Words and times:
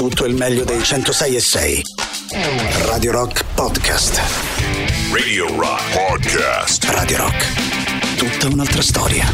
Tutto 0.00 0.24
il 0.24 0.34
meglio 0.34 0.64
dei 0.64 0.82
106 0.82 1.36
e 1.36 1.40
6. 1.40 1.82
Radio 2.86 3.12
Rock 3.12 3.44
Podcast. 3.52 4.18
Radio 5.12 5.54
Rock 5.54 5.92
Podcast. 5.92 6.84
Radio 6.84 7.18
Rock. 7.18 8.16
Tutta 8.16 8.46
un'altra 8.46 8.80
storia. 8.80 9.30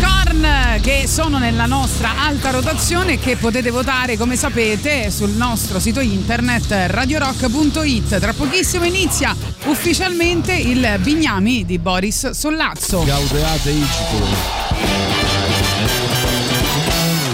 Korn 0.00 0.80
che 0.80 1.04
sono 1.06 1.36
nella 1.36 1.66
nostra 1.66 2.10
alta 2.16 2.52
rotazione 2.52 3.12
e 3.12 3.18
che 3.18 3.36
potete 3.36 3.70
votare 3.70 4.16
come 4.16 4.36
sapete 4.36 5.10
sul 5.10 5.32
nostro 5.32 5.78
sito 5.78 6.00
internet 6.00 6.72
radiorock.it. 6.86 8.18
Tra 8.18 8.32
pochissimo 8.32 8.86
inizia 8.86 9.36
ufficialmente 9.66 10.54
il 10.54 10.98
Bignami 11.00 11.66
di 11.66 11.78
Boris 11.78 12.30
Sollazzo. 12.30 13.04
Gaudeate 13.04 13.74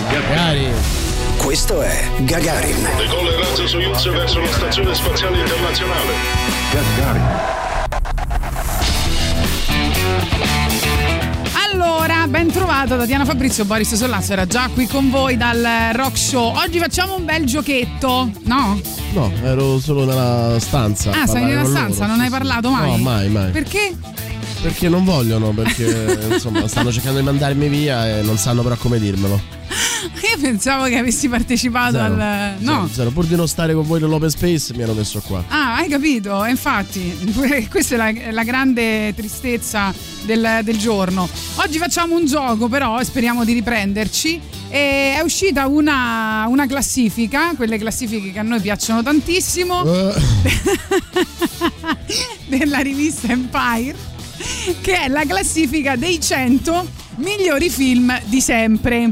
Magari. 0.09 1.02
Questo 1.53 1.83
è 1.83 2.09
Gagarin. 2.21 2.83
Decolla 2.97 3.29
il 3.29 3.37
razzo 3.37 3.67
Soyuz 3.67 4.11
verso 4.11 4.41
la 4.41 4.51
stazione 4.51 4.95
spaziale 4.95 5.39
internazionale. 5.39 6.13
Allora, 11.71 12.27
ben 12.27 12.51
trovato 12.51 12.97
Tatiana 12.97 13.27
Fabrizio, 13.27 13.67
Boris 13.67 13.95
Sollazzo 13.95 14.33
era 14.33 14.47
già 14.47 14.71
qui 14.73 14.87
con 14.87 15.11
voi 15.11 15.37
dal 15.37 15.91
Rock 15.93 16.17
Show. 16.17 16.57
Oggi 16.57 16.79
facciamo 16.79 17.17
un 17.17 17.27
bel 17.27 17.45
giochetto, 17.45 18.31
no? 18.45 18.81
No, 19.13 19.31
ero 19.43 19.79
solo 19.79 20.07
nella 20.07 20.57
stanza. 20.59 21.11
Ah, 21.11 21.27
sei 21.27 21.45
nella 21.45 21.67
stanza, 21.67 22.07
loro, 22.07 22.13
non 22.17 22.21
hai 22.21 22.31
parlato 22.31 22.71
mai? 22.71 22.91
No, 22.93 22.97
mai, 22.97 23.29
mai. 23.29 23.51
Perché? 23.51 23.95
Perché 24.63 24.89
non 24.89 25.05
vogliono, 25.05 25.51
perché 25.51 26.29
insomma 26.35 26.69
stanno 26.69 26.93
cercando 26.93 27.19
di 27.19 27.25
mandarmi 27.25 27.69
via 27.69 28.19
e 28.19 28.23
non 28.23 28.39
sanno 28.39 28.63
però 28.63 28.77
come 28.77 28.99
dirmelo. 29.01 29.41
Io 30.31 30.39
pensavo 30.41 30.85
che 30.87 30.97
avessi 30.99 31.29
partecipato 31.29 31.93
Zero. 31.97 32.05
al. 32.05 32.55
No. 32.59 32.73
Zero, 32.73 32.89
zero. 32.93 33.11
Pur 33.11 33.27
di 33.27 33.35
non 33.37 33.49
stare 33.49 33.75
con 33.75 33.85
voi 33.85 34.01
nell'open 34.01 34.31
space 34.31 34.73
mi 34.75 34.83
hanno 34.83 34.95
messo 34.95 35.21
qua. 35.21 35.45
Ah, 35.49 35.77
hai 35.77 35.89
capito? 35.89 36.45
Infatti, 36.45 37.13
questa 37.71 37.95
è 37.95 37.99
la, 37.99 38.13
la 38.33 38.45
grande 38.45 39.13
tristezza 39.15 39.93
del, 40.23 40.61
del 40.63 40.79
giorno. 40.79 41.29
Oggi 41.57 41.79
facciamo 41.79 42.15
un 42.17 42.25
gioco, 42.27 42.69
però, 42.69 43.03
speriamo 43.03 43.45
di 43.45 43.53
riprenderci. 43.53 44.41
E 44.69 45.15
è 45.17 45.21
uscita 45.23 45.67
una, 45.67 46.47
una 46.49 46.67
classifica, 46.67 47.53
quelle 47.57 47.77
classifiche 47.79 48.33
che 48.33 48.39
a 48.39 48.43
noi 48.43 48.61
piacciono 48.61 49.03
tantissimo, 49.03 49.85
Eh, 49.85 50.15
della 52.47 52.79
rivista 52.79 53.29
Empire, 53.31 53.95
che 54.81 55.03
è 55.03 55.09
la 55.09 55.25
classifica 55.27 55.97
dei 55.97 56.21
100 56.21 56.89
migliori 57.17 57.71
film 57.71 58.19
di 58.27 58.41
sempre. 58.41 59.11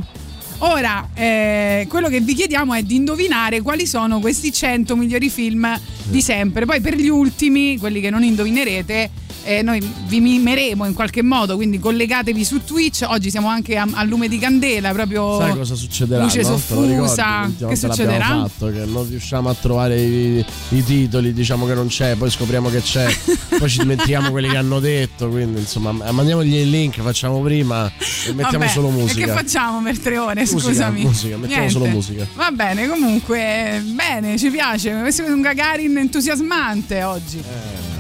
Ora, 0.58 1.08
eh, 1.14 1.86
quello 1.88 2.08
che 2.08 2.20
vi 2.20 2.34
chiediamo 2.34 2.74
è 2.74 2.82
di 2.82 2.96
indovinare 2.96 3.62
quali 3.62 3.86
sono 3.86 4.20
questi 4.20 4.52
100 4.52 4.94
migliori 4.94 5.30
film 5.30 5.78
di 6.04 6.20
sempre. 6.20 6.66
Poi 6.66 6.80
per 6.80 6.96
gli 6.96 7.08
ultimi, 7.08 7.78
quelli 7.78 8.00
che 8.00 8.10
non 8.10 8.22
indovinerete, 8.22 9.10
eh, 9.44 9.62
noi 9.62 9.80
vi 10.06 10.20
mimeremo 10.20 10.84
in 10.86 10.94
qualche 10.94 11.22
modo, 11.22 11.56
quindi 11.56 11.78
collegatevi 11.78 12.44
su 12.44 12.64
Twitch. 12.64 13.04
Oggi 13.08 13.30
siamo 13.30 13.48
anche 13.48 13.76
a, 13.76 13.86
a 13.92 14.02
lume 14.04 14.28
di 14.28 14.38
candela, 14.38 14.92
proprio 14.92 15.38
Sai 15.38 15.56
cosa 15.56 15.74
succederà? 15.74 16.22
luce 16.22 16.42
no? 16.42 16.54
Ricordi? 16.54 16.94
soffusa. 16.94 17.42
L'ultima 17.44 17.68
Che 17.70 17.76
succederà? 17.76 18.26
fatto, 18.48 18.70
che 18.72 18.84
non 18.84 19.08
riusciamo 19.08 19.48
a 19.48 19.54
trovare 19.54 20.00
i, 20.00 20.44
i 20.70 20.84
titoli, 20.84 21.32
diciamo 21.32 21.66
che 21.66 21.74
non 21.74 21.86
c'è, 21.88 22.14
poi 22.16 22.30
scopriamo 22.30 22.68
che 22.70 22.80
c'è, 22.82 23.06
poi 23.58 23.68
ci 23.68 23.78
dimentichiamo 23.78 24.30
quelli 24.30 24.48
che 24.48 24.56
hanno 24.56 24.80
detto, 24.80 25.28
quindi 25.28 25.60
insomma 25.60 25.92
mandiamogli 26.10 26.54
il 26.54 26.70
link, 26.70 27.00
facciamo 27.00 27.40
prima 27.40 27.86
e 28.26 28.32
mettiamo 28.32 28.64
Vabbè, 28.64 28.68
solo 28.68 28.88
musica. 28.90 29.22
E 29.22 29.26
che 29.26 29.32
facciamo 29.32 29.82
per 29.82 29.98
tre 29.98 30.18
ore? 30.18 30.40
Musica, 30.40 30.60
Scusami. 30.60 31.02
musica, 31.02 31.36
mettiamo 31.36 31.68
solo 31.68 31.86
musica. 31.86 32.26
Va 32.34 32.50
bene, 32.50 32.88
comunque, 32.88 33.82
bene, 33.94 34.38
ci 34.38 34.50
piace. 34.50 34.92
Questo 35.00 35.24
è 35.24 35.30
un 35.30 35.40
Gagarin 35.40 35.96
entusiasmante 35.98 37.02
oggi. 37.02 37.38
Eh, 37.38 37.99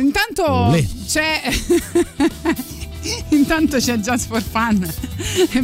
intanto 0.00 0.50
Olè. 0.50 0.84
c'è. 1.06 1.40
intanto 3.30 3.78
c'è 3.78 3.96
Just 3.96 4.26
for 4.26 4.42
Fun. 4.42 4.86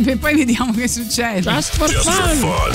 e 0.06 0.16
poi 0.16 0.34
vediamo 0.34 0.72
che 0.72 0.88
succede. 0.88 1.41
Just 1.41 1.76
for 1.76 1.88
Just 1.91 2.10
for 2.10 2.28
fun. 2.28 2.38
fun. 2.38 2.72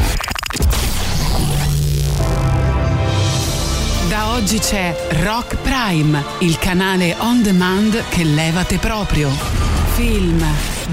Da 4.10 4.30
oggi 4.34 4.58
c'è 4.60 4.96
Rock 5.24 5.56
Prime, 5.58 6.24
il 6.40 6.58
canale 6.58 7.16
on 7.20 7.44
demand 7.44 8.04
che 8.10 8.24
levate 8.24 8.78
proprio. 8.78 9.30
Film, 9.96 10.44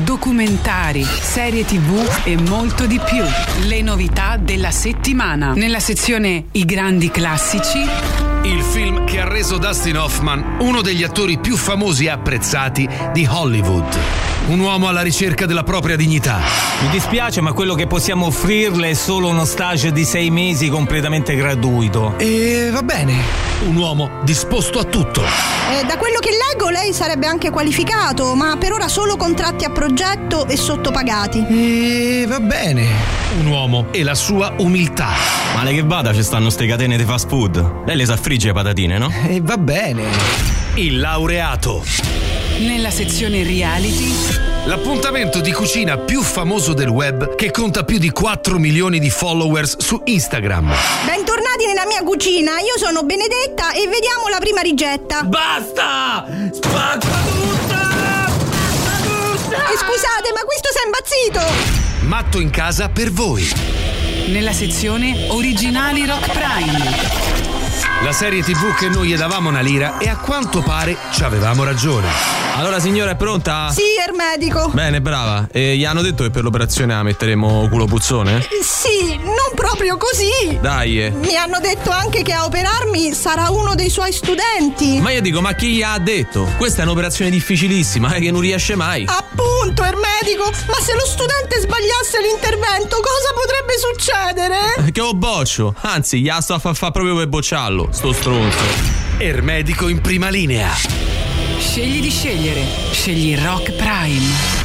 documentari, 0.04 1.02
serie 1.04 1.64
tv 1.64 2.06
e 2.24 2.36
molto 2.36 2.86
di 2.86 2.98
più. 2.98 3.22
Le 3.66 3.80
novità 3.80 4.36
della 4.36 4.70
settimana. 4.70 5.52
Nella 5.54 5.80
sezione 5.80 6.46
I 6.52 6.64
grandi 6.66 7.10
classici, 7.10 7.78
Il 8.46 8.62
film 8.62 9.04
che 9.04 9.18
ha 9.18 9.28
reso 9.28 9.58
Dustin 9.58 9.98
Hoffman 9.98 10.58
uno 10.60 10.80
degli 10.80 11.02
attori 11.02 11.36
più 11.36 11.56
famosi 11.56 12.04
e 12.04 12.10
apprezzati 12.10 12.88
di 13.12 13.26
Hollywood. 13.28 14.35
Un 14.48 14.60
uomo 14.60 14.86
alla 14.86 15.02
ricerca 15.02 15.44
della 15.44 15.64
propria 15.64 15.96
dignità. 15.96 16.38
Mi 16.80 16.88
dispiace, 16.90 17.40
ma 17.40 17.52
quello 17.52 17.74
che 17.74 17.88
possiamo 17.88 18.26
offrirle 18.26 18.90
è 18.90 18.94
solo 18.94 19.26
uno 19.26 19.44
stage 19.44 19.90
di 19.90 20.04
sei 20.04 20.30
mesi 20.30 20.68
completamente 20.68 21.34
gratuito. 21.34 22.14
E 22.16 22.68
va 22.72 22.82
bene. 22.82 23.14
Un 23.66 23.74
uomo 23.74 24.20
disposto 24.22 24.78
a 24.78 24.84
tutto. 24.84 25.22
Eh, 25.22 25.84
da 25.84 25.96
quello 25.96 26.20
che 26.20 26.30
leggo 26.30 26.68
lei 26.68 26.92
sarebbe 26.92 27.26
anche 27.26 27.50
qualificato, 27.50 28.36
ma 28.36 28.56
per 28.56 28.70
ora 28.70 28.86
solo 28.86 29.16
contratti 29.16 29.64
a 29.64 29.70
progetto 29.70 30.46
e 30.46 30.56
sottopagati. 30.56 31.44
E 31.48 32.24
va 32.28 32.38
bene. 32.38 32.86
Un 33.40 33.46
uomo 33.46 33.86
e 33.90 34.04
la 34.04 34.14
sua 34.14 34.54
umiltà. 34.58 35.08
Male 35.56 35.74
che 35.74 35.82
vada, 35.82 36.14
ci 36.14 36.22
stanno 36.22 36.50
ste 36.50 36.68
catene 36.68 36.96
di 36.96 37.04
fast 37.04 37.26
food. 37.26 37.82
Lei 37.84 37.96
le 37.96 38.04
sa 38.04 38.16
friggere 38.16 38.52
le 38.52 38.62
patatine, 38.62 38.96
no? 38.96 39.12
E 39.26 39.40
va 39.42 39.56
bene. 39.56 40.04
Il 40.74 41.00
laureato. 41.00 42.35
Nella 42.58 42.90
sezione 42.90 43.42
reality, 43.42 44.44
L'appuntamento 44.66 45.40
di 45.40 45.52
cucina 45.52 45.96
più 45.96 46.22
famoso 46.22 46.72
del 46.72 46.88
web 46.88 47.36
che 47.36 47.52
conta 47.52 47.84
più 47.84 47.98
di 47.98 48.10
4 48.10 48.58
milioni 48.58 48.98
di 48.98 49.10
followers 49.10 49.76
su 49.78 50.00
Instagram. 50.04 50.74
Bentornati 51.04 51.66
nella 51.66 51.86
mia 51.86 52.02
cucina, 52.02 52.58
io 52.58 52.76
sono 52.76 53.04
Benedetta 53.04 53.70
e 53.72 53.86
vediamo 53.86 54.26
la 54.28 54.38
prima 54.38 54.62
ricetta. 54.62 55.22
Basta! 55.22 56.26
Spacca 56.50 57.16
tutta! 57.28 58.26
E 59.52 59.76
scusate, 59.76 60.32
ma 60.34 60.40
questo 60.44 60.68
sei 60.72 60.84
impazzito! 60.86 61.40
Matto 62.06 62.40
in 62.40 62.50
casa 62.50 62.88
per 62.88 63.12
voi. 63.12 63.48
nella 64.26 64.52
sezione 64.52 65.26
originali 65.28 66.04
Rock 66.06 66.30
Prime. 66.32 67.55
La 68.02 68.12
serie 68.12 68.42
tv 68.42 68.74
che 68.76 68.88
noi 68.88 69.08
gli 69.08 69.16
davamo 69.16 69.48
una 69.48 69.60
lira 69.60 69.98
e 69.98 70.08
a 70.08 70.16
quanto 70.16 70.60
pare 70.62 70.96
ci 71.12 71.24
avevamo 71.24 71.64
ragione. 71.64 72.06
Allora, 72.56 72.78
signora, 72.78 73.10
è 73.10 73.16
pronta? 73.16 73.70
Sì, 73.70 73.82
ermedico. 74.06 74.68
Bene, 74.72 75.00
brava. 75.00 75.48
E 75.50 75.76
gli 75.76 75.84
hanno 75.84 76.02
detto 76.02 76.22
che 76.22 76.30
per 76.30 76.42
l'operazione 76.44 76.94
la 76.94 77.02
metteremo 77.02 77.68
culo 77.68 77.86
puzzone? 77.86 78.36
Eh, 78.38 78.62
Sì, 78.62 79.16
non 79.16 79.34
proprio 79.54 79.96
così. 79.96 80.58
Dai. 80.60 81.02
eh. 81.04 81.10
Mi 81.10 81.34
hanno 81.36 81.58
detto 81.60 81.90
anche 81.90 82.22
che 82.22 82.32
a 82.32 82.44
operarmi 82.44 83.12
sarà 83.12 83.50
uno 83.50 83.74
dei 83.74 83.90
suoi 83.90 84.12
studenti. 84.12 85.00
Ma 85.00 85.10
io 85.10 85.20
dico, 85.20 85.40
ma 85.40 85.54
chi 85.54 85.72
gli 85.74 85.82
ha 85.82 85.98
detto? 85.98 86.48
Questa 86.56 86.82
è 86.82 86.84
un'operazione 86.84 87.30
difficilissima, 87.30 88.14
eh, 88.14 88.20
che 88.20 88.30
non 88.30 88.40
riesce 88.40 88.76
mai. 88.76 89.04
Appunto, 89.08 89.82
ermedico, 89.82 90.44
ma 90.44 90.78
se 90.80 90.94
lo 90.94 91.04
studente 91.06 91.60
sbagliasse 91.60 92.20
l'intervento, 92.22 92.96
cosa 92.96 93.32
potrebbe 93.34 93.74
succedere? 93.78 94.90
Che 94.92 95.00
ho 95.00 95.12
boccio. 95.14 95.74
Anzi, 95.80 96.20
gli 96.20 96.30
sto 96.40 96.54
a 96.54 96.58
fa, 96.58 96.72
fa 96.72 96.90
proprio 96.90 97.16
per 97.16 97.26
bocciarlo, 97.28 97.85
sto 97.90 98.12
stronzo. 98.12 98.64
Ermedico 99.18 99.88
in 99.88 100.00
prima 100.00 100.28
linea. 100.28 100.70
Scegli 101.58 102.00
di 102.00 102.10
scegliere. 102.10 102.64
Scegli 102.90 103.36
Rock 103.38 103.72
Prime. 103.72 104.64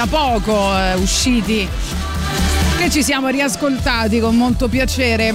da 0.00 0.06
poco 0.06 0.74
eh, 0.78 0.94
usciti 0.94 1.68
che 2.78 2.88
ci 2.88 3.02
siamo 3.02 3.28
riascoltati 3.28 4.18
con 4.18 4.34
molto 4.34 4.66
piacere. 4.66 5.34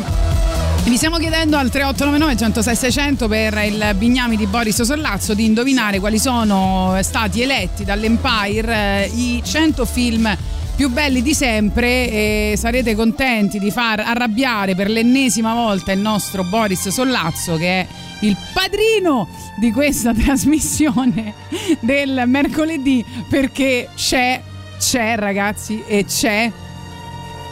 Vi 0.85 0.97
stiamo 0.97 1.17
chiedendo 1.17 1.55
al 1.55 1.69
3899 1.69 2.35
106 2.35 2.75
600 2.75 3.27
per 3.27 3.61
il 3.63 3.93
Bignami 3.95 4.35
di 4.35 4.47
Boris 4.47 4.81
Sollazzo 4.81 5.35
di 5.35 5.45
indovinare 5.45 5.99
quali 5.99 6.17
sono 6.17 6.97
stati 7.01 7.43
eletti 7.43 7.83
dall'Empire 7.83 9.05
eh, 9.05 9.11
i 9.13 9.43
100 9.43 9.85
film 9.85 10.35
più 10.75 10.89
belli 10.89 11.21
di 11.21 11.35
sempre 11.35 12.09
e 12.09 12.53
sarete 12.57 12.95
contenti 12.95 13.59
di 13.59 13.69
far 13.69 13.99
arrabbiare 13.99 14.73
per 14.73 14.89
l'ennesima 14.89 15.53
volta 15.53 15.91
il 15.91 15.99
nostro 15.99 16.43
Boris 16.43 16.87
Sollazzo 16.89 17.55
che 17.55 17.81
è 17.81 17.87
il 18.21 18.35
padrino 18.51 19.27
di 19.57 19.71
questa 19.71 20.11
trasmissione 20.15 21.33
del 21.79 22.23
mercoledì 22.25 23.03
perché 23.29 23.89
c'è, 23.95 24.41
c'è 24.79 25.15
ragazzi 25.17 25.83
e 25.87 26.05
c'è 26.05 26.51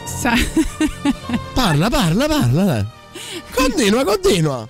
Sa- 0.04 0.34
Parla, 1.54 1.88
parla, 1.88 2.26
parla. 2.26 2.64
dai. 2.64 2.84
Continua, 3.54 4.04
continua. 4.04 4.68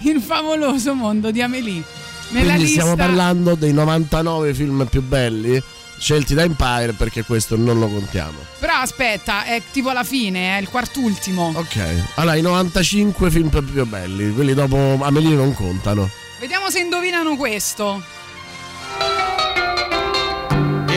il 0.00 0.20
favoloso 0.20 0.94
mondo 0.94 1.30
di 1.30 1.40
Amelie. 1.42 1.82
Nella 2.30 2.54
Quindi 2.54 2.64
lista 2.64 2.80
stiamo 2.82 2.96
parlando 2.96 3.54
dei 3.54 3.72
99 3.72 4.54
film 4.54 4.86
più 4.88 5.02
belli 5.02 5.62
scelti 5.98 6.32
da 6.34 6.42
Empire 6.42 6.94
perché 6.94 7.24
questo 7.24 7.56
non 7.56 7.78
lo 7.78 7.88
contiamo. 7.88 8.38
Però 8.58 8.72
aspetta, 8.74 9.44
è 9.44 9.60
tipo 9.70 9.92
la 9.92 10.02
fine, 10.04 10.56
è 10.56 10.60
il 10.60 10.68
quartultimo. 10.68 11.52
Ok. 11.54 11.78
Allora, 12.14 12.36
i 12.36 12.40
95 12.42 13.30
film 13.30 13.48
più 13.50 13.86
belli, 13.86 14.32
quelli 14.32 14.54
dopo 14.54 14.98
Amelie 15.02 15.34
non 15.34 15.52
contano. 15.54 16.08
Vediamo 16.40 16.70
se 16.70 16.80
indovinano 16.80 17.36
questo. 17.36 18.02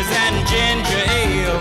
TV 0.00 0.16
and 0.24 0.46
ginger 0.48 1.04
ale. 1.12 1.60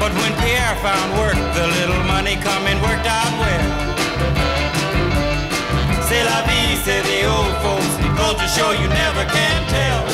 But 0.00 0.12
when 0.14 0.32
Pierre 0.40 0.76
found 0.76 1.12
work, 1.18 1.36
the 1.54 1.66
little 1.78 2.02
money 2.04 2.36
coming 2.36 2.80
worked 2.80 3.06
out 3.06 3.32
well. 3.40 3.66
C'est 6.08 6.24
la 6.24 6.42
vie, 6.46 6.76
say 6.84 7.02
the 7.02 7.26
old 7.26 7.56
folks. 7.62 7.84
To 8.34 8.48
show 8.48 8.72
you 8.72 8.88
never 8.88 9.24
can 9.26 9.68
tell. 9.68 10.13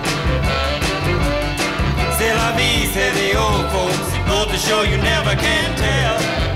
C'est 2.31 2.37
la 2.37 2.51
vie, 2.53 2.85
say 2.93 3.11
the 3.11 3.37
old 3.37 3.69
folks. 3.71 3.97
Goes 4.25 4.47
to 4.47 4.57
show 4.57 4.83
you 4.83 4.97
never 4.97 5.35
can 5.35 5.75
tell. 5.75 6.50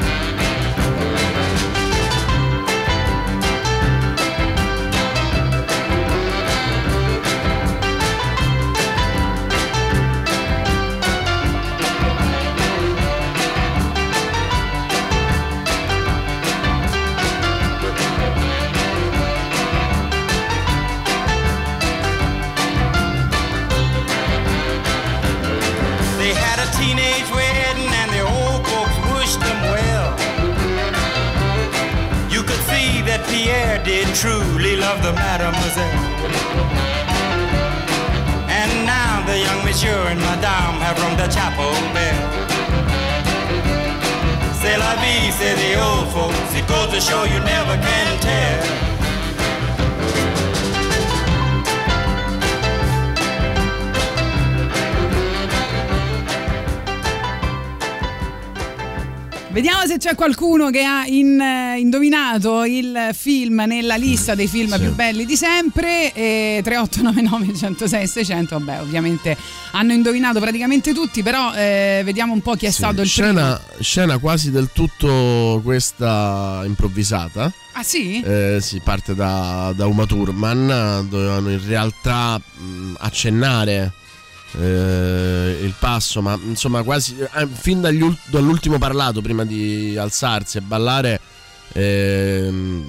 Teenage 26.95 27.29
wedding 27.31 27.91
and 27.91 28.11
the 28.11 28.21
old 28.21 28.65
folks 28.67 28.95
wished 29.15 29.39
them 29.39 29.59
well. 29.75 30.11
You 32.31 32.41
could 32.41 32.63
see 32.71 33.01
that 33.03 33.19
Pierre 33.27 33.83
did 33.83 34.07
truly 34.15 34.77
love 34.77 35.03
the 35.03 35.11
mademoiselle. 35.11 35.99
And 38.47 38.71
now 38.85 39.25
the 39.27 39.37
young 39.37 39.59
monsieur 39.65 40.07
and 40.07 40.19
madame 40.21 40.79
have 40.79 40.97
rung 41.03 41.17
the 41.17 41.27
chapel 41.27 41.75
bell. 41.91 42.23
C'est 44.61 44.77
la 44.77 44.95
vie, 44.95 45.31
say 45.31 45.53
the 45.63 45.75
old 45.75 46.07
folks. 46.15 46.55
It 46.55 46.65
goes 46.67 46.93
to 46.93 47.01
show 47.01 47.23
you 47.25 47.39
never 47.43 47.75
can 47.75 48.19
tell. 48.21 48.94
Vediamo 59.55 59.85
se 59.87 59.95
c'è 59.97 60.15
qualcuno 60.15 60.69
che 60.69 60.83
ha 60.83 61.05
in- 61.05 61.39
eh, 61.39 61.79
indovinato 61.79 62.65
il 62.65 63.11
film 63.13 63.63
nella 63.65 63.95
lista 63.95 64.35
dei 64.35 64.47
film 64.49 64.77
più 64.77 64.93
belli 64.93 65.23
di 65.23 65.37
sempre. 65.37 66.11
E 66.11 66.59
3899 66.61 67.55
106 67.57 68.05
600. 68.05 68.59
Vabbè, 68.59 68.81
ovviamente 68.81 69.37
hanno 69.71 69.93
indovinato 69.93 70.41
praticamente 70.41 70.93
tutti, 70.93 71.23
però 71.23 71.53
eh, 71.53 72.01
vediamo 72.03 72.33
un 72.33 72.41
po' 72.41 72.55
chi 72.55 72.65
è 72.65 72.69
stato 72.69 72.99
il 72.99 73.07
scena, 73.07 73.55
primo. 73.55 73.81
scena 73.81 74.17
quasi 74.17 74.51
del 74.51 74.71
tutto 74.73 75.61
questa 75.63 76.61
improvvisata. 76.65 77.49
Ah 77.75 77.83
sì? 77.83 78.19
Eh, 78.21 78.57
si 78.59 78.81
parte 78.83 79.15
da, 79.15 79.71
da 79.73 79.85
Uma 79.85 80.05
Thurman, 80.05 81.07
dovevano 81.09 81.49
in 81.49 81.65
realtà 81.65 82.37
mh, 82.37 82.95
accennare 82.97 83.93
eh, 84.59 85.59
il 85.61 85.73
passo, 85.79 86.21
ma 86.21 86.37
insomma 86.45 86.83
quasi 86.83 87.15
eh, 87.19 87.47
fin 87.51 87.81
dagli 87.81 88.01
ul- 88.01 88.17
dall'ultimo 88.27 88.77
parlato 88.77 89.21
prima 89.21 89.43
di 89.45 89.95
alzarsi 89.97 90.57
e 90.57 90.61
ballare. 90.61 91.19
ehm, 91.73 92.83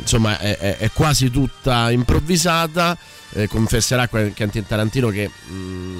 insomma 0.00 0.38
è, 0.38 0.56
è- 0.58 0.76
è 0.78 0.90
quasi 0.92 1.30
tutta 1.30 1.90
improvvisata 1.90 2.96
eh, 3.32 3.46
confesserà 3.48 4.08
que- 4.08 4.32
Quentin 4.34 4.66
Tarantino 4.66 5.08
che 5.10 5.28
mh, 5.28 5.98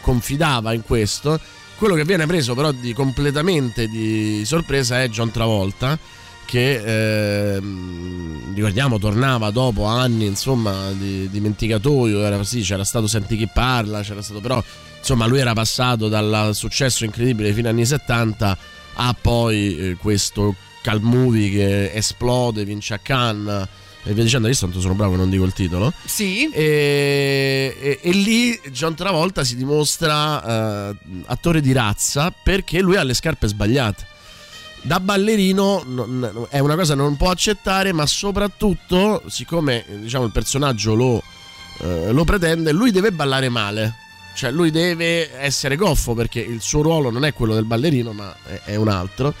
confidava 0.00 0.72
in 0.72 0.82
questo 0.82 1.38
quello 1.76 1.94
che 1.94 2.04
viene 2.04 2.26
preso 2.26 2.54
però 2.54 2.72
di 2.72 2.92
completamente 2.92 3.88
di 3.88 4.42
sorpresa 4.44 5.02
è 5.02 5.08
John 5.08 5.30
Travolta 5.30 5.98
che 6.52 7.54
ehm, 7.54 8.52
ricordiamo 8.54 8.98
tornava 8.98 9.48
dopo 9.50 9.84
anni 9.86 10.26
insomma 10.26 10.90
di 10.92 11.26
dimenticatoio 11.30 12.22
era, 12.22 12.44
sì, 12.44 12.60
c'era 12.60 12.84
stato 12.84 13.06
Senti 13.06 13.38
chi 13.38 13.48
parla 13.50 14.02
c'era 14.02 14.20
stato 14.20 14.40
però 14.40 14.62
insomma 14.98 15.24
lui 15.26 15.38
era 15.38 15.54
passato 15.54 16.08
dal 16.08 16.50
successo 16.52 17.04
incredibile 17.06 17.54
fino 17.54 17.68
agli 17.68 17.76
anni 17.76 17.86
70 17.86 18.58
a 18.94 19.16
poi 19.18 19.78
eh, 19.78 19.96
questo 19.96 20.54
cult 20.82 21.00
movie 21.00 21.48
che 21.50 21.92
esplode 21.94 22.66
vince 22.66 22.92
a 22.92 22.98
Cannes 22.98 23.66
e 24.04 24.12
via 24.12 24.22
dicendo 24.24 24.46
adesso 24.48 24.66
tanto 24.66 24.80
sono 24.80 24.94
bravo 24.94 25.16
non 25.16 25.30
dico 25.30 25.44
il 25.44 25.54
titolo 25.54 25.90
Sì. 26.04 26.50
e, 26.50 27.74
e- 27.80 27.98
e 28.02 28.10
lì 28.10 28.60
John 28.72 28.94
Travolta 28.94 29.42
si 29.42 29.56
dimostra 29.56 30.90
eh, 30.90 30.96
attore 31.26 31.62
di 31.62 31.72
razza 31.72 32.30
perché 32.30 32.82
lui 32.82 32.96
ha 32.96 33.02
le 33.04 33.14
scarpe 33.14 33.46
sbagliate. 33.48 34.10
Da 34.84 34.98
ballerino 34.98 35.84
non- 35.86 36.46
è 36.50 36.58
una 36.58 36.74
cosa 36.74 36.94
che 36.94 37.00
non 37.00 37.16
può 37.16 37.30
accettare, 37.30 37.92
ma 37.92 38.04
soprattutto, 38.04 39.22
siccome 39.28 39.84
diciamo, 40.00 40.24
il 40.24 40.32
personaggio 40.32 40.94
lo, 40.94 41.22
eh, 41.80 42.10
lo 42.10 42.24
pretende, 42.24 42.72
lui 42.72 42.90
deve 42.90 43.12
ballare 43.12 43.48
male. 43.48 43.94
Cioè, 44.34 44.50
lui 44.50 44.70
deve 44.70 45.38
essere 45.38 45.76
goffo 45.76 46.14
perché 46.14 46.40
il 46.40 46.60
suo 46.62 46.82
ruolo 46.82 47.10
non 47.10 47.24
è 47.24 47.32
quello 47.32 47.54
del 47.54 47.64
ballerino, 47.64 48.12
ma 48.12 48.34
è, 48.44 48.60
è 48.64 48.76
un 48.76 48.88
altro. 48.88 49.34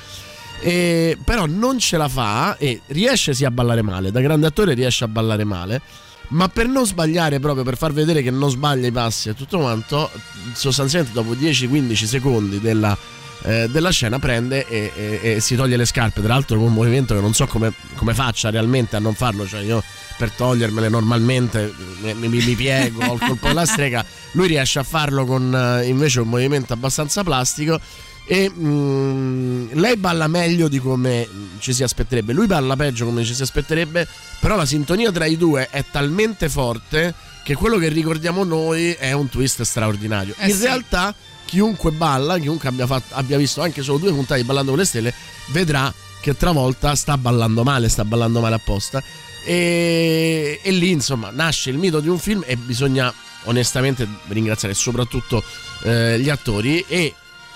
E- 0.60 1.18
però 1.24 1.46
non 1.46 1.78
ce 1.80 1.96
la 1.96 2.08
fa 2.08 2.56
e 2.56 2.82
riesce 2.88 3.34
sì 3.34 3.44
a 3.44 3.50
ballare 3.50 3.82
male. 3.82 4.12
Da 4.12 4.20
grande 4.20 4.46
attore 4.46 4.74
riesce 4.74 5.02
a 5.04 5.08
ballare 5.08 5.42
male. 5.44 5.80
Ma 6.28 6.48
per 6.48 6.68
non 6.68 6.86
sbagliare, 6.86 7.40
proprio 7.40 7.64
per 7.64 7.76
far 7.76 7.92
vedere 7.92 8.22
che 8.22 8.30
non 8.30 8.48
sbaglia 8.48 8.86
i 8.86 8.92
passi 8.92 9.28
e 9.28 9.34
tutto 9.34 9.58
quanto, 9.58 10.08
sostanzialmente 10.54 11.12
dopo 11.14 11.34
10-15 11.34 12.04
secondi 12.06 12.60
della, 12.60 12.96
eh, 13.44 13.68
della 13.68 13.90
scena 13.90 14.18
prende 14.18 14.66
e, 14.66 14.92
e- 14.94 15.20
e 15.34 15.40
si 15.40 15.54
toglie 15.56 15.76
le 15.76 15.84
scarpe. 15.84 16.20
Tra 16.20 16.32
l'altro, 16.34 16.56
con 16.58 16.66
un 16.68 16.72
movimento 16.74 17.14
che 17.14 17.20
non 17.20 17.34
so 17.34 17.46
come, 17.46 17.72
come 17.96 18.14
faccia 18.14 18.50
realmente 18.50 18.96
a 18.96 18.98
non 18.98 19.14
farlo. 19.14 19.46
Cioè, 19.46 19.60
io 19.62 19.82
per 20.16 20.30
togliermele 20.30 20.88
normalmente 20.88 21.72
mi, 22.00 22.14
mi- 22.14 22.28
mi 22.28 22.54
piego, 22.54 23.04
ho 23.04 23.14
il 23.14 23.20
colpo 23.20 23.48
della 23.48 23.66
strega. 23.66 24.04
Lui 24.32 24.46
riesce 24.46 24.78
a 24.78 24.82
farlo 24.84 25.24
con 25.24 25.54
eh, 25.54 25.86
invece 25.86 26.20
un 26.20 26.28
movimento 26.28 26.72
abbastanza 26.72 27.22
plastico. 27.24 27.80
E 28.24 28.48
mm, 28.48 29.70
lei 29.72 29.96
balla 29.96 30.28
meglio 30.28 30.68
di 30.68 30.78
come 30.78 31.26
ci 31.58 31.72
si 31.72 31.82
aspetterebbe. 31.82 32.32
Lui 32.32 32.46
balla 32.46 32.76
peggio 32.76 33.04
come 33.04 33.24
ci 33.24 33.34
si 33.34 33.42
aspetterebbe. 33.42 34.06
Però 34.38 34.54
la 34.56 34.64
sintonia 34.64 35.10
tra 35.10 35.26
i 35.26 35.36
due 35.36 35.68
è 35.70 35.84
talmente 35.90 36.48
forte 36.48 37.12
che 37.42 37.54
quello 37.54 37.76
che 37.78 37.88
ricordiamo 37.88 38.44
noi 38.44 38.92
è 38.92 39.10
un 39.10 39.28
twist 39.28 39.62
straordinario. 39.62 40.34
Eh 40.38 40.50
In 40.50 40.54
sì. 40.56 40.62
realtà, 40.62 41.12
chiunque 41.52 41.90
balla, 41.90 42.38
chiunque 42.38 42.70
abbia, 42.70 42.86
fatto- 42.86 43.14
abbia 43.14 43.36
visto 43.36 43.60
anche 43.60 43.82
solo 43.82 43.98
due 43.98 44.10
puntate 44.10 44.40
di 44.40 44.46
Ballando 44.46 44.70
con 44.70 44.80
le 44.80 44.86
Stelle, 44.86 45.12
vedrà 45.48 45.92
che 46.22 46.34
travolta 46.34 46.94
sta 46.94 47.18
ballando 47.18 47.62
male, 47.62 47.90
sta 47.90 48.06
ballando 48.06 48.40
male 48.40 48.54
apposta. 48.54 49.02
E, 49.44 50.60
e 50.62 50.70
lì, 50.70 50.92
insomma, 50.92 51.28
nasce 51.30 51.68
il 51.68 51.76
mito 51.76 52.00
di 52.00 52.08
un 52.08 52.18
film 52.18 52.42
e 52.46 52.56
bisogna 52.56 53.12
onestamente 53.44 54.08
ringraziare 54.28 54.72
soprattutto 54.72 55.44
eh, 55.82 56.18
gli 56.18 56.30
attori 56.30 56.82
e 56.88 57.14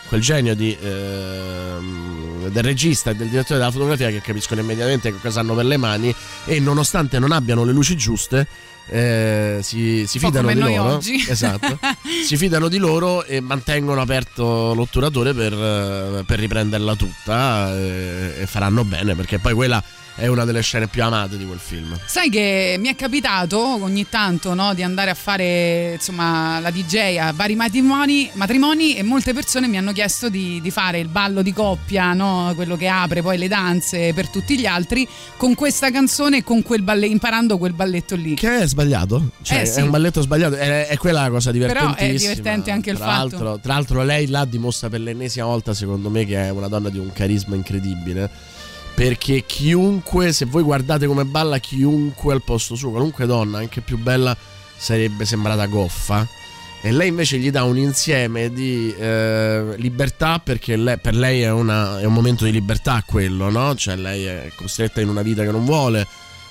quel 0.09 0.21
genio 0.21 0.55
di, 0.55 0.77
ehm, 0.79 2.49
del 2.49 2.63
regista 2.63 3.13
e 3.13 3.15
del 3.15 3.31
direttore 3.31 3.59
della 3.59 3.71
fotografia 3.71 4.11
che 4.11 4.21
capiscono 4.21 4.61
immediatamente 4.61 5.11
che 5.11 5.19
cosa 5.23 5.41
hanno 5.41 5.55
per 5.55 5.65
le 5.65 5.79
mani 5.79 6.15
e 6.45 6.61
nonostante 6.61 7.19
non 7.19 7.33
abbiano 7.33 7.65
le 7.65 7.73
luci 7.73 7.97
giuste 7.97 8.47
eh, 8.89 9.59
si, 9.63 10.05
si 10.07 10.19
fidano 10.19 10.53
di 10.53 10.59
loro. 10.59 10.99
esatto. 11.29 11.79
Si 12.25 12.37
fidano 12.37 12.69
di 12.69 12.79
loro 12.79 13.25
e 13.25 13.41
mantengono 13.41 14.01
aperto 14.01 14.75
l'otturatore 14.75 15.35
per, 15.35 15.53
eh, 15.53 16.25
per 16.25 16.39
riprenderla 16.39 16.95
tutta 16.95 17.75
eh, 17.77 18.35
e 18.41 18.47
faranno 18.47 18.85
bene 18.85 19.15
perché 19.15 19.39
poi 19.39 19.55
quella 19.55 19.83
è 20.17 20.27
una 20.29 20.45
delle 20.45 20.63
scene 20.63 20.87
più 20.89 21.03
amate 21.05 21.37
di 21.37 21.45
quel 21.47 21.59
film 21.59 21.99
Sai 22.07 22.31
che 22.31 22.77
mi 22.79 22.89
è 22.89 22.97
capitato 22.97 23.83
ogni 23.83 24.09
tanto 24.09 24.55
no, 24.55 24.73
di 24.75 24.83
andare 24.83 25.11
a 25.11 25.15
fare 25.15 25.93
insomma, 25.95 26.59
la 26.61 26.71
DJ 26.71 27.19
a 27.19 27.33
vari 27.33 27.55
matrimoni, 27.55 28.31
matrimoni 28.33 28.97
e 28.97 29.03
molte 29.03 29.33
persone 29.35 29.67
mi 29.69 29.77
hanno 29.77 29.93
chiesto 29.93 30.29
di, 30.29 30.61
di 30.63 30.71
fare 30.71 30.99
il 30.99 31.09
ballo 31.09 31.43
di 31.43 31.53
coppia, 31.53 32.13
no, 32.15 32.53
quello 32.55 32.77
che 32.77 32.89
apre 32.89 33.21
poi 33.23 33.37
le 33.39 33.49
danze 33.49 34.13
per 34.15 34.29
tutti 34.29 34.59
gli 34.59 34.67
altri, 34.67 35.07
con 35.37 35.55
questa 35.55 35.91
canzone 35.91 36.39
e 36.39 36.45
con 36.45 36.63
quel 36.63 36.83
balle- 36.83 37.07
imparando 37.07 37.59
quel 37.59 37.73
balletto 37.75 38.15
lì. 38.17 38.35
Che 38.35 38.59
è 38.61 38.67
sbagliato? 38.67 39.31
Cioè, 39.43 39.61
Eh, 39.61 39.67
sì. 39.67 39.81
è 39.81 39.83
un 39.83 39.91
balletto 39.91 40.23
sbagliato, 40.23 40.55
è, 40.57 40.87
è 40.87 40.97
quella 40.97 41.23
la 41.23 41.31
cosa 41.31 41.51
Però 41.51 41.67
divertentissima. 41.67 42.15
è 42.33 42.35
divertente 42.37 42.71
anche 42.71 42.91
il 42.91 42.97
tra 42.97 43.07
fatto. 43.07 43.19
L'altro, 43.21 43.59
tra 43.59 43.73
l'altro, 43.75 44.03
lei 44.03 44.27
là 44.29 44.45
dimostra 44.45 44.89
per 44.89 45.01
l'ennesima 45.01 45.47
volta, 45.47 45.75
secondo 45.75 46.09
me, 46.09 46.25
che 46.25 46.43
è 46.45 46.51
una 46.51 46.69
donna 46.69 46.89
di 46.89 46.99
un 46.99 47.13
carisma 47.13 47.55
incredibile. 47.55 48.31
Perché 48.97 49.45
chiunque, 49.45 50.33
se 50.33 50.47
voi 50.47 50.63
guardate 50.63 51.07
come 51.07 51.27
balla, 51.27 51.59
chiunque 51.59 52.33
al 52.33 52.43
posto 52.43 52.75
suo, 52.75 52.89
qualunque 52.91 53.27
donna, 53.27 53.59
anche 53.59 53.83
più 53.83 53.99
bella, 53.99 54.35
sarebbe 54.75 55.27
sembrata 55.27 55.67
goffa. 55.67 56.27
E 56.81 56.93
lei 56.93 57.09
invece 57.09 57.37
gli 57.37 57.51
dà 57.51 57.63
un 57.65 57.77
insieme 57.77 58.51
di 58.51 58.95
eh, 58.99 59.75
libertà, 59.77 60.39
perché 60.39 60.77
lei- 60.77 60.97
per 60.99 61.15
lei 61.15 61.43
è, 61.43 61.51
una- 61.51 62.01
è 62.01 62.05
un 62.05 62.15
momento 62.15 62.47
di 62.47 62.53
libertà 62.53 63.03
quello, 63.07 63.51
no? 63.51 63.75
Cioè 63.75 63.97
lei 63.97 64.25
è 64.25 64.51
costretta 64.57 65.03
in 65.03 65.11
una 65.11 65.23
vita 65.23 65.43
che 65.43 65.51
non 65.51 65.67
vuole. 65.67 66.07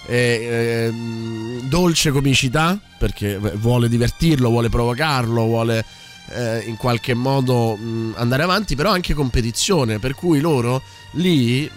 E, 0.06 0.86
ehm, 0.88 1.62
dolce 1.62 2.12
comicità, 2.12 2.80
perché 3.00 3.40
vuole 3.56 3.90
divertirlo, 3.90 4.50
vuole 4.50 4.70
provocarlo, 4.70 5.42
vuole 5.46 5.84
eh, 6.30 6.64
in 6.68 6.76
qualche 6.78 7.16
modo 7.16 7.76
mh, 7.76 8.14
andare 8.18 8.44
avanti, 8.44 8.76
però 8.76 8.92
anche 8.92 9.16
competizione, 9.16 9.98
per 9.98 10.14
cui 10.14 10.40
loro 10.42 10.84
lì, 11.14 11.68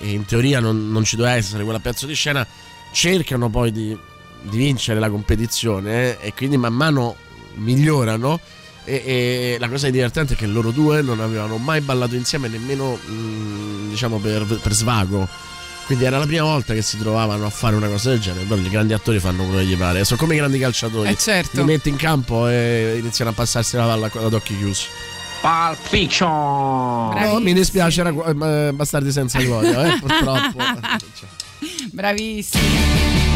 e 0.00 0.10
in 0.10 0.24
teoria 0.24 0.60
non, 0.60 0.90
non 0.90 1.04
ci 1.04 1.16
doveva 1.16 1.34
essere 1.34 1.64
quella 1.64 1.80
pezzo 1.80 2.06
di 2.06 2.14
scena, 2.14 2.46
cercano 2.92 3.48
poi 3.50 3.72
di, 3.72 3.96
di 4.42 4.56
vincere 4.56 4.98
la 5.00 5.10
competizione 5.10 6.18
eh, 6.20 6.28
e 6.28 6.34
quindi 6.34 6.56
man 6.56 6.74
mano 6.74 7.16
migliorano. 7.54 8.40
E, 8.88 9.02
e 9.04 9.56
la 9.58 9.68
cosa 9.68 9.90
divertente 9.90 10.34
è 10.34 10.36
che 10.36 10.46
loro 10.46 10.70
due 10.70 11.02
non 11.02 11.18
avevano 11.18 11.56
mai 11.56 11.80
ballato 11.80 12.14
insieme 12.14 12.46
nemmeno 12.46 12.94
mh, 12.94 13.88
diciamo 13.88 14.18
per, 14.18 14.44
per 14.62 14.72
svago. 14.72 15.28
Quindi 15.86 16.04
era 16.04 16.18
la 16.18 16.26
prima 16.26 16.42
volta 16.42 16.74
che 16.74 16.82
si 16.82 16.98
trovavano 16.98 17.46
a 17.46 17.50
fare 17.50 17.76
una 17.76 17.88
cosa 17.88 18.10
del 18.10 18.20
genere. 18.20 18.44
Però 18.44 18.60
i 18.60 18.68
grandi 18.68 18.92
attori 18.92 19.20
fanno 19.20 19.44
quello 19.44 19.58
che 19.58 19.66
gli 19.66 19.76
pare. 19.76 20.04
Sono 20.04 20.18
come 20.18 20.34
i 20.34 20.36
grandi 20.36 20.58
calciatori. 20.58 21.10
Eh, 21.10 21.16
certo. 21.16 21.60
Li 21.60 21.66
metti 21.66 21.88
in 21.88 21.96
campo 21.96 22.48
e 22.48 22.96
iniziano 22.98 23.30
a 23.30 23.34
passarsi 23.34 23.76
la 23.76 23.84
palla 23.86 24.10
ad 24.12 24.32
occhi 24.32 24.56
chiusi. 24.56 24.86
Pulp 25.40 25.78
Fiction. 25.88 26.28
No, 26.28 27.38
mi 27.40 27.52
dispiace, 27.52 28.00
era 28.00 28.10
eh, 28.10 28.72
Bastardi 28.72 29.12
senza 29.12 29.40
gloria, 29.40 29.94
eh, 29.94 29.98
purtroppo. 29.98 30.58
Bravissimi. 31.92 33.35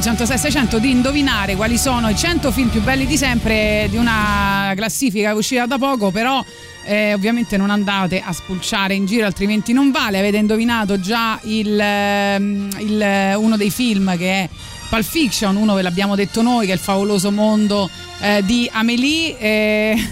3899 0.00 0.10
106 0.10 0.38
600 0.38 0.78
di 0.78 0.90
indovinare 0.90 1.56
quali 1.56 1.76
sono 1.76 2.08
i 2.08 2.16
100 2.16 2.50
film 2.50 2.68
più 2.68 2.80
belli 2.80 3.06
di 3.06 3.16
sempre 3.16 3.86
di 3.90 3.96
una 3.96 4.72
classifica 4.74 5.34
uscita 5.34 5.66
da 5.66 5.78
poco, 5.78 6.10
però 6.10 6.42
eh, 6.84 7.12
ovviamente 7.12 7.56
non 7.58 7.68
andate 7.70 8.20
a 8.20 8.32
spulciare 8.32 8.94
in 8.94 9.04
giro 9.04 9.26
altrimenti 9.26 9.72
non 9.72 9.90
vale, 9.90 10.18
avete 10.18 10.38
indovinato 10.38 10.98
già 10.98 11.38
il, 11.42 11.78
ehm, 11.78 12.68
il- 12.78 13.34
uno 13.36 13.56
dei 13.56 13.70
film 13.70 14.16
che 14.16 14.44
è 14.44 14.48
Pulp 14.88 15.04
Fiction, 15.04 15.54
uno 15.54 15.74
ve 15.74 15.82
l'abbiamo 15.82 16.16
detto 16.16 16.40
noi 16.42 16.64
che 16.66 16.72
è 16.72 16.74
il 16.74 16.80
favoloso 16.80 17.30
mondo 17.30 17.88
eh, 18.20 18.42
di 18.44 18.68
Amélie 18.72 19.38
eh, 19.38 20.08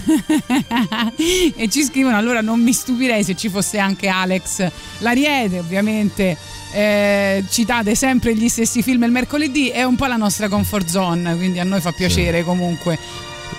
e 1.55 1.67
ci 1.69 1.83
scrivono 1.83 2.15
allora 2.15 2.41
non 2.41 2.61
mi 2.61 2.71
stupirei 2.73 3.23
se 3.23 3.35
ci 3.35 3.49
fosse 3.49 3.77
anche 3.77 4.07
Alex 4.07 4.65
Lariete 4.99 5.59
ovviamente 5.59 6.37
eh, 6.71 7.43
citate 7.49 7.95
sempre 7.95 8.35
gli 8.35 8.47
stessi 8.47 8.81
film 8.81 9.03
il 9.03 9.11
mercoledì 9.11 9.69
è 9.69 9.83
un 9.83 9.95
po' 9.95 10.05
la 10.05 10.15
nostra 10.15 10.47
comfort 10.47 10.87
zone 10.87 11.35
quindi 11.35 11.59
a 11.59 11.63
noi 11.63 11.81
fa 11.81 11.91
piacere 11.91 12.43
comunque 12.43 12.97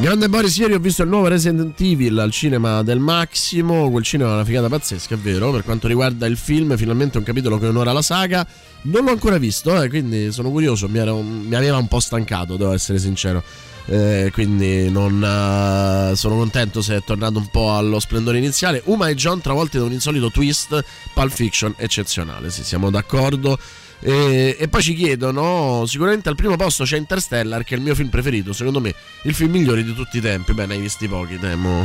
Grande 0.00 0.30
Boris, 0.30 0.56
ieri 0.56 0.72
ho 0.72 0.78
visto 0.78 1.02
il 1.02 1.10
nuovo 1.10 1.26
Resident 1.26 1.78
Evil 1.78 2.18
al 2.18 2.30
cinema 2.30 2.82
del 2.82 2.98
Massimo. 2.98 3.90
Quel 3.90 4.02
cinema 4.02 4.30
è 4.30 4.32
una 4.32 4.44
figata 4.46 4.66
pazzesca, 4.66 5.14
è 5.14 5.18
vero. 5.18 5.50
Per 5.50 5.62
quanto 5.62 5.88
riguarda 5.88 6.24
il 6.24 6.38
film, 6.38 6.74
finalmente 6.78 7.18
un 7.18 7.24
capitolo 7.24 7.58
che 7.58 7.66
onora 7.66 7.92
la 7.92 8.00
saga. 8.00 8.46
Non 8.82 9.04
l'ho 9.04 9.10
ancora 9.10 9.36
visto, 9.36 9.82
eh, 9.82 9.90
quindi 9.90 10.32
sono 10.32 10.50
curioso. 10.50 10.88
Mi, 10.88 11.00
ero- 11.00 11.20
mi 11.20 11.54
aveva 11.54 11.76
un 11.76 11.86
po' 11.86 12.00
stancato, 12.00 12.56
devo 12.56 12.72
essere 12.72 12.98
sincero. 12.98 13.42
Eh, 13.86 14.30
quindi 14.32 14.90
non 14.90 15.22
eh, 15.22 16.16
sono 16.16 16.36
contento 16.36 16.80
se 16.82 16.96
è 16.96 17.02
tornato 17.02 17.38
un 17.38 17.48
po' 17.48 17.74
allo 17.74 17.98
splendore 18.00 18.38
iniziale. 18.38 18.82
Uma 18.86 19.08
e 19.08 19.14
John 19.14 19.40
travolti 19.40 19.78
da 19.78 19.84
un 19.84 19.92
insolito 19.92 20.30
twist, 20.30 20.84
Pulp 21.12 21.32
Fiction 21.32 21.74
eccezionale. 21.76 22.50
Sì, 22.50 22.64
siamo 22.64 22.90
d'accordo. 22.90 23.58
E, 24.00 24.56
e 24.58 24.68
poi 24.68 24.82
ci 24.82 24.94
chiedono: 24.94 25.84
sicuramente 25.86 26.28
al 26.28 26.34
primo 26.36 26.56
posto 26.56 26.84
c'è 26.84 26.96
Interstellar, 26.96 27.64
che 27.64 27.74
è 27.74 27.78
il 27.78 27.82
mio 27.84 27.94
film 27.94 28.08
preferito. 28.08 28.52
Secondo 28.52 28.80
me, 28.80 28.94
il 29.24 29.34
film 29.34 29.50
migliore 29.52 29.84
di 29.84 29.94
tutti 29.94 30.18
i 30.18 30.20
tempi. 30.20 30.52
Beh, 30.52 30.66
ne 30.66 30.74
hai 30.74 30.80
visti 30.80 31.06
pochi, 31.08 31.38
temo. 31.38 31.84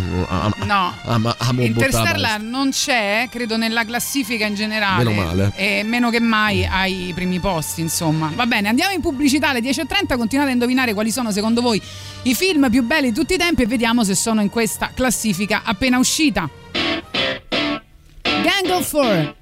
No 0.65 0.93
am- 1.03 1.35
amo 1.37 1.67
buttare 1.67 1.91
la 1.91 1.97
Interstellar 1.99 2.41
non 2.41 2.69
c'è 2.71 3.27
credo 3.29 3.57
nella 3.57 3.85
classifica 3.85 4.45
in 4.45 4.55
generale 4.55 5.03
Meno 5.03 5.21
male. 5.23 5.51
e 5.55 5.83
meno 5.83 6.09
che 6.09 6.19
mai 6.19 6.65
ai 6.65 7.11
primi 7.13 7.39
posti 7.39 7.81
insomma 7.81 8.31
va 8.35 8.45
bene 8.45 8.69
andiamo 8.69 8.93
in 8.93 9.01
pubblicità 9.01 9.49
alle 9.49 9.59
10.30 9.59 10.17
continuate 10.17 10.49
a 10.51 10.53
indovinare 10.53 10.93
quali 10.93 11.11
sono 11.11 11.31
secondo 11.31 11.61
voi 11.61 11.81
i 12.23 12.33
film 12.35 12.69
più 12.69 12.83
belli 12.83 13.09
di 13.11 13.13
tutti 13.13 13.33
i 13.33 13.37
tempi 13.37 13.63
e 13.63 13.67
vediamo 13.67 14.03
se 14.03 14.15
sono 14.15 14.41
in 14.41 14.49
questa 14.49 14.91
classifica 14.93 15.61
appena 15.63 15.97
uscita 15.97 16.49
Gang 18.21 18.69
of 18.69 18.87
Four 18.87 19.35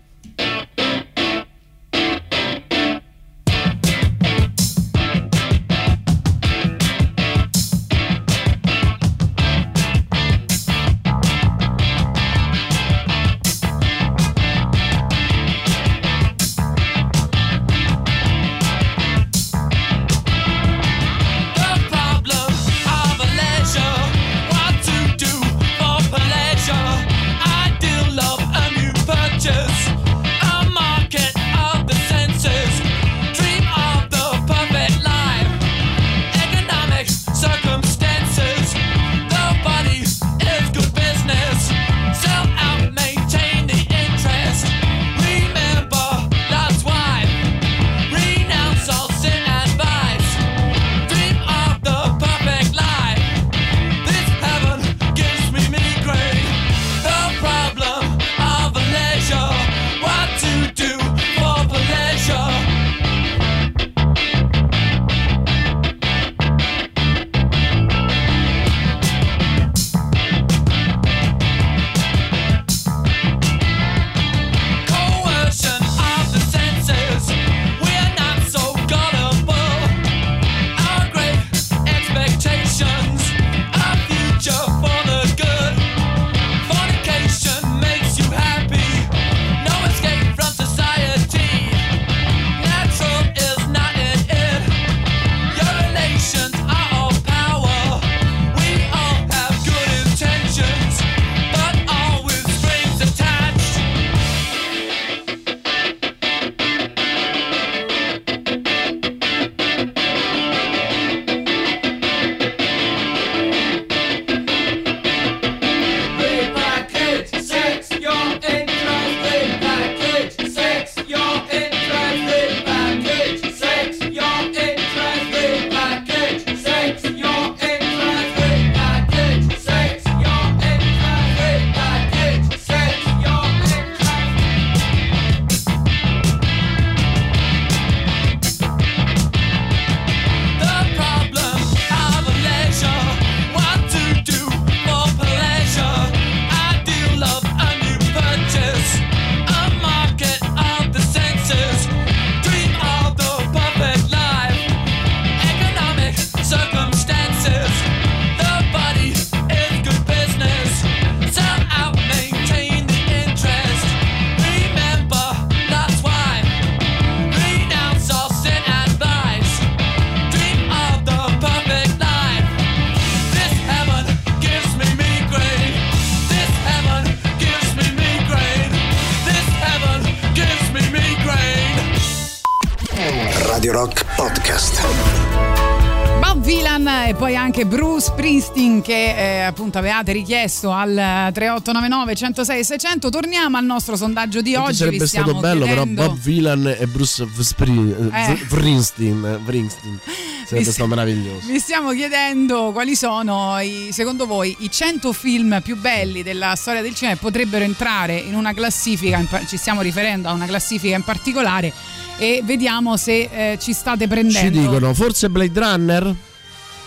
che 188.84 189.38
eh, 189.38 189.42
appunto 189.42 189.80
avevate 189.80 190.12
richiesto 190.12 190.72
al 190.72 190.90
3899 191.34 192.16
106 192.16 192.64
600 192.64 193.10
torniamo 193.10 193.58
al 193.58 193.66
nostro 193.66 193.96
sondaggio 193.96 194.42
di 194.42 194.54
oggi 194.56 194.76
sarebbe 194.76 195.08
stato 195.08 195.34
bello, 195.40 195.66
chiedendo... 195.66 196.02
però 196.02 196.14
Bob 196.14 196.20
Villan 196.22 196.76
e 196.80 196.86
Bruce 196.86 197.28
Spring- 197.40 198.14
Eh. 198.14 198.38
Springsteen. 198.46 199.40
Springsteen. 199.42 200.00
Sarebbe 200.46 200.72
stato 200.72 200.88
meraviglioso. 200.90 201.48
Vi 201.48 201.58
stiamo 201.60 201.92
chiedendo 201.94 202.72
quali 202.74 202.96
sono, 202.96 203.58
i- 203.60 203.90
secondo 203.92 204.26
voi, 204.28 204.56
i 204.60 204.70
100 204.70 205.14
film 205.14 205.62
più 205.64 205.78
belli 205.80 206.22
della 206.22 206.54
storia 206.56 206.82
del 206.82 206.94
cinema 206.94 207.18
potrebbero 207.18 207.64
entrare 207.64 208.18
in 208.18 208.36
una 208.36 208.54
classifica, 208.54 209.18
in 209.18 209.28
ci 209.48 209.58
stiamo 209.58 209.82
riferendo 209.82 210.28
a 210.28 210.34
una 210.34 210.46
classifica 210.46 210.96
in 210.96 211.04
particolare 211.04 211.72
e 212.18 212.42
vediamo 212.44 212.98
se 212.98 213.30
eh, 213.32 213.58
ci 213.60 213.74
state 213.74 214.04
Ci 214.04 214.10
prendendo. 214.10 214.60
dicono 214.60 214.94
forse 214.94 215.30
Blade 215.30 215.60
Runner? 215.60 216.16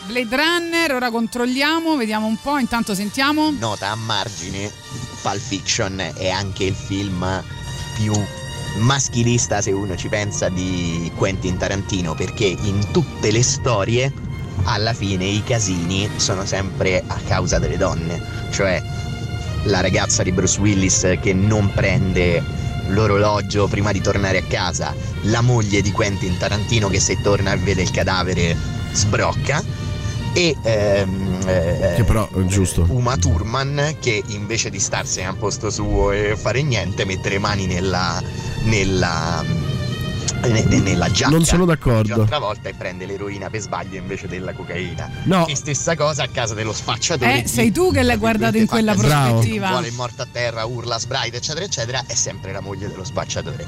Blade 0.06 0.36
Runner, 0.36 0.94
ora 0.94 1.10
controlliamo, 1.10 1.96
vediamo 1.96 2.26
un 2.26 2.36
po', 2.40 2.58
intanto 2.58 2.94
sentiamo. 2.94 3.50
Nota 3.50 3.90
a 3.90 3.96
margine, 3.96 4.70
Pulp 5.20 5.40
Fiction 5.40 6.12
è 6.14 6.30
anche 6.30 6.64
il 6.64 6.74
film 6.74 7.42
più 7.96 8.12
maschilista 8.78 9.60
se 9.60 9.72
uno 9.72 9.96
ci 9.96 10.08
pensa 10.08 10.48
di 10.48 11.10
Quentin 11.16 11.56
Tarantino 11.56 12.14
perché 12.14 12.44
in 12.44 12.92
tutte 12.92 13.32
le 13.32 13.42
storie 13.42 14.12
alla 14.64 14.92
fine 14.92 15.24
i 15.24 15.42
casini 15.42 16.08
sono 16.16 16.44
sempre 16.44 17.02
a 17.04 17.18
causa 17.26 17.58
delle 17.58 17.76
donne, 17.76 18.22
cioè 18.52 18.80
la 19.64 19.80
ragazza 19.80 20.22
di 20.22 20.30
Bruce 20.30 20.60
Willis 20.60 21.16
che 21.20 21.32
non 21.32 21.72
prende 21.72 22.42
l'orologio 22.88 23.66
prima 23.66 23.90
di 23.90 24.00
tornare 24.00 24.38
a 24.38 24.44
casa, 24.44 24.94
la 25.22 25.40
moglie 25.40 25.82
di 25.82 25.90
Quentin 25.90 26.36
Tarantino 26.38 26.88
che 26.88 27.00
se 27.00 27.20
torna 27.20 27.52
e 27.52 27.56
vede 27.56 27.82
il 27.82 27.90
cadavere 27.90 28.56
sbrocca 28.92 29.75
e 30.36 30.54
ehm, 30.62 31.40
eh, 31.46 31.92
Che 31.96 32.04
però 32.04 32.28
è 32.28 32.44
giusto. 32.44 32.84
Uma 32.90 33.16
Thurman 33.16 33.96
che 33.98 34.22
invece 34.26 34.68
di 34.68 34.78
starsene 34.78 35.28
al 35.28 35.36
posto 35.36 35.70
suo 35.70 36.10
e 36.12 36.36
fare 36.36 36.60
niente 36.62 37.06
mette 37.06 37.30
le 37.30 37.38
mani 37.38 37.64
nella 37.66 38.22
nella 38.64 39.42
ne- 40.42 40.64
ne- 40.64 40.80
nella 40.80 41.10
giacca 41.10 41.30
Non 41.30 41.44
sono 41.44 41.64
d'accordo. 41.64 42.14
John 42.14 42.26
Travolta 42.26 42.68
e 42.68 42.74
prende 42.74 43.06
l'eroina 43.06 43.48
per 43.48 43.60
sbaglio 43.60 43.96
invece 43.96 44.28
della 44.28 44.52
cocaina 44.52 45.08
No. 45.24 45.46
e 45.46 45.56
stessa 45.56 45.96
cosa 45.96 46.24
a 46.24 46.28
casa 46.28 46.52
dello 46.54 46.74
spacciatore 46.74 47.42
Eh, 47.44 47.48
sei 47.48 47.72
tu 47.72 47.90
che 47.90 48.02
l'hai 48.02 48.16
guardato 48.18 48.58
in 48.58 48.66
quella 48.66 48.94
prospettiva. 48.94 49.68
vuole 49.70 49.88
il 49.88 49.94
morto 49.94 50.20
a 50.22 50.26
terra 50.30 50.66
urla 50.66 50.98
sbraita 50.98 51.38
eccetera 51.38 51.64
eccetera 51.64 52.02
è 52.06 52.14
sempre 52.14 52.52
la 52.52 52.60
moglie 52.60 52.88
dello 52.88 53.04
spacciatore 53.04 53.66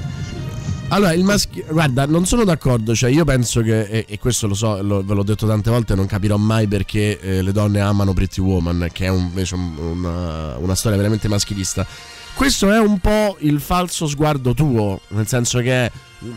Allora, 0.89 1.13
il 1.13 1.23
maschio. 1.23 1.65
Guarda, 1.69 2.05
non 2.05 2.25
sono 2.25 2.43
d'accordo. 2.43 2.95
Cioè, 2.95 3.09
io 3.11 3.23
penso 3.23 3.61
che, 3.61 3.81
e, 3.83 4.05
e 4.07 4.17
questo 4.19 4.47
lo 4.47 4.53
so, 4.55 4.81
lo- 4.81 5.03
ve 5.03 5.13
l'ho 5.13 5.23
detto 5.23 5.45
tante 5.47 5.69
volte, 5.69 5.95
non 5.95 6.05
capirò 6.07 6.35
mai 6.37 6.67
perché 6.67 7.19
eh, 7.19 7.41
le 7.41 7.51
donne 7.51 7.79
amano 7.79 8.13
Pretty 8.13 8.41
Woman, 8.41 8.89
che 8.91 9.05
è 9.05 9.09
invece 9.11 9.55
un- 9.55 9.77
una, 9.77 10.57
una 10.57 10.75
storia 10.75 10.97
veramente 10.97 11.27
maschilista. 11.27 11.85
Questo 12.33 12.71
è 12.71 12.79
un 12.79 12.99
po' 12.99 13.35
il 13.41 13.59
falso 13.59 14.07
sguardo 14.07 14.53
tuo, 14.53 15.01
nel 15.09 15.27
senso 15.27 15.59
che. 15.59 15.91
mm, 16.25 16.31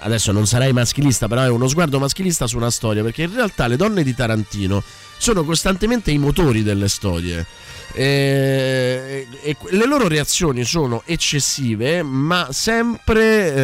Adesso 0.00 0.32
non 0.32 0.46
sarei 0.48 0.72
maschilista, 0.72 1.28
però 1.28 1.42
è 1.42 1.48
uno 1.48 1.68
sguardo 1.68 2.00
maschilista 2.00 2.48
su 2.48 2.56
una 2.56 2.70
storia, 2.72 3.04
perché 3.04 3.22
in 3.22 3.32
realtà 3.32 3.68
le 3.68 3.76
donne 3.76 4.02
di 4.02 4.14
Tarantino 4.16 4.82
sono 5.16 5.44
costantemente 5.44 6.10
i 6.10 6.18
motori 6.18 6.64
delle 6.64 6.88
storie. 6.88 7.46
E, 7.92 9.26
e 9.42 9.56
le 9.70 9.86
loro 9.86 10.06
reazioni 10.06 10.64
sono 10.64 11.02
eccessive, 11.04 12.02
ma 12.02 12.48
sempre 12.50 13.54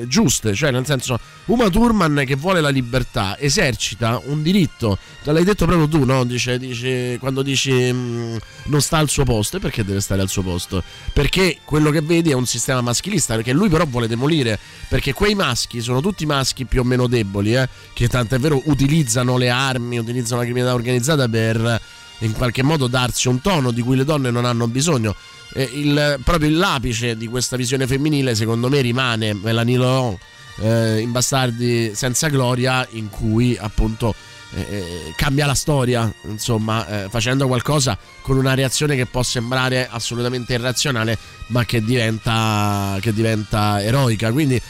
eh, 0.00 0.04
giuste. 0.06 0.54
Cioè, 0.54 0.70
nel 0.70 0.86
senso, 0.86 1.18
Uma 1.46 1.68
Thurman 1.68 2.22
che 2.24 2.36
vuole 2.36 2.62
la 2.62 2.70
libertà 2.70 3.38
esercita 3.38 4.20
un 4.24 4.42
diritto. 4.42 4.96
Te 5.22 5.30
l'hai 5.32 5.44
detto 5.44 5.66
proprio 5.66 5.86
tu, 5.88 6.04
no? 6.04 6.24
Dice, 6.24 6.58
dice- 6.58 7.18
quando 7.18 7.42
dici 7.42 7.70
mm, 7.92 8.36
non 8.64 8.80
sta 8.80 8.96
al 8.96 9.10
suo 9.10 9.24
posto, 9.24 9.58
e 9.58 9.60
perché 9.60 9.84
deve 9.84 10.00
stare 10.00 10.22
al 10.22 10.30
suo 10.30 10.42
posto? 10.42 10.82
Perché 11.12 11.58
quello 11.64 11.90
che 11.90 12.00
vedi 12.00 12.30
è 12.30 12.34
un 12.34 12.46
sistema 12.46 12.80
maschilista, 12.80 13.34
perché 13.34 13.52
lui 13.52 13.68
però 13.68 13.84
vuole 13.84 14.08
demolire. 14.08 14.58
Perché 14.88 15.12
quei 15.12 15.34
maschi 15.34 15.80
sono 15.82 16.00
tutti 16.00 16.24
maschi 16.24 16.64
più 16.64 16.80
o 16.80 16.84
meno 16.84 17.06
deboli, 17.06 17.54
eh, 17.56 17.68
che 17.92 18.08
tanto 18.08 18.36
è 18.36 18.38
vero 18.38 18.62
utilizzano 18.64 19.36
le 19.36 19.50
armi, 19.50 19.98
utilizzano 19.98 20.40
la 20.40 20.44
criminalità 20.44 20.74
organizzata 20.74 21.28
per 21.28 21.80
in 22.24 22.32
qualche 22.32 22.62
modo 22.62 22.86
darsi 22.86 23.28
un 23.28 23.40
tono 23.40 23.70
di 23.70 23.82
cui 23.82 23.96
le 23.96 24.04
donne 24.04 24.30
non 24.30 24.44
hanno 24.44 24.66
bisogno. 24.66 25.14
Eh, 25.52 25.68
il- 25.72 26.20
proprio 26.24 26.50
l'apice 26.50 27.16
di 27.16 27.28
questa 27.28 27.56
visione 27.56 27.86
femminile, 27.86 28.34
secondo 28.34 28.68
me, 28.68 28.80
rimane 28.80 29.34
Melanie 29.34 29.76
Laurent 29.76 30.18
eh, 30.60 31.00
in 31.00 31.12
Bastardi 31.12 31.92
senza 31.94 32.28
gloria, 32.28 32.86
in 32.92 33.08
cui 33.08 33.56
appunto 33.60 34.14
eh, 34.56 34.60
eh, 34.60 35.12
cambia 35.16 35.46
la 35.46 35.54
storia, 35.54 36.12
insomma, 36.28 36.86
eh, 36.86 37.08
facendo 37.08 37.46
qualcosa 37.48 37.98
con 38.20 38.36
una 38.36 38.54
reazione 38.54 38.94
che 38.94 39.06
può 39.06 39.22
sembrare 39.22 39.88
assolutamente 39.90 40.54
irrazionale, 40.54 41.18
ma 41.48 41.64
che 41.64 41.82
diventa, 41.82 42.96
che 43.00 43.12
diventa 43.12 43.82
eroica. 43.82 44.30
Quindi 44.30 44.60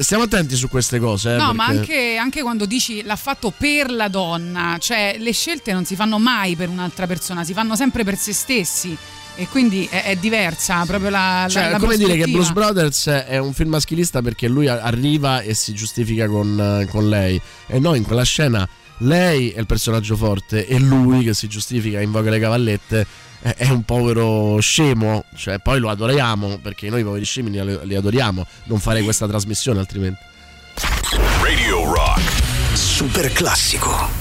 stiamo 0.00 0.24
attenti 0.24 0.56
su 0.56 0.68
queste 0.68 0.98
cose. 0.98 1.34
eh, 1.34 1.36
No, 1.36 1.52
ma 1.52 1.66
perché- 1.66 1.78
anche, 1.80 2.16
anche 2.16 2.42
quando 2.42 2.66
dici 2.66 3.02
l'ha 3.02 3.16
fatto 3.16 3.52
per 3.56 3.90
la 3.90 4.08
donna, 4.08 4.76
cioè 4.80 5.16
le 5.18 5.32
scelte 5.32 5.72
non 5.72 5.84
si 5.84 5.94
fanno 5.96 6.18
mai 6.18 6.56
per 6.56 6.68
un'altra 6.68 7.06
persona, 7.06 7.44
si 7.44 7.52
fanno 7.52 7.76
sempre 7.76 8.04
per 8.04 8.16
se 8.16 8.32
stessi. 8.32 8.96
E 9.38 9.48
quindi 9.48 9.86
è, 9.90 10.04
è 10.04 10.16
diversa 10.16 10.82
proprio 10.86 11.10
la, 11.10 11.42
la- 11.42 11.48
Cioè, 11.48 11.70
la 11.70 11.76
è 11.76 11.80
come 11.80 11.96
dire 11.98 12.16
che. 12.16 12.24
Blues 12.26 12.52
Brothers 12.52 13.08
è 13.08 13.36
un 13.36 13.52
film 13.52 13.68
maschilista 13.70 14.22
perché 14.22 14.48
lui 14.48 14.66
arriva 14.66 15.40
e 15.42 15.52
si 15.52 15.74
giustifica 15.74 16.26
con, 16.26 16.58
eh, 16.82 16.86
con 16.86 17.06
lei. 17.08 17.38
E 17.66 17.78
no, 17.78 17.94
in 17.94 18.02
quella 18.02 18.22
scena 18.24 18.66
lei 19.00 19.50
è 19.50 19.58
il 19.60 19.66
personaggio 19.66 20.16
forte 20.16 20.66
e 20.66 20.78
lui 20.78 21.22
che 21.22 21.34
si 21.34 21.48
giustifica, 21.48 22.00
invoca 22.00 22.30
le 22.30 22.38
cavallette, 22.40 23.06
è, 23.54 23.68
un 23.68 23.82
povero 23.84 24.58
scemo. 24.60 25.24
Cioè, 25.34 25.58
poi 25.58 25.78
lo 25.78 25.88
adoriamo 25.88 26.58
perché 26.58 26.88
noi 26.88 27.04
poveri 27.04 27.24
scemi 27.24 27.50
li, 27.50 27.78
li 27.82 27.94
adoriamo. 27.94 28.46
Non 28.64 28.80
farei 28.80 29.04
questa 29.04 29.26
trasmissione 29.26 29.78
altrimenti. 29.78 30.20
Radio 31.42 31.92
Rock. 31.92 32.20
Super 32.74 33.32
classico. 33.32 34.15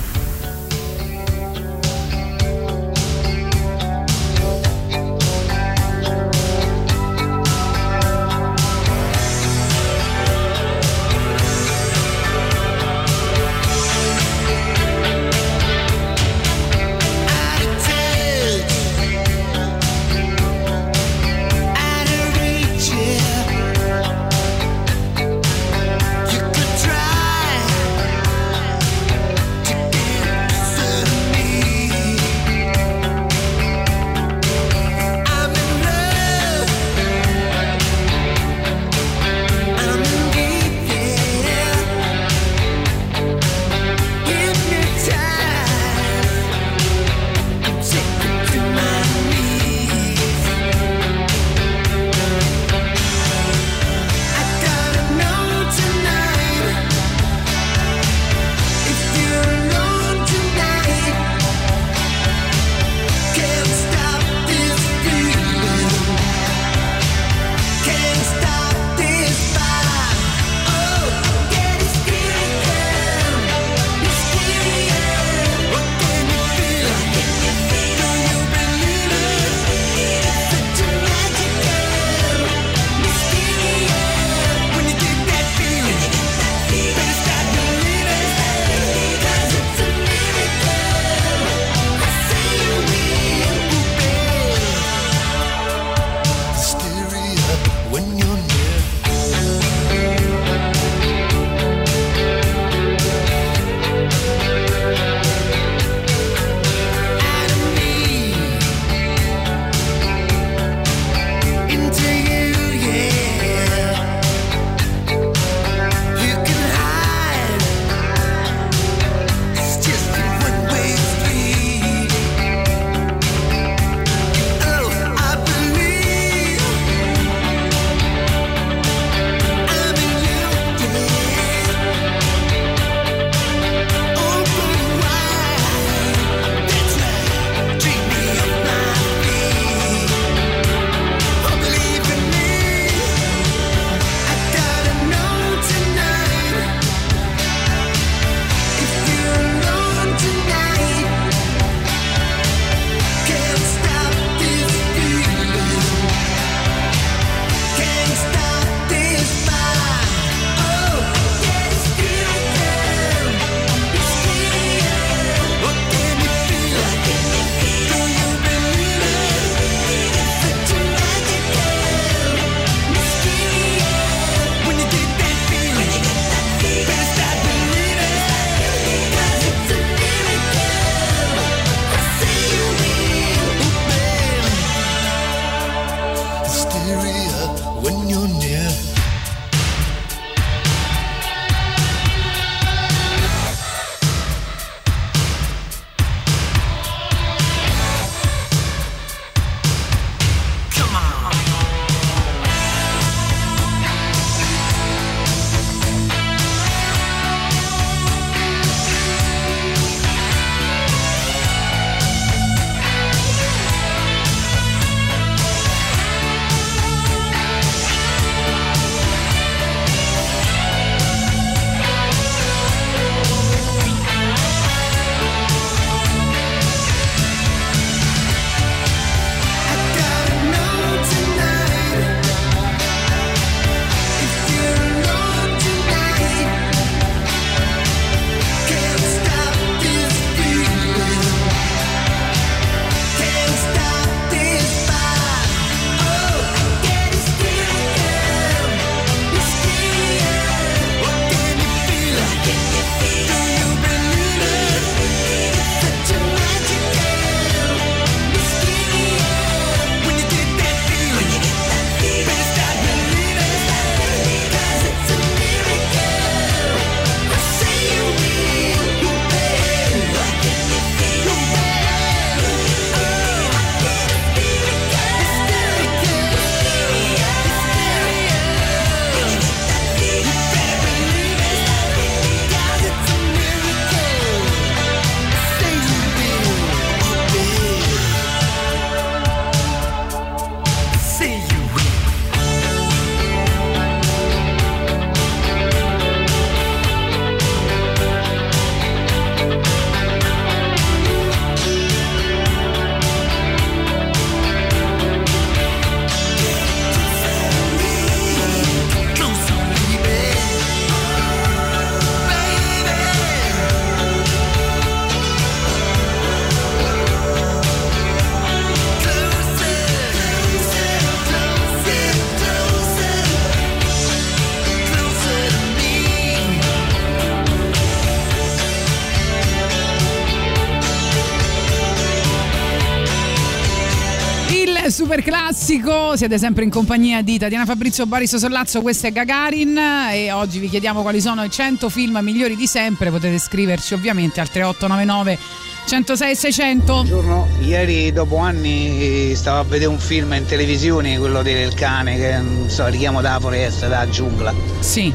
Siete 336.16 336.38
sempre 336.38 336.64
in 336.64 336.70
compagnia 336.70 337.22
di 337.22 337.38
Tatiana 337.38 337.66
Fabrizio 337.66 338.06
Baristo 338.06 338.38
Sollazzo, 338.38 338.82
questo 338.82 339.08
è 339.08 339.12
Gagarin 339.12 339.78
e 340.12 340.32
oggi 340.32 340.60
vi 340.60 340.70
chiediamo 340.70 341.02
quali 341.02 341.20
sono 341.20 341.44
i 341.44 341.50
100 341.50 341.90
film 341.90 342.20
migliori 342.22 342.56
di 342.56 342.68
sempre, 342.68 343.10
potete 343.10 343.38
scriverci 343.38 343.94
ovviamente 343.94 344.40
al 344.40 344.50
3899 344.50 345.38
106 345.86 346.36
600. 346.36 346.94
Buongiorno, 346.94 347.48
ieri 347.60 348.14
dopo 348.14 348.38
anni 348.38 349.34
stavo 349.36 349.60
a 349.60 349.64
vedere 349.64 349.90
un 349.90 350.00
film 350.00 350.34
in 350.34 350.46
televisione, 350.46 351.18
quello 351.18 351.42
del 351.42 351.74
cane 351.74 352.16
che 352.16 352.38
non 352.38 352.70
so, 352.70 352.88
richiamo 352.88 353.22
dalla 353.22 353.40
foresta, 353.40 353.88
dalla 353.88 354.10
giungla. 354.10 354.54
Sì. 354.80 355.14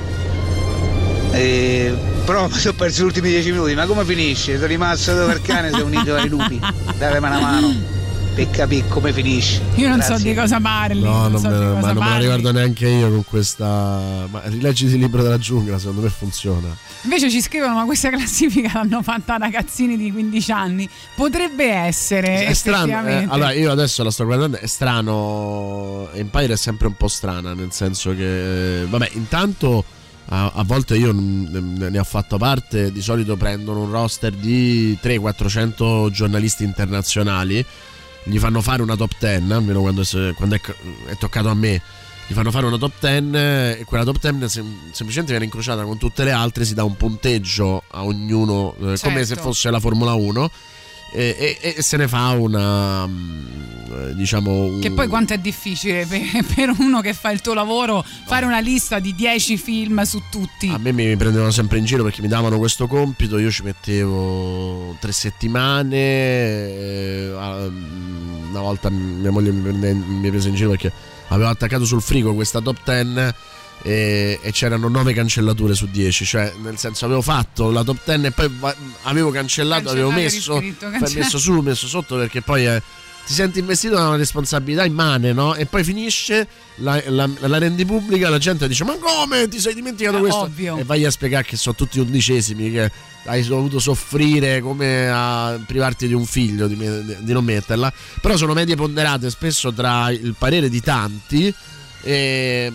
E, 1.33 1.95
però 2.27 2.47
mi 2.53 2.59
sono 2.59 2.75
perso 2.75 3.03
gli 3.03 3.07
ultimi 3.07 3.31
dieci 3.31 3.51
minuti, 3.51 3.75
ma 3.75 3.87
come 3.87 4.05
finisce? 4.05 4.57
Sono 4.57 4.67
rimasto 4.67 5.15
dove 5.15 5.33
il 5.33 5.43
cane 5.43 5.71
si 5.71 5.81
è 5.81 5.83
unito 5.83 6.15
ai 6.15 6.29
lupi. 6.29 6.61
Datemi 6.99 7.27
una 7.27 7.41
mano 7.41 7.99
per 8.41 8.51
capire 8.51 8.89
come 8.89 9.13
finisce. 9.13 9.61
Io 9.75 9.89
non 9.89 10.01
so 10.01 10.09
Grazie. 10.15 10.33
di 10.33 10.39
cosa 10.39 10.61
parli. 10.61 11.03
No, 11.03 11.29
non 11.29 11.39
so 11.41 11.49
me, 11.51 11.59
di 11.59 11.65
ma 11.65 11.73
cosa 11.75 11.87
non 11.87 11.95
me 11.95 12.01
la 12.01 12.07
parli. 12.07 12.25
ricordo 12.25 12.53
neanche 12.53 12.89
io 12.89 13.11
con 13.11 13.25
questa. 13.25 13.67
Ma 14.31 14.41
rileggiti 14.45 14.95
il 14.95 15.01
libro 15.01 15.23
della 15.23 15.37
giungla, 15.37 15.79
secondo 15.79 16.01
me 16.01 16.09
funziona. 16.09 16.75
Invece 17.03 17.31
ci 17.31 17.43
scrivono, 17.43 17.75
ma 17.75 17.85
questa 17.85 18.09
classifica 18.09 18.71
l'hanno 18.75 19.03
fatta 19.03 19.37
ragazzini 19.37 19.99
di 19.99 20.11
15 20.11 20.53
anni. 20.53 20.89
Potrebbe 21.15 21.71
essere. 21.71 22.47
È 22.47 22.55
strano. 22.55 23.07
eh, 23.07 23.27
allora, 23.29 23.53
io 23.53 23.71
adesso 23.71 24.03
la 24.03 24.11
sto 24.11 24.25
guardando. 24.25 24.57
È 24.59 24.67
strano. 24.67 26.09
Empire 26.13 26.55
è 26.55 26.57
sempre 26.57 26.87
un 26.87 26.95
po' 26.95 27.09
strana, 27.09 27.53
nel 27.53 27.73
senso 27.73 28.15
che. 28.15 28.87
Vabbè, 28.89 29.11
intanto. 29.13 29.85
A, 30.33 30.53
a 30.55 30.63
volte 30.63 30.97
io 30.97 31.13
ne 31.13 31.99
ho 31.99 32.05
fatto 32.05 32.39
parte. 32.39 32.93
Di 32.93 33.03
solito 33.03 33.37
prendono 33.37 33.83
un 33.83 33.91
roster 33.91 34.33
di 34.33 34.97
300-400 35.03 36.09
giornalisti 36.11 36.63
internazionali. 36.63 37.65
Gli 38.25 38.39
fanno 38.39 38.61
fare 38.61 38.83
una 38.83 38.97
top 38.97 39.13
10, 39.19 39.53
almeno 39.53 39.81
quando, 39.81 40.03
è, 40.03 40.35
quando 40.35 40.55
è, 40.55 40.61
è 41.07 41.17
toccato 41.17 41.49
a 41.49 41.55
me. 41.55 41.81
Gli 42.27 42.33
fanno 42.33 42.51
fare 42.51 42.67
una 42.67 42.79
top 42.79 42.93
10 43.01 43.37
e 43.81 43.85
quella 43.87 44.05
top 44.05 44.21
10 44.21 44.49
sem- 44.49 44.77
semplicemente 44.93 45.31
viene 45.33 45.45
incrociata 45.47 45.83
con 45.83 45.99
tutte 45.99 46.23
le 46.25 46.31
altre. 46.33 46.65
Si 46.65 46.75
dà 46.75 46.85
un 46.85 46.97
punteggio 46.97 47.83
a 47.89 48.05
ognuno, 48.05 48.75
eh, 48.75 48.99
come 49.01 49.21
se 49.21 49.35
Certo. 49.35 49.43
fosse 49.43 49.71
la 49.71 49.81
Formula 49.81 50.15
1 50.15 50.51
e, 51.13 51.59
e- 51.61 51.75
e 51.77 51.83
se 51.83 51.97
ne 51.97 52.07
fa 52.09 52.29
una 52.31 53.07
mm, 53.07 53.47
eh, 53.93 54.15
diciamo 54.15 54.79
Che 54.81 54.93
poi 54.93 55.09
quanto 55.09 55.33
è 55.33 55.39
difficile 55.39 56.07
per, 56.07 56.21
per 56.55 56.71
uno 56.79 57.01
che 57.01 57.13
fa 57.15 57.31
il 57.31 57.41
tuo 57.41 57.55
lavoro 57.55 58.05
fare 58.27 58.47
una 58.47 58.61
lista 58.61 58.99
di 59.01 59.15
10 59.15 59.57
film 59.57 60.03
su 60.03 60.23
tutti. 60.31 60.69
a 60.69 60.79
me 60.79 60.93
mi 60.93 61.17
prendevano 61.17 61.51
sempre 61.51 61.79
in 61.79 61.85
giro 61.85 62.05
perché 62.05 62.23
mi 62.23 62.29
davano 62.29 62.59
questo 62.59 62.87
compito 62.87 63.39
io 63.39 63.51
ci 63.51 63.63
mettevo 63.63 64.97
tre 65.01 65.13
settimane 65.13 65.97
eh, 65.97 67.33
mm, 67.69 68.51
una 68.51 68.61
volta 68.61 68.89
mia 68.91 69.31
moglie 69.31 69.51
mi, 69.51 69.63
prende- 69.63 69.93
mi 69.95 70.31
prese 70.31 70.49
in 70.49 70.55
giro 70.55 70.71
perché 70.71 70.93
avevo 71.29 71.49
attaccato 71.49 71.85
sul 71.85 72.03
frigo 72.03 72.35
questa 72.35 72.61
top 72.61 72.79
10 72.85 73.35
e, 73.83 74.39
e 74.43 74.53
c'erano 74.53 74.89
9 74.89 75.13
cancellature 75.15 75.75
su 75.75 75.87
10 75.91 76.25
cioè 76.25 76.53
nel 76.63 76.77
senso 76.79 77.05
avevo 77.07 77.23
fatto 77.23 77.71
la 77.71 77.83
top 77.83 77.99
10 78.05 78.27
e 78.27 78.31
poi 78.33 78.51
va- 78.59 78.75
avevo 79.03 79.31
cancellato, 79.31 79.89
avevo 79.89 80.11
messo, 80.11 80.63
messo 81.11 81.39
su 81.39 81.61
messo 81.61 81.87
sotto 81.87 82.17
perché 82.17 82.43
poi 82.43 82.67
eh, 82.67 82.83
ti 83.27 83.33
senti 83.33 83.59
investito 83.61 83.95
da 83.95 84.09
una 84.09 84.17
responsabilità 84.17 84.85
immane 84.85 85.33
no? 85.33 85.55
e 85.55 85.65
poi 85.67 85.83
finisce 85.85 86.47
la, 86.77 87.01
la- 87.07 87.29
la 87.39 87.59
rendi 87.59 87.85
pubblica 87.87 88.29
la 88.29 88.39
gente 88.39 88.67
dice 88.69 88.85
ma 88.85 88.97
come 88.99 89.49
ti 89.49 89.59
sei 89.61 89.73
dimenticato 89.75 90.17
Eh, 90.19 90.21
questo 90.21 90.41
ovvio. 90.41 90.77
e 90.77 90.85
vai 90.85 91.05
a 91.05 91.11
spiegare 91.11 91.45
che 91.45 91.57
sono 91.57 91.75
tutti 91.75 91.99
undicesimi 92.01 92.71
che 92.71 92.91
hai 93.27 93.43
dovuto 93.47 93.79
soffrire 93.79 94.61
come 94.61 95.09
a 95.11 95.59
privarti 95.67 96.07
di 96.07 96.15
un 96.15 96.25
figlio 96.27 96.67
di, 96.67 96.75
di 96.77 97.33
non 97.33 97.45
metterla 97.45 97.93
però 98.21 98.37
sono 98.37 98.53
medie 98.55 98.77
ponderate 98.77 99.29
spesso 99.31 99.73
tra 99.73 100.11
il 100.11 100.35
parere 100.39 100.69
di 100.71 100.81
tanti 100.81 101.55
e, 102.03 102.73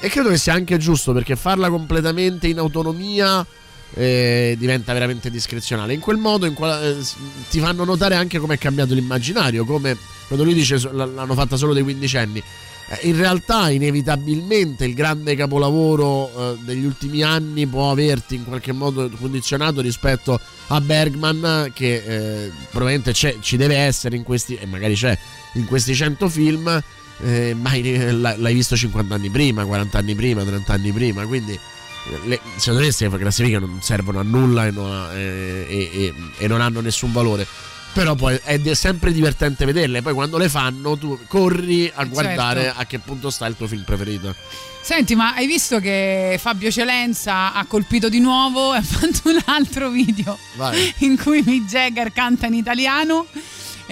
e 0.00 0.08
credo 0.08 0.30
che 0.30 0.38
sia 0.38 0.54
anche 0.54 0.76
giusto 0.78 1.12
perché 1.12 1.36
farla 1.36 1.68
completamente 1.68 2.46
in 2.46 2.58
autonomia 2.58 3.46
eh, 3.94 4.54
diventa 4.58 4.92
veramente 4.92 5.30
discrezionale. 5.30 5.92
In 5.92 6.00
quel 6.00 6.16
modo 6.16 6.46
in 6.46 6.54
qual- 6.54 6.82
eh, 6.82 7.04
ti 7.50 7.58
fanno 7.60 7.84
notare 7.84 8.14
anche 8.14 8.38
come 8.38 8.54
è 8.54 8.58
cambiato 8.58 8.94
l'immaginario, 8.94 9.64
come 9.64 9.96
quando 10.26 10.44
lui 10.44 10.54
dice 10.54 10.78
l'hanno 10.92 11.34
fatta 11.34 11.56
solo 11.56 11.72
dei 11.72 11.82
quindicenni. 11.82 12.40
Eh, 12.88 13.08
In 13.08 13.16
realtà, 13.16 13.68
inevitabilmente, 13.70 14.84
il 14.84 14.94
grande 14.94 15.34
capolavoro 15.34 16.30
eh, 16.52 16.58
degli 16.64 16.84
ultimi 16.84 17.22
anni 17.22 17.66
può 17.66 17.90
averti 17.90 18.36
in 18.36 18.44
qualche 18.44 18.72
modo 18.72 19.10
condizionato 19.18 19.80
rispetto 19.80 20.40
a 20.68 20.80
Bergman, 20.80 21.72
che 21.74 21.94
eh, 21.96 22.50
probabilmente 22.70 23.12
ci 23.12 23.56
deve 23.56 23.76
essere 23.76 24.16
in 24.16 24.22
questi, 24.22 24.54
e 24.54 24.66
magari 24.66 24.94
c'è 24.94 25.16
in 25.54 25.66
questi 25.66 25.94
100 25.94 26.28
film, 26.28 26.82
eh, 27.22 27.54
ma 27.54 27.74
in- 27.74 28.20
l'hai 28.20 28.54
visto 28.54 28.76
50 28.76 29.14
anni 29.14 29.30
prima, 29.30 29.64
40 29.64 29.98
anni 29.98 30.14
prima, 30.14 30.42
30 30.44 30.72
anni 30.72 30.92
prima, 30.92 31.24
quindi 31.26 31.52
eh, 31.52 32.18
le, 32.24 32.40
secondo 32.56 32.80
me 32.80 32.86
queste 32.86 33.08
classifiche 33.08 33.58
non 33.58 33.78
servono 33.82 34.20
a 34.20 34.22
nulla 34.22 34.66
e 34.66 34.70
non, 34.70 34.90
ha- 34.90 35.12
eh, 35.14 35.66
e- 35.68 35.90
e- 35.92 36.14
e 36.38 36.46
non 36.48 36.60
hanno 36.60 36.80
nessun 36.80 37.12
valore. 37.12 37.46
Però 37.92 38.14
poi 38.14 38.38
è 38.44 38.72
sempre 38.74 39.10
divertente 39.12 39.64
vederle. 39.64 40.00
Poi 40.00 40.14
quando 40.14 40.38
le 40.38 40.48
fanno, 40.48 40.96
tu 40.96 41.18
corri 41.26 41.90
a 41.92 42.04
Eh, 42.04 42.08
guardare 42.08 42.62
certo. 42.62 42.80
a 42.80 42.84
che 42.84 42.98
punto 43.00 43.30
sta 43.30 43.46
il 43.46 43.56
tuo 43.56 43.66
film 43.66 43.82
preferito. 43.82 44.32
Senti, 44.80 45.16
ma 45.16 45.34
hai 45.34 45.48
visto 45.48 45.80
che 45.80 46.38
Fabio 46.40 46.70
Celenza 46.70 47.52
ha 47.52 47.64
colpito 47.66 48.08
di 48.08 48.20
nuovo 48.20 48.74
e 48.74 48.76
ha 48.78 48.82
fatto 48.86 49.28
un 49.30 49.40
altro 49.46 49.90
video 49.90 50.38
Vai. 50.54 50.94
in 50.98 51.18
cui 51.20 51.42
Mick 51.44 51.68
Jagger 51.68 52.12
canta 52.12 52.46
in 52.46 52.54
italiano? 52.54 53.26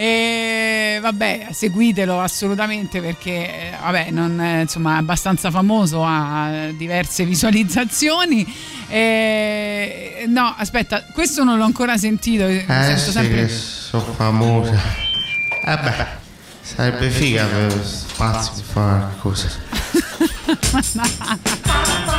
E 0.00 1.00
vabbè, 1.02 1.48
seguitelo 1.50 2.20
assolutamente 2.20 3.00
perché 3.00 3.72
eh, 3.72 3.76
vabbè, 3.82 4.10
non, 4.12 4.40
eh, 4.40 4.60
insomma, 4.60 4.94
è 4.94 4.98
abbastanza 4.98 5.50
famoso, 5.50 6.04
ha 6.04 6.68
diverse 6.72 7.24
visualizzazioni. 7.24 8.46
E, 8.86 10.24
no, 10.28 10.54
aspetta, 10.56 11.02
questo 11.12 11.42
non 11.42 11.58
l'ho 11.58 11.64
ancora 11.64 11.96
sentito. 11.96 12.46
Eh 12.46 12.64
sento 12.64 13.00
sì, 13.00 13.10
sempre- 13.10 13.46
che 13.46 13.48
sono 13.48 14.12
famosa. 14.12 14.80
Eh 15.64 15.78
beh, 15.78 16.06
sarebbe 16.60 17.10
figa 17.10 17.46
per 17.46 17.84
spazio 17.84 18.52
per 18.54 18.62
fare 18.62 19.06
cose. 19.18 19.50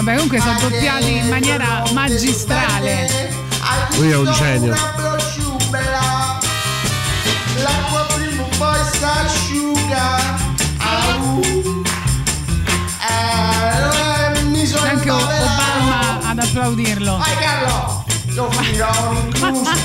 Vabbè, 0.00 0.14
comunque 0.14 0.40
sono 0.40 0.58
doppiati 0.58 1.16
in 1.18 1.28
maniera 1.28 1.82
magistrale. 1.92 3.28
Lui 3.96 4.10
è 4.10 4.16
un 4.16 4.32
genio. 4.32 4.74
L'acqua 7.58 8.06
prima 8.14 8.42
o 8.42 8.48
poi 8.56 8.78
s'asciuga. 8.98 10.38
Eh, 13.10 14.42
mi 14.44 14.64
sono 14.64 14.84
C'è 14.84 14.88
anche. 14.88 15.10
Obama 15.10 16.18
ad 16.30 16.38
applaudirlo. 16.38 17.18
Vai 17.18 17.36
Carlo, 17.36 18.04
lo 18.28 18.50
finirò 18.52 19.12
inclusa. 19.22 19.70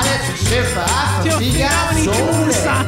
Adesso 0.00 0.42
se 0.42 0.62
fa 0.62 0.84
offrirò 1.20 1.68
un'inclusa. 1.90 2.86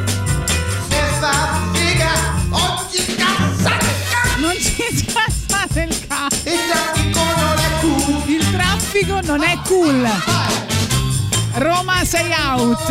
Se 0.89 1.03
fa 1.21 1.61
figa, 1.75 2.13
oggi 2.49 3.15
cazzo. 3.15 3.69
Non 4.39 4.55
ci 4.55 4.85
scassate 4.97 5.81
il 5.83 5.89
cazzo. 5.89 6.06
Il 6.57 6.63
traffico 6.71 7.21
non 7.37 7.59
è 7.59 7.71
cool. 7.81 8.29
Il 8.29 8.51
traffico 8.51 9.21
non 9.21 9.43
è 9.43 9.59
cool. 9.67 10.09
Roma 11.55 12.05
sei 12.05 12.33
out. 12.33 12.87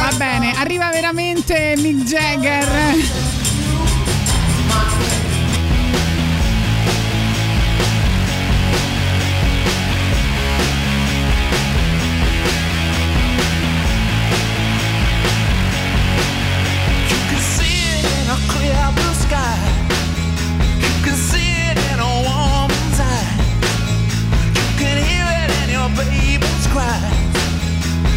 Va 0.00 0.12
bene, 0.16 0.52
arriva 0.56 0.90
veramente 0.90 1.74
Mick 1.78 2.04
Jagger. 2.04 2.66
You 17.08 17.18
can 17.28 17.40
see 17.40 17.98
it 17.98 18.04
in 18.04 18.30
a 18.30 18.36
clear 18.52 18.92
blue 18.92 19.14
sky. 19.14 19.67
Baby's 26.68 26.72
cry. 26.72 27.10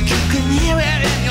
You 0.06 0.18
can 0.32 0.49
hear 0.52 0.78
it 0.80 1.06
in 1.06 1.26
your 1.26 1.31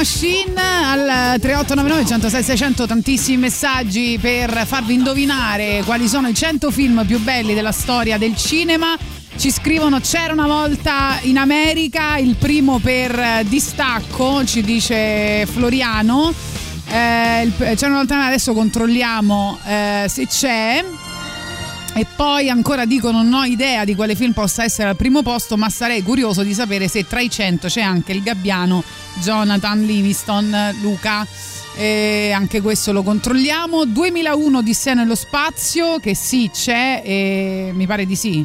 Machine 0.00 0.54
al 0.56 1.38
3899 1.38 2.06
106 2.06 2.42
600 2.42 2.86
tantissimi 2.86 3.36
messaggi 3.36 4.18
per 4.18 4.64
farvi 4.64 4.94
indovinare 4.94 5.82
quali 5.84 6.08
sono 6.08 6.26
i 6.26 6.32
100 6.32 6.70
film 6.70 7.04
più 7.04 7.20
belli 7.20 7.52
della 7.52 7.70
storia 7.70 8.16
del 8.16 8.34
cinema. 8.34 8.96
Ci 9.36 9.50
scrivono 9.50 10.00
c'era 10.00 10.32
una 10.32 10.46
volta 10.46 11.18
in 11.24 11.36
America 11.36 12.16
il 12.16 12.36
primo 12.36 12.78
per 12.78 13.44
distacco, 13.44 14.42
ci 14.46 14.62
dice 14.62 15.44
Floriano. 15.44 16.32
Eh, 16.88 17.52
c'era 17.58 17.88
una 17.88 17.96
volta 17.96 18.24
adesso 18.24 18.54
controlliamo 18.54 19.58
eh, 19.66 20.06
se 20.08 20.26
c'è. 20.26 20.82
E 21.92 22.06
poi 22.16 22.48
ancora 22.48 22.86
dico 22.86 23.10
non 23.10 23.30
ho 23.34 23.44
idea 23.44 23.84
di 23.84 23.94
quale 23.94 24.14
film 24.14 24.32
possa 24.32 24.64
essere 24.64 24.88
al 24.88 24.96
primo 24.96 25.20
posto, 25.20 25.58
ma 25.58 25.68
sarei 25.68 26.02
curioso 26.02 26.42
di 26.42 26.54
sapere 26.54 26.88
se 26.88 27.06
tra 27.06 27.20
i 27.20 27.28
100 27.28 27.68
c'è 27.68 27.82
anche 27.82 28.12
il 28.12 28.22
gabbiano 28.22 28.82
Jonathan 29.22 29.82
Livingston, 29.82 30.76
Luca. 30.80 31.26
E 31.76 32.32
anche 32.34 32.60
questo 32.60 32.92
lo 32.92 33.02
controlliamo. 33.02 33.84
2001 33.86 34.62
di 34.62 34.74
sé 34.74 34.94
nello 34.94 35.14
spazio, 35.14 35.98
che 35.98 36.14
sì 36.14 36.50
c'è, 36.52 37.00
e 37.04 37.70
mi 37.74 37.86
pare 37.86 38.04
di 38.06 38.16
sì. 38.16 38.44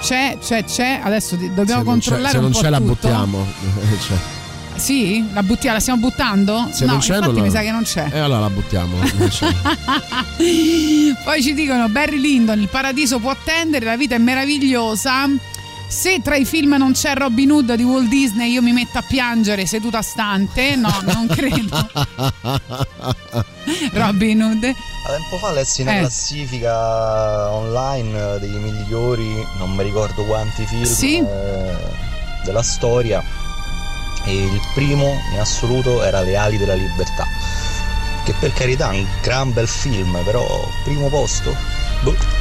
C'è, 0.00 0.36
c'è, 0.42 0.64
c'è. 0.64 1.00
Adesso 1.02 1.36
dobbiamo 1.36 1.64
Se 1.66 1.72
non 1.74 1.78
c'è, 1.82 1.84
controllare 1.84 2.28
se 2.32 2.36
non 2.38 2.46
un 2.46 2.52
po' 2.52 2.60
c'è 2.60 2.68
la 2.70 2.78
tutto. 2.78 2.92
buttiamo. 2.92 3.46
Cioè, 4.06 4.16
Sì? 4.76 5.24
La 5.32 5.42
buttiamo, 5.44 5.76
la 5.76 5.80
stiamo 5.80 6.00
buttando? 6.00 6.68
se 6.72 6.84
no, 6.84 6.92
non 6.92 7.00
c'è, 7.00 7.14
infatti 7.14 7.26
non 7.32 7.34
la- 7.36 7.42
mi 7.42 7.50
sa 7.50 7.60
che 7.60 7.70
non 7.70 7.82
c'è. 7.84 8.08
E 8.12 8.18
allora 8.18 8.40
la 8.40 8.50
buttiamo. 8.50 8.96
non 9.16 9.28
c'è. 9.28 9.54
Poi 11.24 11.42
ci 11.42 11.54
dicono 11.54 11.88
Barry 11.88 12.18
Lyndon, 12.20 12.58
il 12.60 12.68
paradiso 12.68 13.18
può 13.20 13.30
attendere, 13.30 13.84
la 13.84 13.96
vita 13.96 14.16
è 14.16 14.18
meravigliosa. 14.18 15.26
Se 15.86 16.20
tra 16.22 16.34
i 16.36 16.44
film 16.44 16.74
non 16.76 16.92
c'è 16.92 17.14
Robin 17.14 17.50
Hood 17.52 17.74
di 17.74 17.84
Walt 17.84 18.08
Disney, 18.08 18.50
io 18.52 18.62
mi 18.62 18.72
metto 18.72 18.98
a 18.98 19.04
piangere 19.06 19.64
seduta 19.66 20.02
stante. 20.02 20.74
No, 20.76 20.92
non 21.04 21.26
credo. 21.28 21.88
Robin 23.92 24.42
Hood. 24.42 24.64
A 24.64 25.10
tempo 25.10 25.36
fa 25.38 25.52
lessi 25.52 25.82
una 25.82 25.96
Eh. 25.96 25.98
classifica 26.00 27.50
online 27.52 28.38
dei 28.40 28.50
migliori, 28.50 29.46
non 29.58 29.72
mi 29.74 29.82
ricordo 29.84 30.24
quanti 30.24 30.66
film 30.66 30.84
Sì. 30.84 31.18
eh, 31.18 31.76
della 32.44 32.62
storia 32.62 33.22
e 34.24 34.34
il 34.34 34.60
primo 34.74 35.16
in 35.32 35.38
assoluto 35.38 36.02
era 36.02 36.22
Le 36.22 36.36
ali 36.36 36.58
della 36.58 36.74
libertà, 36.74 37.26
che 38.24 38.34
per 38.38 38.52
carità 38.52 38.90
è 38.90 38.98
un 38.98 39.06
gran 39.22 39.52
bel 39.52 39.68
film, 39.68 40.18
però 40.24 40.44
primo 40.82 41.08
posto? 41.08 41.54
Boh. 42.02 42.33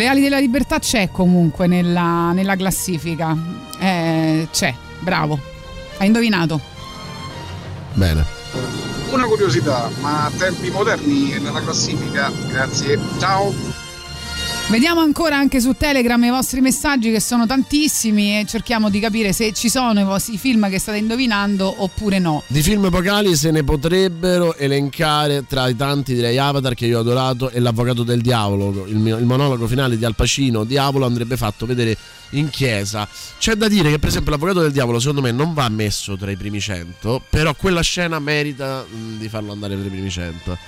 Le 0.00 0.06
ali 0.06 0.22
della 0.22 0.38
libertà 0.38 0.78
c'è 0.78 1.10
comunque 1.10 1.66
nella, 1.66 2.32
nella 2.32 2.56
classifica. 2.56 3.36
Eh, 3.78 4.48
c'è, 4.50 4.74
bravo. 5.00 5.38
Hai 5.98 6.06
indovinato. 6.06 6.58
Bene. 7.92 8.24
Una 9.10 9.26
curiosità, 9.26 9.90
ma 10.00 10.24
a 10.24 10.30
tempi 10.30 10.70
moderni 10.70 11.38
nella 11.38 11.60
classifica? 11.60 12.32
Grazie. 12.48 12.98
Ciao. 13.18 13.52
Vediamo 14.70 15.00
ancora 15.00 15.36
anche 15.36 15.60
su 15.60 15.72
Telegram 15.72 16.22
i 16.22 16.30
vostri 16.30 16.60
messaggi 16.60 17.10
che 17.10 17.18
sono 17.18 17.44
tantissimi 17.44 18.38
e 18.38 18.46
cerchiamo 18.46 18.88
di 18.88 19.00
capire 19.00 19.32
se 19.32 19.52
ci 19.52 19.68
sono 19.68 19.98
i 19.98 20.04
vostri 20.04 20.38
film 20.38 20.70
che 20.70 20.78
state 20.78 20.98
indovinando 20.98 21.82
oppure 21.82 22.20
no. 22.20 22.44
Di 22.46 22.62
film 22.62 22.84
epocali 22.84 23.34
se 23.34 23.50
ne 23.50 23.64
potrebbero 23.64 24.54
elencare 24.54 25.44
tra 25.44 25.66
i 25.66 25.74
tanti 25.74 26.14
direi 26.14 26.38
Avatar 26.38 26.74
che 26.74 26.86
io 26.86 26.98
ho 26.98 27.00
adorato 27.00 27.50
e 27.50 27.58
L'Avvocato 27.58 28.04
del 28.04 28.20
Diavolo, 28.20 28.86
il, 28.86 28.98
mio- 28.98 29.18
il 29.18 29.24
monologo 29.24 29.66
finale 29.66 29.98
di 29.98 30.04
Al 30.04 30.14
Pacino, 30.14 30.62
Diavolo 30.62 31.04
andrebbe 31.04 31.36
fatto 31.36 31.66
vedere 31.66 31.96
in 32.30 32.48
chiesa. 32.48 33.08
C'è 33.40 33.56
da 33.56 33.66
dire 33.66 33.90
che 33.90 33.98
per 33.98 34.10
esempio 34.10 34.30
L'Avvocato 34.30 34.60
del 34.60 34.70
Diavolo 34.70 35.00
secondo 35.00 35.20
me 35.20 35.32
non 35.32 35.52
va 35.52 35.68
messo 35.68 36.16
tra 36.16 36.30
i 36.30 36.36
primi 36.36 36.60
100, 36.60 37.22
però 37.28 37.56
quella 37.56 37.80
scena 37.80 38.20
merita 38.20 38.86
mh, 38.88 39.18
di 39.18 39.28
farlo 39.28 39.50
andare 39.50 39.76
tra 39.76 39.84
i 39.84 39.90
primi 39.90 40.10
100. 40.10 40.58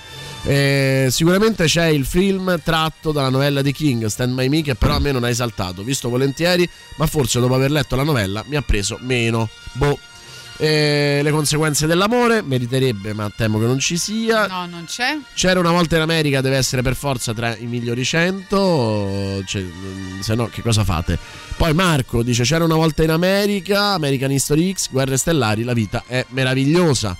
Eh, 0.45 1.07
sicuramente 1.09 1.65
c'è 1.65 1.85
il 1.85 2.05
film 2.05 2.59
tratto 2.61 3.13
dalla 3.13 3.29
novella 3.29 3.61
di 3.61 3.71
King, 3.71 4.05
Stand 4.07 4.33
By 4.33 4.49
Me, 4.49 4.61
che 4.61 4.75
però 4.75 4.95
a 4.95 4.99
me 4.99 5.11
non 5.11 5.23
ha 5.23 5.29
esaltato, 5.29 5.83
visto 5.83 6.09
volentieri, 6.09 6.67
ma 6.97 7.07
forse 7.07 7.39
dopo 7.39 7.55
aver 7.55 7.71
letto 7.71 7.95
la 7.95 8.03
novella 8.03 8.43
mi 8.47 8.57
ha 8.57 8.61
preso 8.61 8.97
meno. 9.01 9.49
Boh. 9.73 9.97
Eh, 10.57 11.21
le 11.23 11.31
conseguenze 11.31 11.87
dell'amore 11.87 12.43
meriterebbe, 12.43 13.13
ma 13.13 13.31
temo 13.35 13.57
che 13.57 13.65
non 13.65 13.79
ci 13.79 13.97
sia. 13.97 14.45
No, 14.47 14.65
non 14.67 14.85
c'è. 14.85 15.17
C'era 15.33 15.59
una 15.59 15.71
volta 15.71 15.95
in 15.95 16.01
America, 16.03 16.41
deve 16.41 16.57
essere 16.57 16.81
per 16.81 16.95
forza 16.95 17.33
tra 17.33 17.55
i 17.57 17.65
migliori 17.65 18.05
100. 18.05 19.43
Cioè, 19.45 19.61
mm, 19.61 20.19
se 20.19 20.35
no, 20.35 20.47
che 20.47 20.61
cosa 20.61 20.83
fate? 20.83 21.17
Poi 21.57 21.73
Marco 21.73 22.21
dice: 22.21 22.43
C'era 22.43 22.63
una 22.63 22.75
volta 22.75 23.01
in 23.01 23.09
America, 23.09 23.93
American 23.93 24.31
History 24.31 24.73
X, 24.73 24.89
Guerre 24.91 25.17
Stellari. 25.17 25.63
La 25.63 25.73
vita 25.73 26.03
è 26.05 26.23
meravigliosa. 26.29 27.17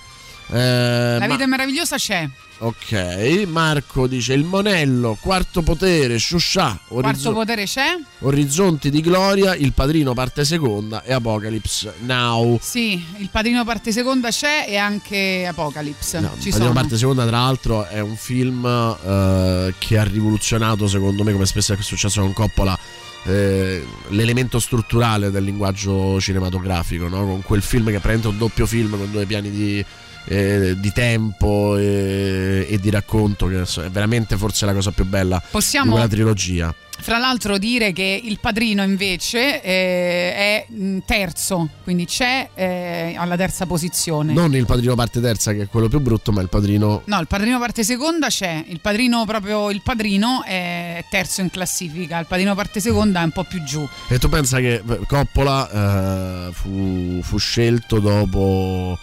Eh, 0.50 1.16
La 1.18 1.18
ma- 1.20 1.26
vita 1.26 1.44
è 1.44 1.46
meravigliosa 1.46 1.96
c'è. 1.96 2.28
Ok, 2.56 3.44
Marco 3.48 4.06
dice 4.06 4.32
il 4.32 4.44
monello, 4.44 5.18
quarto 5.20 5.62
potere, 5.62 6.18
Shusha, 6.18 6.78
Quarto 6.86 7.08
Orizzo- 7.08 7.32
potere 7.32 7.64
c'è? 7.64 7.96
Orizzonti 8.20 8.90
di 8.90 9.00
Gloria, 9.00 9.54
il 9.56 9.72
padrino 9.72 10.14
parte 10.14 10.44
seconda 10.44 11.02
e 11.02 11.12
Apocalypse 11.12 11.94
Now. 12.02 12.58
Sì, 12.62 13.04
il 13.18 13.28
padrino 13.30 13.64
parte 13.64 13.90
seconda 13.90 14.30
c'è 14.30 14.66
e 14.68 14.76
anche 14.76 15.44
Apocalypse. 15.46 16.20
No, 16.20 16.28
ci 16.38 16.48
il 16.48 16.50
padrino 16.52 16.58
sono. 16.68 16.72
parte 16.72 16.96
seconda, 16.96 17.26
tra 17.26 17.38
l'altro, 17.40 17.86
è 17.86 18.00
un 18.00 18.16
film 18.16 18.64
eh, 18.64 19.74
che 19.78 19.98
ha 19.98 20.04
rivoluzionato, 20.04 20.86
secondo 20.86 21.24
me, 21.24 21.32
come 21.32 21.46
spesso 21.46 21.72
è 21.72 21.76
successo 21.80 22.20
con 22.20 22.32
Coppola. 22.32 22.78
eh, 23.26 23.84
l'elemento 24.08 24.58
strutturale 24.60 25.30
del 25.30 25.42
linguaggio 25.44 26.20
cinematografico, 26.20 27.08
no? 27.08 27.24
con 27.26 27.42
quel 27.42 27.62
film 27.62 27.90
che 27.90 27.98
prende 27.98 28.28
un 28.28 28.38
doppio 28.38 28.64
film 28.66 28.96
con 28.96 29.10
due 29.10 29.24
piani 29.26 29.50
di, 29.50 29.84
eh, 30.26 30.74
di 30.78 30.92
tempo 30.92 31.76
e, 31.76 32.66
e 32.68 32.78
di 32.78 32.90
racconto, 32.90 33.46
che 33.46 33.62
è 33.62 33.90
veramente 33.90 34.36
forse 34.36 34.66
la 34.66 34.72
cosa 34.72 34.90
più 34.90 35.04
bella 35.04 35.42
Possiamo- 35.50 35.86
di 35.86 35.92
quella 35.92 36.08
trilogia. 36.08 36.74
Fra 36.96 37.18
l'altro 37.18 37.58
dire 37.58 37.92
che 37.92 38.20
il 38.22 38.38
padrino 38.38 38.82
invece 38.82 39.60
eh, 39.62 40.34
è 40.34 40.66
mm, 40.72 40.98
terzo, 41.04 41.68
quindi 41.82 42.06
c'è 42.06 42.48
eh, 42.54 43.14
alla 43.16 43.36
terza 43.36 43.66
posizione. 43.66 44.32
Non 44.32 44.54
il 44.54 44.64
padrino 44.64 44.94
parte 44.94 45.20
terza, 45.20 45.52
che 45.52 45.62
è 45.62 45.68
quello 45.68 45.88
più 45.88 46.00
brutto, 46.00 46.32
ma 46.32 46.40
il 46.40 46.48
padrino. 46.48 47.02
No, 47.04 47.20
il 47.20 47.26
padrino 47.26 47.58
parte 47.58 47.82
seconda 47.82 48.28
c'è, 48.28 48.64
il 48.68 48.80
padrino 48.80 49.24
proprio 49.26 49.70
il 49.70 49.82
padrino 49.82 50.44
è 50.44 51.04
terzo 51.10 51.40
in 51.40 51.50
classifica, 51.50 52.18
il 52.20 52.26
padrino 52.26 52.54
parte 52.54 52.80
seconda 52.80 53.20
è 53.20 53.24
un 53.24 53.32
po' 53.32 53.44
più 53.44 53.62
giù. 53.64 53.86
E 54.08 54.18
tu 54.18 54.28
pensa 54.28 54.60
che 54.60 54.74
eh, 54.74 55.00
Coppola 55.06 56.48
eh, 56.48 56.52
fu, 56.52 57.20
fu 57.22 57.38
scelto 57.38 57.98
dopo 57.98 58.96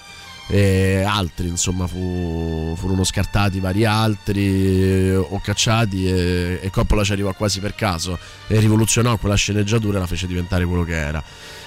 eh, 0.51 1.01
altri, 1.03 1.47
insomma, 1.47 1.87
fu- 1.87 2.75
furono 2.77 3.05
scartati 3.05 3.61
vari 3.61 3.85
altri 3.85 4.43
eh, 4.43 5.15
o 5.15 5.39
cacciati 5.41 6.05
e, 6.05 6.59
e 6.61 6.69
Coppola 6.69 7.05
ci 7.05 7.13
arrivò 7.13 7.33
quasi 7.33 7.61
per 7.61 7.73
caso 7.73 8.19
e 8.47 8.59
rivoluzionò 8.59 9.15
quella 9.15 9.35
sceneggiatura 9.35 9.97
e 9.97 10.01
la 10.01 10.07
fece 10.07 10.27
diventare 10.27 10.65
quello 10.65 10.83
che 10.83 10.95
era. 10.95 11.23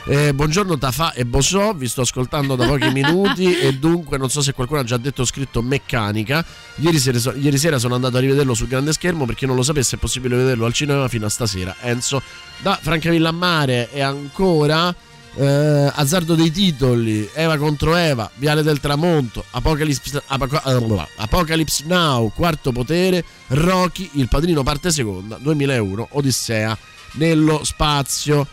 Eh, 0.06 0.34
buongiorno 0.34 0.76
Tafà 0.76 1.14
e 1.14 1.24
Bosò, 1.24 1.72
vi 1.72 1.88
sto 1.88 2.02
ascoltando 2.02 2.56
da 2.56 2.66
pochi 2.66 2.88
minuti 2.92 3.58
e 3.58 3.72
dunque 3.78 4.18
non 4.18 4.28
so 4.28 4.42
se 4.42 4.52
qualcuno 4.52 4.80
ha 4.80 4.84
già 4.84 4.98
detto 4.98 5.22
o 5.22 5.24
scritto 5.24 5.62
meccanica. 5.62 6.44
Ieri 6.76 6.98
sera, 6.98 7.32
ieri 7.36 7.56
sera 7.56 7.78
sono 7.78 7.94
andato 7.94 8.18
a 8.18 8.20
rivederlo 8.20 8.52
sul 8.52 8.68
grande 8.68 8.92
schermo 8.92 9.24
perché 9.24 9.46
non 9.46 9.56
lo 9.56 9.62
sapesse 9.62 9.96
è 9.96 9.98
possibile 9.98 10.36
vederlo 10.36 10.66
al 10.66 10.74
cinema 10.74 11.08
fino 11.08 11.24
a 11.24 11.30
stasera. 11.30 11.76
Enzo 11.80 12.20
da 12.58 12.78
Francavilla 12.78 13.30
a 13.30 13.32
Mare 13.32 13.90
e 13.90 14.02
ancora 14.02 14.94
eh, 15.36 15.90
Azzardo 15.94 16.34
dei 16.34 16.50
titoli, 16.50 17.28
Eva 17.34 17.56
contro 17.56 17.96
Eva, 17.96 18.30
Viale 18.36 18.62
del 18.62 18.80
Tramonto, 18.80 19.44
Apocalypse, 19.50 20.22
Apoca- 20.26 20.62
eh, 20.64 21.06
Apocalypse 21.16 21.84
Now, 21.86 22.30
Quarto 22.34 22.72
Potere, 22.72 23.24
Rocky, 23.48 24.10
Il 24.14 24.28
Padrino 24.28 24.62
parte 24.62 24.90
seconda, 24.90 25.36
2001, 25.40 26.08
Odissea 26.12 26.76
nello 27.14 27.62
spazio. 27.64 28.46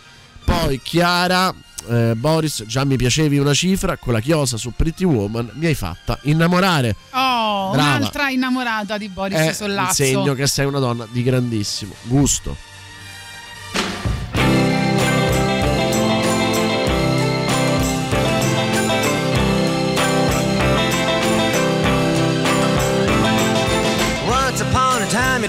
Poi 0.44 0.82
Chiara, 0.82 1.54
eh, 1.88 2.14
Boris, 2.16 2.64
già 2.66 2.84
mi 2.84 2.96
piacevi 2.98 3.38
una 3.38 3.54
cifra, 3.54 3.96
con 3.98 4.12
la 4.14 4.20
chiosa 4.20 4.58
su 4.58 4.74
Pretty 4.76 5.04
Woman 5.04 5.52
mi 5.54 5.68
hai 5.68 5.76
fatta 5.76 6.18
innamorare. 6.24 6.96
Oh, 7.12 7.72
Brava. 7.72 7.98
un'altra 7.98 8.30
innamorata 8.30 8.98
di 8.98 9.08
Boris 9.08 9.38
È 9.38 9.48
il 9.50 9.56
Sollazzo. 9.56 9.94
segno 10.04 10.34
che 10.34 10.48
sei 10.48 10.66
una 10.66 10.80
donna 10.80 11.08
di 11.10 11.22
grandissimo 11.24 11.94
gusto. 12.04 12.58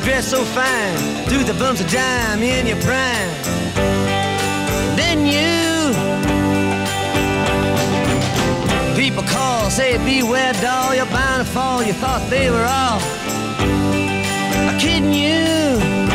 Dressed 0.03 0.31
so 0.31 0.45
fine, 0.45 0.97
threw 1.27 1.45
the 1.45 1.55
bumps 1.55 1.81
of 1.81 1.91
dime 1.91 2.43
in 2.43 2.67
your 2.67 2.81
prime. 2.81 3.31
Then 4.97 5.27
you, 5.27 5.93
people 8.97 9.23
call, 9.23 9.71
say 9.71 9.99
beware, 9.99 10.53
doll, 10.55 10.95
you're 10.95 11.07
bound 11.07 11.47
to 11.47 11.53
fall. 11.53 11.83
You 11.83 11.93
thought 11.93 12.29
they 12.31 12.51
were 12.51 12.67
all 12.67 13.01
kidding 14.79 15.13
you. 15.13 16.12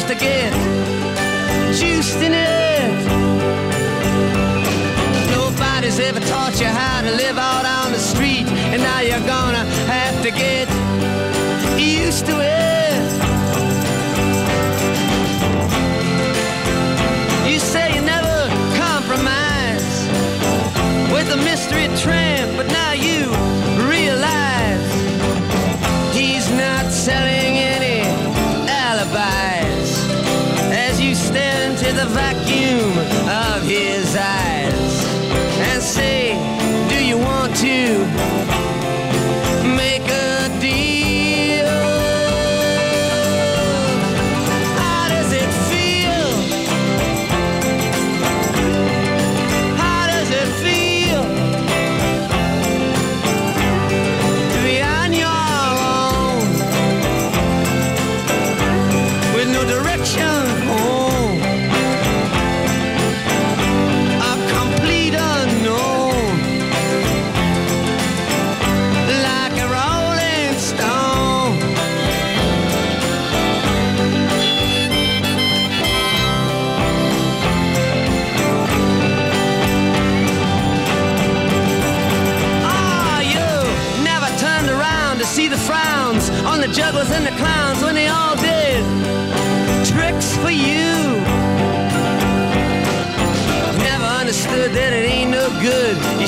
used 0.00 0.08
to 0.08 0.14
get 0.14 0.52
juiced 1.74 2.22
in 2.22 2.32
it. 2.32 2.90
Nobody's 5.30 6.00
ever 6.00 6.20
taught 6.20 6.58
you 6.58 6.68
how. 6.68 6.99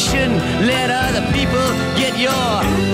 shouldn't 0.02 0.42
let 0.66 0.90
other 0.90 1.22
people 1.32 1.66
get 1.96 2.18
your 2.18 2.91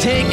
Take 0.00 0.29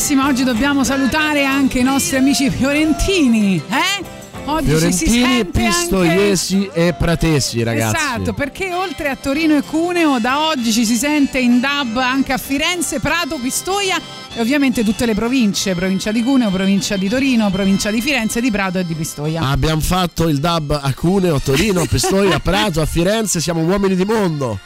importantissima, 0.00 0.26
oggi 0.26 0.44
dobbiamo 0.44 0.84
salutare 0.84 1.44
anche 1.44 1.78
i 1.78 1.82
nostri 1.82 2.16
amici 2.16 2.50
fiorentini, 2.50 3.56
eh? 3.56 4.18
Oggi 4.46 4.66
Fiorentini, 4.66 5.44
Pistoiesi 5.44 6.68
anche... 6.68 6.88
e 6.88 6.92
Pratesi, 6.94 7.62
ragazzi. 7.62 7.96
Esatto, 7.96 8.32
perché 8.32 8.72
oltre 8.72 9.08
a 9.08 9.16
Torino 9.16 9.56
e 9.56 9.62
Cuneo, 9.62 10.18
da 10.18 10.48
oggi 10.48 10.72
ci 10.72 10.84
si 10.84 10.96
sente 10.96 11.38
in 11.38 11.60
dub 11.60 11.96
anche 11.98 12.32
a 12.32 12.38
Firenze, 12.38 12.98
Prato, 13.00 13.36
Pistoia 13.36 14.00
e 14.32 14.40
ovviamente 14.40 14.84
tutte 14.84 15.06
le 15.06 15.14
province, 15.14 15.74
provincia 15.74 16.12
di 16.12 16.22
Cuneo, 16.22 16.50
provincia 16.50 16.96
di 16.96 17.08
Torino, 17.08 17.50
provincia 17.50 17.90
di 17.90 18.00
Firenze, 18.00 18.40
di 18.40 18.50
Prato 18.50 18.78
e 18.78 18.86
di 18.86 18.94
Pistoia. 18.94 19.42
Abbiamo 19.42 19.80
fatto 19.80 20.28
il 20.28 20.38
dub 20.38 20.78
a 20.80 20.94
Cuneo, 20.94 21.36
a 21.36 21.40
Torino, 21.40 21.80
a 21.80 21.86
Pistoia, 21.86 22.36
a 22.36 22.38
Prato, 22.40 22.80
a 22.80 22.86
Firenze, 22.86 23.40
siamo 23.40 23.62
uomini 23.62 23.96
di 23.96 24.04
mondo. 24.04 24.58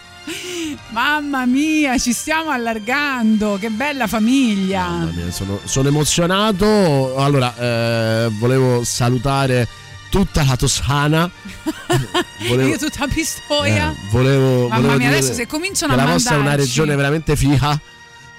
Mamma 0.90 1.44
mia, 1.46 1.98
ci 1.98 2.12
stiamo 2.12 2.50
allargando, 2.50 3.56
che 3.58 3.70
bella 3.70 4.06
famiglia. 4.06 4.86
Mamma 4.86 5.10
Mia, 5.12 5.30
sono, 5.32 5.58
sono, 5.64 5.88
emozionato. 5.88 7.16
Allora, 7.16 7.56
eh, 7.56 8.30
volevo 8.38 8.84
salutare 8.84 9.66
tutta 10.08 10.44
la 10.44 10.56
Toscana. 10.56 11.28
volevo, 12.48 12.68
Io 12.68 12.78
tutta 12.78 13.08
Pistoia. 13.08 13.90
Eh, 13.90 14.08
volevo, 14.10 14.68
Mamma 14.68 14.82
volevo 14.82 14.98
mia, 14.98 15.08
adesso 15.08 15.32
se 15.32 15.46
cominciano 15.46 15.94
a 15.94 15.96
mandarci... 15.96 16.24
La 16.24 16.30
nostra 16.30 16.36
è 16.36 16.38
una 16.38 16.62
regione 16.62 16.94
veramente 16.94 17.34
figa. 17.34 17.80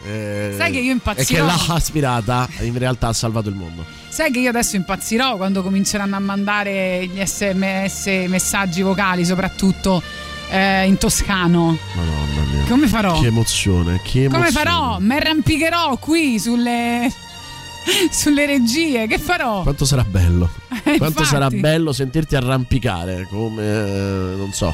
Eh, 0.05 0.53
Sai 0.57 0.71
che 0.71 0.79
io 0.79 0.91
impazzirò. 0.91 1.21
E 1.21 1.25
che 1.41 1.53
l'acqua 1.53 1.75
aspirata 1.75 2.47
in 2.59 2.77
realtà 2.77 3.07
ha 3.07 3.13
salvato 3.13 3.49
il 3.49 3.55
mondo. 3.55 3.83
Sai 4.07 4.31
che 4.31 4.39
io 4.39 4.49
adesso 4.49 4.75
impazzirò 4.75 5.35
quando 5.35 5.61
cominceranno 5.63 6.15
a 6.15 6.19
mandare 6.19 7.07
gli 7.07 7.19
sms, 7.25 8.05
messaggi 8.27 8.81
vocali, 8.81 9.25
soprattutto 9.25 10.01
eh, 10.49 10.85
in 10.85 10.97
toscano. 10.97 11.77
Madonna 11.93 12.41
mia. 12.51 12.63
Come 12.67 12.87
farò? 12.87 13.19
Che 13.19 13.27
emozione, 13.27 13.99
che 14.03 14.23
emozione. 14.23 14.29
Come 14.29 14.51
farò? 14.51 14.97
Mi 14.99 15.15
arrampicherò 15.15 15.97
qui 15.97 16.39
sulle 16.39 17.11
sulle 18.11 18.45
regie. 18.45 19.07
Che 19.07 19.17
farò? 19.17 19.63
Quanto 19.63 19.85
sarà 19.85 20.03
bello? 20.03 20.49
Eh, 20.87 20.97
Quanto 20.97 21.21
infatti. 21.21 21.25
sarà 21.25 21.49
bello 21.49 21.91
sentirti 21.93 22.35
arrampicare 22.35 23.25
come 23.27 23.63
eh, 23.63 24.35
non 24.37 24.51
so. 24.53 24.71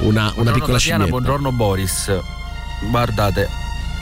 Una, 0.00 0.30
una 0.36 0.50
piccola 0.52 0.76
scena. 0.76 1.04
scimmetta. 1.04 1.08
Buongiorno 1.08 1.52
Boris. 1.52 2.20
Guardate, 2.90 3.48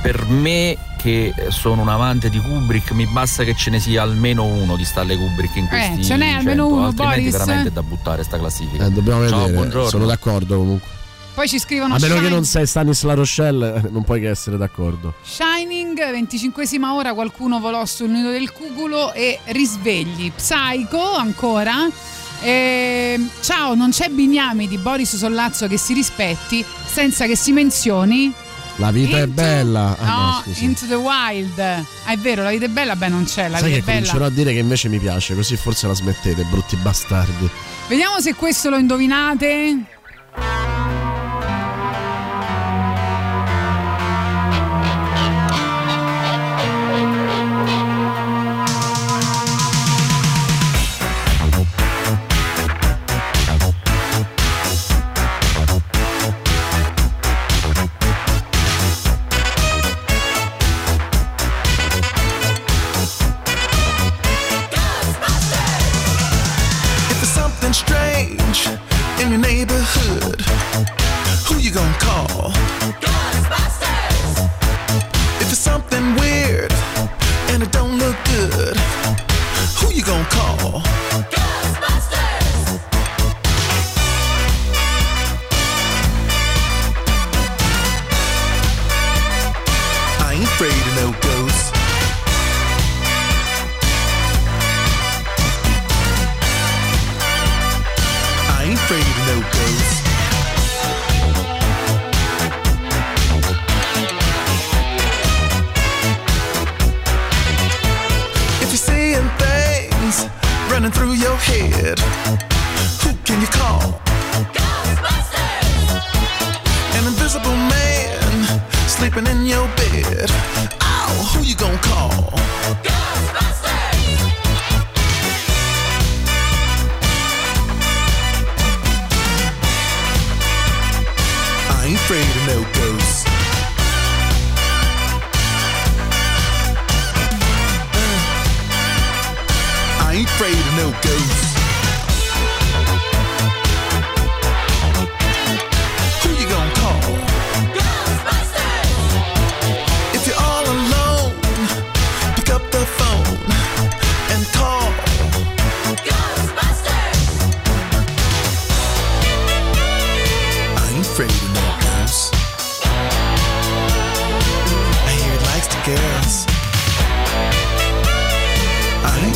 per 0.05 0.27
me 0.27 0.77
che 0.99 1.33
sono 1.49 1.81
un 1.81 1.89
amante 1.89 2.29
di 2.29 2.39
Kubrick, 2.39 2.91
mi 2.91 3.07
basta 3.07 3.43
che 3.43 3.55
ce 3.55 3.71
ne 3.71 3.81
sia 3.81 4.03
almeno 4.03 4.45
uno 4.45 4.77
di 4.77 4.85
Stanley 4.85 5.17
Kubrick 5.17 5.57
in 5.57 5.67
questi 5.67 6.05
ce 6.05 6.17
n'è 6.17 6.29
almeno 6.29 6.65
100, 6.65 6.75
uno, 6.75 6.87
altrimenti 6.89 7.21
Boris? 7.21 7.33
veramente 7.33 7.69
è 7.69 7.73
da 7.73 7.83
buttare 7.83 8.23
sta 8.23 8.37
classifica. 8.39 8.85
Eh, 8.85 8.91
dobbiamo 8.91 9.27
Ciao, 9.27 9.39
vedere. 9.39 9.57
buongiorno. 9.57 9.89
Sono 9.89 10.05
d'accordo 10.05 10.59
comunque. 10.59 10.89
Poi 11.33 11.49
ci 11.49 11.59
scrivono 11.59 11.95
A 11.95 11.99
meno 11.99 12.07
che 12.07 12.21
Shining- 12.21 12.33
non 12.35 12.45
sei 12.45 12.67
Stanis 12.67 13.03
La 13.05 13.15
Rochelle, 13.15 13.75
eh, 13.77 13.89
non 13.91 14.05
puoi 14.05 14.21
che 14.21 14.29
essere 14.29 14.59
d'accordo. 14.59 15.15
Shining, 15.23 15.99
25esima 15.99 16.85
ora, 16.91 17.15
qualcuno 17.15 17.59
volò 17.59 17.87
sul 17.87 18.11
nido 18.11 18.29
del 18.29 18.53
cuculo 18.53 19.15
e 19.15 19.41
risvegli. 19.47 20.31
Psycho 20.33 21.15
ancora. 21.15 21.89
Ehm, 22.43 23.31
ciao, 23.41 23.75
non 23.75 23.89
c'è 23.89 24.11
Bignami 24.11 24.69
di 24.69 24.77
Boris 24.77 25.17
Sollazzo 25.17 25.67
che 25.67 25.79
si 25.79 25.95
rispetti 25.95 26.63
senza 26.85 27.25
che 27.25 27.37
si 27.37 27.53
menzioni. 27.53 28.33
La 28.77 28.91
vita 28.91 29.19
è 29.19 29.23
Into- 29.23 29.35
bella. 29.35 29.97
Ah, 29.99 30.05
no, 30.07 30.43
no. 30.47 30.53
Into 30.59 30.87
the 30.87 30.95
Wild. 30.95 31.59
Ah, 31.59 31.85
è 32.07 32.17
vero, 32.17 32.43
la 32.43 32.51
vita 32.51 32.65
è 32.65 32.69
bella, 32.69 32.97
beh 32.97 33.09
non 33.09 33.25
c'è, 33.25 33.49
la 33.49 33.59
Sai 33.59 33.69
vita 33.71 33.77
che 33.77 33.83
è 33.83 33.85
bella. 33.85 33.99
comincerò 33.99 34.25
a 34.25 34.31
dire 34.31 34.53
che 34.53 34.59
invece 34.59 34.89
mi 34.89 34.99
piace, 34.99 35.35
così 35.35 35.57
forse 35.57 35.87
la 35.87 35.95
smettete, 35.95 36.43
brutti 36.45 36.75
bastardi. 36.77 37.49
Vediamo 37.89 38.21
se 38.21 38.35
questo 38.35 38.71
lo 38.71 38.77
indovinate. 38.77 39.85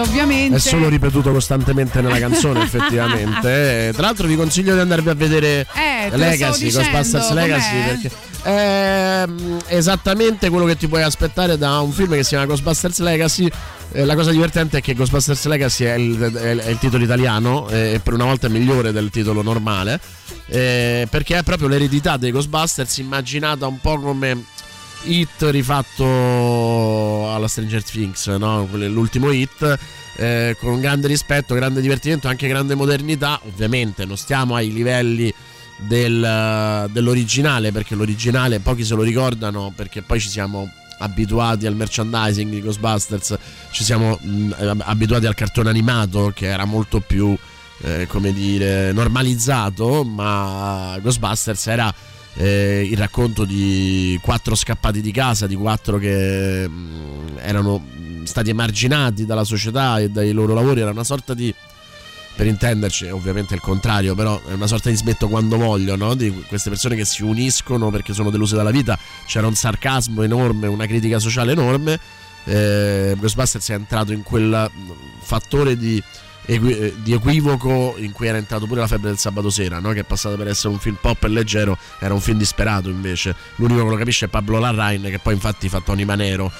Ovviamente. 0.00 0.56
È 0.56 0.60
solo 0.60 0.88
ripetuto 0.88 1.32
costantemente 1.32 2.00
nella 2.00 2.18
canzone, 2.18 2.62
effettivamente. 2.64 3.88
Eh, 3.88 3.92
Tra 3.92 4.02
l'altro, 4.02 4.26
vi 4.26 4.36
consiglio 4.36 4.74
di 4.74 4.80
andarvi 4.80 5.08
a 5.08 5.14
vedere 5.14 5.66
Eh, 5.74 6.16
Legacy, 6.16 6.70
Ghostbusters 6.70 7.30
Legacy, 7.32 7.84
perché 7.84 8.10
è 8.42 9.24
mm, 9.26 9.58
esattamente 9.68 10.48
quello 10.50 10.66
che 10.66 10.76
ti 10.76 10.86
puoi 10.88 11.02
aspettare 11.02 11.58
da 11.58 11.80
un 11.80 11.90
film 11.92 12.12
che 12.12 12.22
si 12.22 12.30
chiama 12.30 12.46
Ghostbusters 12.46 12.98
Legacy. 13.00 13.48
Eh, 13.92 14.04
la 14.04 14.14
cosa 14.14 14.30
divertente 14.32 14.78
è 14.78 14.80
che 14.80 14.94
Ghostbusters 14.94 15.44
Legacy 15.46 15.84
è 15.84 15.94
il, 15.94 16.20
è- 16.20 16.68
il 16.70 16.78
titolo 16.78 17.02
italiano 17.04 17.68
eh, 17.68 17.94
e 17.94 17.98
per 18.00 18.14
una 18.14 18.24
volta 18.24 18.48
è 18.48 18.50
migliore 18.50 18.90
del 18.90 19.10
titolo 19.10 19.42
normale 19.42 20.00
eh, 20.48 21.06
perché 21.08 21.38
è 21.38 21.42
proprio 21.44 21.68
l'eredità 21.68 22.16
dei 22.16 22.32
Ghostbusters 22.32 22.96
immaginata 22.98 23.66
un 23.68 23.78
po' 23.80 23.98
come 24.00 24.44
Hit 25.04 25.42
rifatto 25.50 27.32
alla 27.32 27.46
Stranger 27.48 27.82
Things, 27.84 28.26
no? 28.26 28.68
L'ultimo 28.72 29.30
hit. 29.30 29.78
eh, 30.18 30.56
con 30.58 30.80
grande 30.80 31.08
rispetto, 31.08 31.54
grande 31.54 31.82
divertimento, 31.82 32.26
anche 32.26 32.48
grande 32.48 32.74
modernità. 32.74 33.38
Ovviamente 33.46 34.06
non 34.06 34.16
stiamo 34.16 34.54
ai 34.54 34.72
livelli 34.72 35.32
del- 35.76 36.88
dell'originale, 36.90 37.70
perché 37.70 37.94
l'originale 37.94 38.60
pochi 38.60 38.82
se 38.82 38.94
lo 38.94 39.02
ricordano, 39.02 39.72
perché 39.76 40.00
poi 40.00 40.18
ci 40.18 40.30
siamo 40.30 40.70
abituati 41.00 41.66
al 41.66 41.76
merchandising 41.76 42.50
di 42.50 42.62
Ghostbusters, 42.62 43.36
ci 43.70 43.84
siamo 43.84 44.18
mh, 44.18 44.80
abituati 44.84 45.26
al 45.26 45.34
cartone 45.34 45.68
animato 45.68 46.32
che 46.34 46.46
era 46.46 46.64
molto 46.64 47.00
più, 47.00 47.36
eh, 47.82 48.06
come 48.08 48.32
dire, 48.32 48.92
normalizzato, 48.92 50.02
ma 50.02 50.96
Ghostbusters 51.02 51.66
era 51.66 51.94
eh, 52.36 52.86
il 52.90 52.96
racconto 52.96 53.44
di 53.44 54.18
quattro 54.22 54.54
scappati 54.54 55.00
di 55.00 55.10
casa, 55.12 55.46
di 55.46 55.54
quattro 55.54 55.98
che 55.98 56.68
mh, 56.68 57.38
erano 57.38 57.78
mh, 57.78 58.24
stati 58.24 58.50
emarginati 58.50 59.24
dalla 59.24 59.44
società 59.44 59.98
e 59.98 60.10
dai 60.10 60.32
loro 60.32 60.54
lavori, 60.54 60.80
era 60.80 60.90
una 60.90 61.04
sorta 61.04 61.34
di 61.34 61.54
per 62.36 62.46
intenderci, 62.46 63.06
ovviamente 63.06 63.54
il 63.54 63.60
contrario, 63.60 64.14
però 64.14 64.38
è 64.46 64.52
una 64.52 64.66
sorta 64.66 64.90
di 64.90 64.96
smetto 64.96 65.26
quando 65.26 65.56
voglio, 65.56 65.96
no? 65.96 66.14
Di 66.14 66.30
queste 66.46 66.68
persone 66.68 66.94
che 66.94 67.06
si 67.06 67.22
uniscono 67.22 67.90
perché 67.90 68.12
sono 68.12 68.28
deluse 68.28 68.54
dalla 68.54 68.70
vita. 68.70 68.98
C'era 69.26 69.46
un 69.46 69.54
sarcasmo 69.54 70.22
enorme, 70.22 70.66
una 70.66 70.84
critica 70.84 71.18
sociale 71.18 71.52
enorme. 71.52 71.98
Eh, 72.44 73.16
Ghostbusters 73.18 73.70
è 73.70 73.74
entrato 73.74 74.12
in 74.12 74.22
quel 74.22 74.70
fattore 75.20 75.78
di, 75.78 76.00
di 76.46 77.12
equivoco 77.12 77.94
in 77.98 78.12
cui 78.12 78.28
era 78.28 78.38
entrato 78.38 78.66
pure 78.66 78.80
la 78.80 78.86
febbre 78.86 79.08
del 79.08 79.18
sabato 79.18 79.50
sera, 79.50 79.80
no? 79.80 79.90
Che 79.90 80.00
è 80.00 80.04
passato 80.04 80.36
per 80.36 80.46
essere 80.46 80.68
un 80.68 80.78
film 80.78 80.96
pop 81.00 81.24
e 81.24 81.28
leggero, 81.28 81.76
era 81.98 82.14
un 82.14 82.20
film 82.20 82.38
disperato 82.38 82.88
invece. 82.88 83.34
L'unico 83.56 83.82
che 83.82 83.90
lo 83.90 83.96
capisce 83.96 84.26
è 84.26 84.28
Pablo 84.28 84.58
Larrain, 84.58 85.02
che 85.02 85.18
poi 85.18 85.34
infatti 85.34 85.68
fa 85.68 85.80
Tony 85.80 86.04
Manero. 86.04 86.50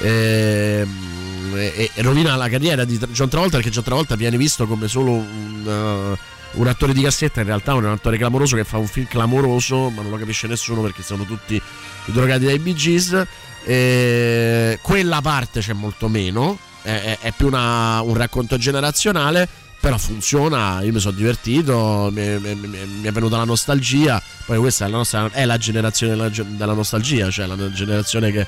Ehm, 0.00 1.20
e, 1.56 1.90
e 1.92 2.02
rovina 2.02 2.36
la 2.36 2.48
carriera 2.48 2.84
di 2.84 2.98
John 2.98 3.28
Travolta 3.28 3.56
perché 3.56 3.70
John 3.70 3.84
Travolta 3.84 4.14
viene 4.14 4.36
visto 4.36 4.66
come 4.66 4.88
solo 4.88 5.12
un, 5.12 6.16
uh, 6.52 6.60
un 6.60 6.66
attore 6.66 6.92
di 6.92 7.02
cassetta 7.02 7.40
in 7.40 7.46
realtà 7.46 7.72
è 7.72 7.74
un 7.74 7.86
attore 7.86 8.16
clamoroso 8.16 8.56
che 8.56 8.64
fa 8.64 8.78
un 8.78 8.86
film 8.86 9.06
clamoroso 9.06 9.90
ma 9.90 10.02
non 10.02 10.10
lo 10.10 10.16
capisce 10.16 10.46
nessuno 10.46 10.80
perché 10.80 11.02
sono 11.02 11.24
tutti 11.24 11.60
drogati 12.06 12.44
dai 12.44 12.58
Bee 12.58 13.26
E 13.64 14.78
quella 14.80 15.20
parte 15.20 15.60
c'è 15.60 15.72
molto 15.72 16.08
meno 16.08 16.58
è, 16.82 17.18
è- 17.20 17.32
più 17.36 17.46
una- 17.48 18.00
un 18.02 18.14
racconto 18.14 18.56
generazionale 18.58 19.48
però 19.80 19.96
funziona, 19.96 20.82
io 20.82 20.92
mi 20.92 21.00
sono 21.00 21.16
divertito, 21.16 22.10
mi, 22.12 22.38
mi- 22.38 22.54
mi- 22.54 23.02
è 23.02 23.10
venuta 23.12 23.38
la 23.38 23.44
nostalgia, 23.44 24.22
poi 24.44 24.58
questa 24.58 24.84
è 24.84 24.88
la, 24.90 24.98
nostra, 24.98 25.30
è 25.32 25.46
la 25.46 25.56
generazione 25.56 26.14
della, 26.14 26.74
nostalgia, 26.74 27.30
cioè 27.30 27.46
la 27.46 27.72
generazione 27.72 28.30
che, 28.30 28.46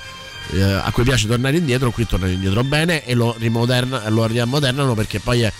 eh, 0.51 0.61
a 0.63 0.91
cui 0.93 1.05
piace 1.05 1.27
tornare 1.27 1.57
indietro, 1.57 1.91
qui 1.91 2.07
tornano 2.07 2.33
indietro 2.33 2.63
bene 2.65 3.07
e 3.07 3.15
lo, 3.15 3.35
lo 3.39 4.27
riammodernano 4.27 4.93
perché 4.93 5.21
poi 5.21 5.41
è- 5.41 5.53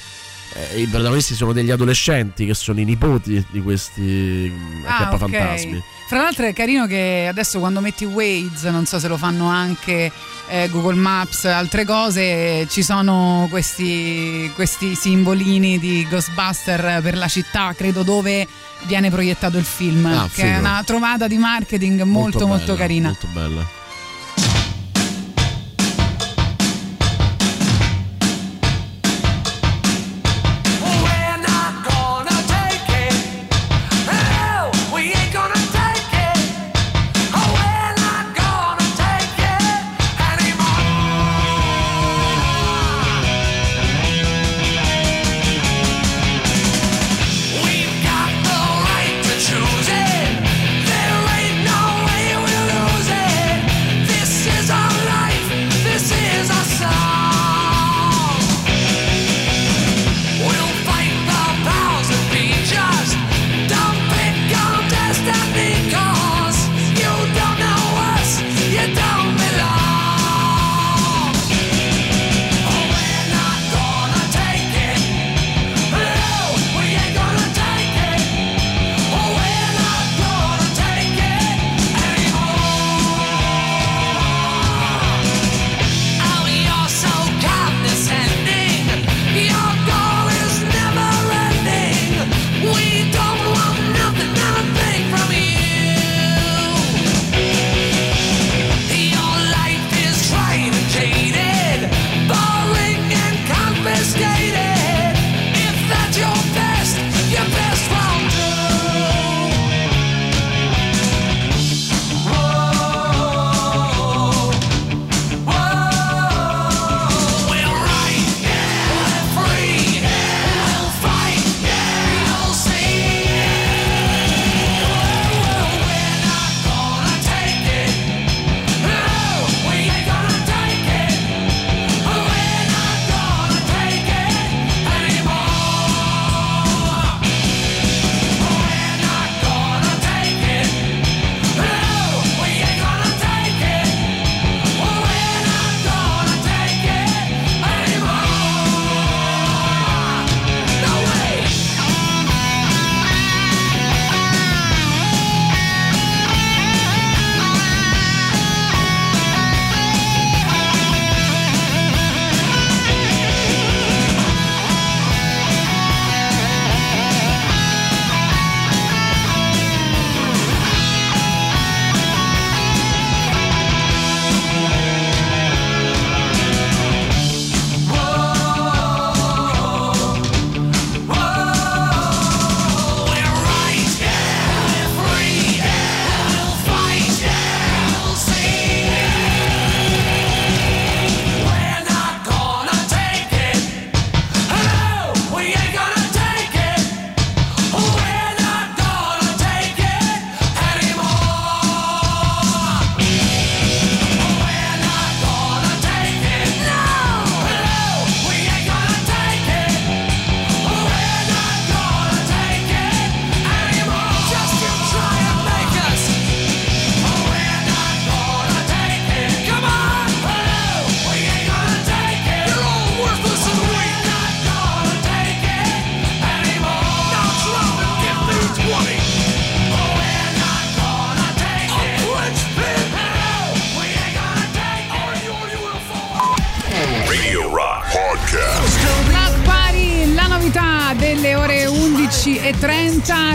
eh, 0.55 0.81
i 0.81 0.87
protagonisti 0.87 1.35
sono 1.35 1.53
degli 1.53 1.71
adolescenti 1.71 2.45
che 2.47 2.55
sono 2.55 2.81
i 2.81 2.85
nipoti 2.85 3.45
di 3.51 3.63
questi 3.63 4.01
mm, 4.55 4.85
Ah, 4.87 5.09
ok. 5.13 5.19
fantasmi. 5.19 5.83
Fra 6.09 6.21
l'altro 6.23 6.45
è 6.47 6.53
carino 6.53 6.87
che 6.87 7.27
adesso 7.29 7.59
quando 7.59 7.81
metti 7.81 8.05
Waze, 8.05 8.71
non 8.71 8.85
so 8.85 8.99
se 8.99 9.09
lo 9.09 9.17
fanno 9.17 9.47
anche 9.49 10.13
eh, 10.49 10.69
Google 10.71 10.97
Maps, 10.97 11.47
altre 11.47 11.87
cose, 11.87 12.67
ci 12.69 12.83
sono 12.83 13.47
questi, 13.51 14.51
questi 14.55 14.95
simbolini 14.95 15.79
di 15.79 16.07
Ghostbuster 16.11 17.01
per 17.01 17.17
la 17.17 17.29
città, 17.29 17.73
credo 17.75 18.03
dove 18.03 18.47
viene 18.83 19.09
proiettato 19.11 19.57
il 19.57 19.65
film, 19.65 20.05
Ah, 20.07 20.29
che 20.31 20.43
è 20.43 20.47
figo. 20.49 20.59
una 20.59 20.83
trovata 20.85 21.27
di 21.29 21.39
marketing 21.39 22.03
molto 22.03 22.47
molto, 22.47 22.67
bella, 22.75 22.79
carina. 22.79 23.07
Molto 23.09 23.29
bella. 23.33 23.81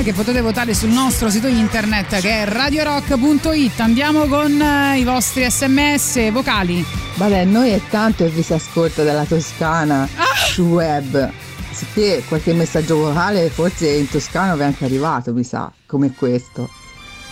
Che 0.07 0.13
potete 0.13 0.39
votare 0.39 0.73
sul 0.73 0.87
nostro 0.87 1.29
sito 1.29 1.47
internet 1.47 2.21
che 2.21 2.43
è 2.43 2.45
radiorock.it. 2.45 3.77
Andiamo 3.81 4.25
con 4.27 4.61
eh, 4.61 4.99
i 4.99 5.03
vostri 5.03 5.45
sms 5.51 6.31
vocali. 6.31 6.85
Vabbè, 7.15 7.43
noi 7.43 7.71
è 7.71 7.81
tanto 7.89 8.23
che 8.23 8.29
vi 8.29 8.41
si 8.41 8.53
ascolta 8.53 9.03
dalla 9.03 9.25
Toscana 9.25 10.03
Ah! 10.15 10.45
sul 10.49 10.67
web. 10.67 11.29
Se 11.71 11.85
te 11.93 12.23
qualche 12.25 12.53
messaggio 12.53 12.95
vocale 12.95 13.49
forse 13.49 13.89
in 13.89 14.07
Toscana 14.07 14.55
vi 14.55 14.61
è 14.61 14.63
anche 14.63 14.85
arrivato, 14.85 15.33
mi 15.33 15.43
sa, 15.43 15.69
come 15.85 16.13
questo. 16.13 16.69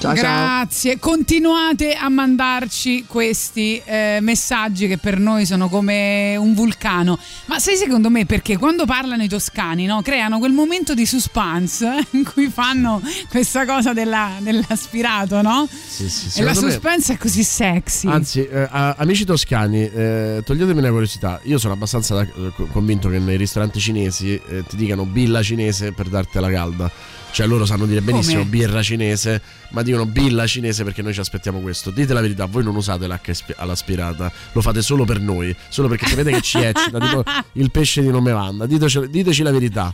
Ciao 0.06 0.16
ciao. 0.16 0.46
Grazie, 0.46 1.00
continuate 1.00 1.94
a 1.94 2.10
mandarci 2.10 3.06
questi 3.08 3.82
eh, 3.84 4.20
messaggi 4.22 4.88
che 4.88 4.98
per 5.00 5.18
noi 5.20 5.46
sono 5.46 5.68
come 5.68 6.36
un 6.38 6.54
vulcano. 6.54 7.18
Ma 7.46 7.58
sai 7.60 7.76
secondo 7.76 8.10
me 8.12 8.26
perché 8.26 8.58
quando 8.58 8.86
parlano 8.86 9.24
i 9.24 9.28
toscani 9.28 9.86
no, 9.86 10.02
creano 10.04 10.38
quel 10.40 10.52
momento 10.52 10.94
di 10.94 11.06
suspense 11.08 11.86
eh, 11.88 12.06
in 12.18 12.24
cui 12.24 12.50
fanno 12.50 13.02
questa 13.30 13.66
cosa 13.66 13.94
della- 13.94 14.38
dell'aspirato, 14.40 15.42
no? 15.42 15.68
Sì, 15.70 16.08
sì, 16.08 16.40
e 16.40 16.44
la 16.44 16.54
secondo 16.54 16.62
me- 16.68 16.72
suspense 16.74 17.14
è 17.14 17.18
così 17.18 17.44
sexy. 17.44 18.08
Anzi, 18.08 18.46
eh, 18.46 18.68
amici 18.70 19.26
toscani, 19.26 19.90
eh, 19.90 20.42
toglietemi 20.46 20.80
una 20.80 20.90
curiosità. 20.90 21.40
Io 21.44 21.58
sono 21.58 21.74
abbastanza 21.74 22.22
eh, 22.22 22.32
co- 22.56 22.68
convinto 22.72 23.10
che 23.10 23.18
nei 23.20 23.38
ristoranti 23.38 23.80
cinesi 23.80 24.40
eh, 24.48 24.64
ti 24.68 24.76
dicano 24.76 25.06
billa 25.06 25.42
cinese 25.42 25.94
per 25.94 26.10
dartela 26.10 26.50
calda. 26.52 26.92
Cioè, 27.36 27.48
loro 27.48 27.66
sanno 27.66 27.86
dire 27.86 28.00
benissimo 28.00 28.38
Come? 28.38 28.50
birra 28.50 28.82
cinese, 28.82 29.42
ma 29.72 29.82
dicono 29.82 30.06
billa 30.06 30.48
cinese 30.48 30.86
perché 30.86 31.02
noi 31.02 31.14
ci 31.14 31.20
aspettiamo 31.20 31.60
questo. 31.60 31.92
Dite 31.92 32.14
la 32.14 32.22
verità, 32.22 32.46
voi 32.46 32.64
non 32.64 32.78
usate 32.78 33.08
l'H 33.08 33.56
all'aspirata, 33.58 34.32
lo 34.54 34.62
fate 34.62 34.82
solo 34.82 35.04
per 35.04 35.20
noi, 35.20 35.54
solo 35.68 35.90
perché 35.90 36.08
sapete 36.08 36.32
che 36.32 36.40
ci 36.40 36.60
eccita, 36.60 36.98
tipo 36.98 37.26
il 37.52 37.72
pesce 37.72 38.02
di 38.02 38.08
nome 38.08 38.32
Vanda. 38.32 38.66
Diteci, 38.66 39.10
diteci 39.10 39.44
la 39.44 39.52
verità. 39.52 39.94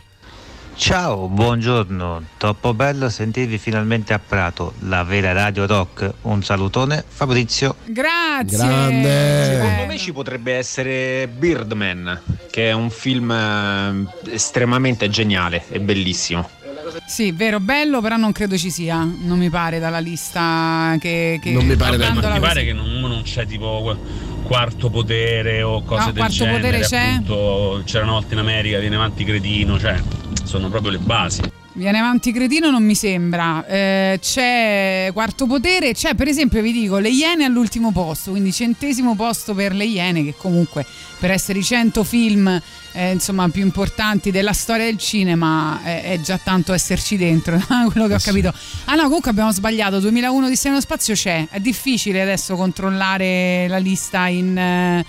Ciao, 0.76 1.26
buongiorno, 1.26 2.22
troppo 2.36 2.74
bello 2.74 3.08
sentirvi 3.08 3.58
finalmente 3.58 4.12
a 4.12 4.20
Prato, 4.20 4.74
la 4.86 5.02
vera 5.02 5.32
radio 5.32 5.66
rock. 5.66 6.12
Un 6.22 6.44
salutone, 6.44 7.04
Fabrizio. 7.04 7.74
Grazie. 7.86 8.56
Secondo 8.56 9.86
me 9.86 9.98
ci 9.98 10.12
potrebbe 10.12 10.54
essere 10.54 11.26
Birdman, 11.26 12.20
che 12.52 12.68
è 12.68 12.72
un 12.72 12.88
film 12.88 13.32
eh, 13.32 14.32
estremamente 14.32 15.08
geniale 15.08 15.64
e 15.70 15.80
bellissimo. 15.80 16.60
Sì, 17.06 17.32
vero, 17.32 17.60
bello, 17.60 18.00
però 18.00 18.16
non 18.16 18.32
credo 18.32 18.56
ci 18.56 18.70
sia. 18.70 18.98
Non 19.04 19.38
mi 19.38 19.50
pare 19.50 19.78
dalla 19.78 19.98
lista 19.98 20.96
che. 20.98 21.38
che 21.42 21.52
guardandola 21.52 22.34
ti 22.34 22.40
pare 22.40 22.52
così. 22.54 22.64
che 22.66 22.72
non, 22.72 23.00
non 23.00 23.22
c'è 23.22 23.46
tipo 23.46 23.96
quarto 24.42 24.90
potere 24.90 25.62
o 25.62 25.82
cose 25.82 26.06
No, 26.06 26.12
del 26.12 26.14
Quarto 26.16 26.34
genere? 26.36 26.60
Potere 26.60 26.80
c'è. 26.80 27.06
appunto, 27.08 27.82
c'era 27.84 28.04
una 28.04 28.12
volta 28.12 28.34
in 28.34 28.40
America, 28.40 28.78
viene 28.78 28.96
avanti 28.96 29.24
cretino, 29.24 29.78
cioè 29.78 30.00
sono 30.44 30.68
proprio 30.68 30.92
le 30.92 30.98
basi. 30.98 31.42
Viene 31.74 31.98
avanti 31.98 32.32
cretino 32.32 32.70
non 32.70 32.84
mi 32.84 32.94
sembra. 32.94 33.66
Eh, 33.66 34.18
c'è 34.20 35.08
quarto 35.12 35.46
potere, 35.46 35.94
c'è 35.94 36.14
per 36.14 36.28
esempio, 36.28 36.60
vi 36.60 36.70
dico, 36.70 36.98
le 36.98 37.08
Iene 37.08 37.44
all'ultimo 37.44 37.92
posto, 37.92 38.32
quindi 38.32 38.52
centesimo 38.52 39.14
posto 39.14 39.54
per 39.54 39.72
le 39.72 39.84
Iene, 39.84 40.22
che 40.22 40.34
comunque 40.36 40.84
per 41.18 41.30
essere 41.30 41.60
i 41.60 41.62
100 41.62 42.04
film 42.04 42.60
eh, 42.92 43.12
insomma, 43.12 43.48
più 43.48 43.62
importanti 43.62 44.30
della 44.30 44.52
storia 44.52 44.84
del 44.84 44.98
cinema 44.98 45.80
eh, 45.82 46.02
è 46.02 46.20
già 46.20 46.38
tanto 46.38 46.74
esserci 46.74 47.16
dentro, 47.16 47.58
quello 47.90 48.06
che 48.06 48.14
ho 48.14 48.20
capito. 48.20 48.52
Ah 48.84 48.94
no, 48.94 49.04
comunque 49.04 49.30
abbiamo 49.30 49.50
sbagliato, 49.50 49.98
2001 49.98 50.48
di 50.50 50.58
nello 50.64 50.80
spazio 50.80 51.14
c'è, 51.14 51.46
è 51.48 51.58
difficile 51.58 52.20
adesso 52.20 52.54
controllare 52.54 53.66
la 53.68 53.78
lista 53.78 54.26
in... 54.26 54.58
eh, 54.58 55.04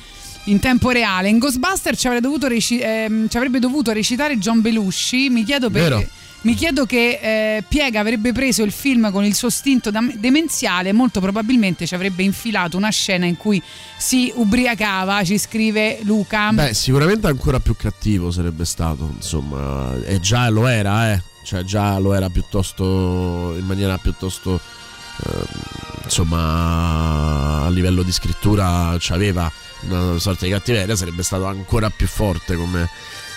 in 0.48 0.60
tempo 0.60 0.90
reale, 0.90 1.30
in 1.30 1.38
Ghostbuster 1.38 1.96
ci, 1.96 2.08
avrebbe 2.08 2.26
dovuto 2.26 2.48
reci- 2.48 2.78
ehm, 2.78 3.30
ci 3.30 3.38
avrebbe 3.38 3.60
dovuto 3.60 3.94
recitare 3.94 4.38
John 4.38 4.60
Belushi. 4.60 5.30
Mi 5.30 5.46
chiedo 5.46 5.70
perché. 5.70 6.10
Mi 6.44 6.56
chiedo 6.56 6.86
che 6.86 7.20
eh, 7.22 7.64
Piega 7.66 8.02
avrebbe 8.02 8.34
preso 8.34 8.64
il 8.64 8.74
film 8.74 9.12
con 9.12 9.24
il 9.24 9.34
suo 9.34 9.50
stinto 9.50 9.92
demenziale, 9.92 10.92
molto 10.92 11.22
probabilmente 11.22 11.88
ci 11.88 11.96
avrebbe 11.96 12.22
infilato 12.24 12.76
una 12.76 12.90
scena 12.90 13.26
in 13.26 13.38
cui 13.38 13.62
si 13.98 14.30
ubriacava, 14.36 15.24
ci 15.24 15.38
scrive 15.38 16.00
Luca. 16.04 16.52
Beh, 16.52 16.74
sicuramente 16.74 17.28
ancora 17.28 17.62
più 17.62 17.78
cattivo 17.78 18.30
sarebbe 18.30 18.66
stato, 18.66 19.14
insomma, 19.16 19.96
e 20.04 20.20
già 20.20 20.50
lo 20.50 20.68
era, 20.68 21.14
eh. 21.14 21.22
Cioè 21.46 21.64
già 21.64 21.98
lo 21.98 22.14
era 22.14 22.30
piuttosto 22.30 23.56
in 23.58 23.66
maniera 23.66 23.98
piuttosto 23.98 24.60
eh, 25.26 25.46
insomma 26.04 27.64
a 27.64 27.70
livello 27.70 28.02
di 28.04 28.12
scrittura 28.12 28.96
c'aveva 29.00 29.52
una 29.82 30.20
sorta 30.20 30.46
di 30.46 30.52
cattiveria, 30.52 30.96
sarebbe 30.96 31.24
stato 31.24 31.46
ancora 31.46 31.90
più 31.90 32.08
forte 32.08 32.56
come, 32.56 32.90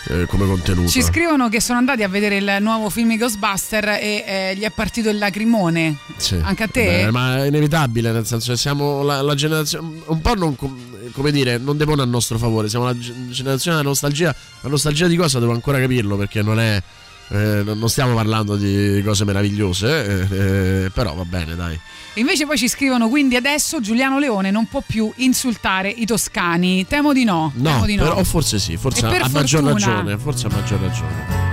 eh, 0.09 0.26
come 0.26 0.46
contenuto. 0.46 0.88
Ci 0.88 1.02
scrivono 1.02 1.48
che 1.48 1.61
sono 1.61 1.78
andati 1.78 2.02
a 2.02 2.09
vedere 2.09 2.36
il 2.36 2.57
nuovo 2.61 2.90
film 2.90 3.09
di 3.11 3.16
Ghostbuster 3.16 3.88
e 4.00 4.24
eh, 4.26 4.54
gli 4.57 4.62
è 4.62 4.70
partito 4.70 5.09
il 5.09 5.18
lacrimone. 5.18 5.96
Sì. 6.16 6.38
Anche 6.40 6.62
a 6.62 6.68
te? 6.68 7.04
Beh, 7.04 7.11
ma 7.11 7.44
è 7.44 7.46
inevitabile, 7.46 8.12
nel 8.12 8.26
senso 8.26 8.52
che 8.52 8.59
siamo 8.59 9.02
la, 9.02 9.22
la 9.22 9.34
generazione. 9.34 10.00
Un 10.07 10.20
po' 10.20 10.34
non. 10.34 10.57
com- 10.57 10.94
come 11.12 11.30
dire, 11.30 11.59
non 11.59 11.76
depone 11.76 12.02
a 12.02 12.04
nostro 12.04 12.36
favore. 12.38 12.68
Siamo 12.68 12.84
la 12.84 12.98
ge- 12.98 13.14
generazione 13.30 13.76
della 13.76 13.88
nostalgia. 13.88 14.34
La 14.61 14.68
nostalgia 14.68 15.07
di 15.07 15.16
cosa 15.16 15.38
devo 15.38 15.52
ancora 15.52 15.78
capirlo 15.78 16.16
perché 16.16 16.42
non 16.42 16.59
è. 16.61 16.82
eh, 17.28 17.62
non 17.64 17.78
non 17.78 17.88
stiamo 17.88 18.14
parlando 18.14 18.57
di 18.57 19.02
cose 19.04 19.24
meravigliose, 19.24 20.26
eh, 20.28 20.84
eh, 20.84 20.90
però 20.90 21.14
va 21.14 21.24
bene, 21.24 21.54
dai. 21.54 21.78
Invece 22.16 22.46
poi 22.46 22.56
ci 22.56 22.68
scrivono 22.68 23.08
quindi 23.08 23.36
adesso 23.36 23.80
Giuliano 23.80 24.18
Leone 24.18 24.50
non 24.50 24.66
può 24.66 24.82
più 24.84 25.12
insultare 25.16 25.90
i 25.90 26.06
toscani. 26.06 26.86
Temo 26.86 27.12
di 27.12 27.24
no. 27.24 27.52
No, 27.56 27.70
temo 27.72 27.86
di 27.86 27.94
no. 27.96 28.04
però 28.04 28.24
forse 28.24 28.58
sì, 28.58 28.76
forse 28.76 29.04
ha 29.04 29.28
maggior 29.28 29.62
ragione. 29.62 30.16
Forse 30.18 30.46
ha 30.46 30.50
maggior 30.50 30.80
ragione. 30.80 31.45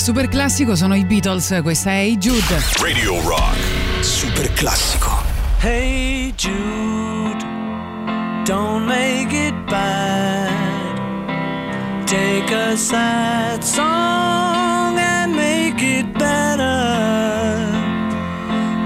super 0.00 0.28
classico 0.28 0.74
sono 0.76 0.94
i 0.94 1.04
Beatles, 1.04 1.60
questa 1.62 1.90
è 1.90 2.06
Jude. 2.16 2.58
Radio 2.80 3.20
Rock, 3.20 3.58
super 4.00 4.50
classico. 4.54 5.22
Hey 5.60 6.32
Jude, 6.36 7.44
don't 8.44 8.86
make 8.86 9.30
it 9.30 9.52
bad. 9.66 10.48
Take 12.06 12.50
a 12.50 12.76
sad 12.76 13.62
song 13.62 14.98
and 14.98 15.34
make 15.34 15.82
it 15.82 16.06
better. 16.16 17.68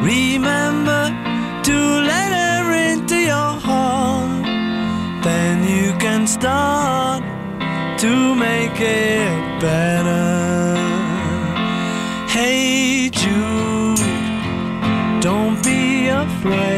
Remember 0.03 1.12
to 1.62 2.01
let 2.01 2.32
her 2.32 2.73
into 2.91 3.15
your 3.15 3.61
heart. 3.62 4.45
Then 5.23 5.62
you 5.62 5.95
can 5.99 6.27
start 6.27 7.23
to 7.99 8.35
make 8.35 8.81
it 8.81 9.61
better. 9.61 10.34
play. 16.45 16.74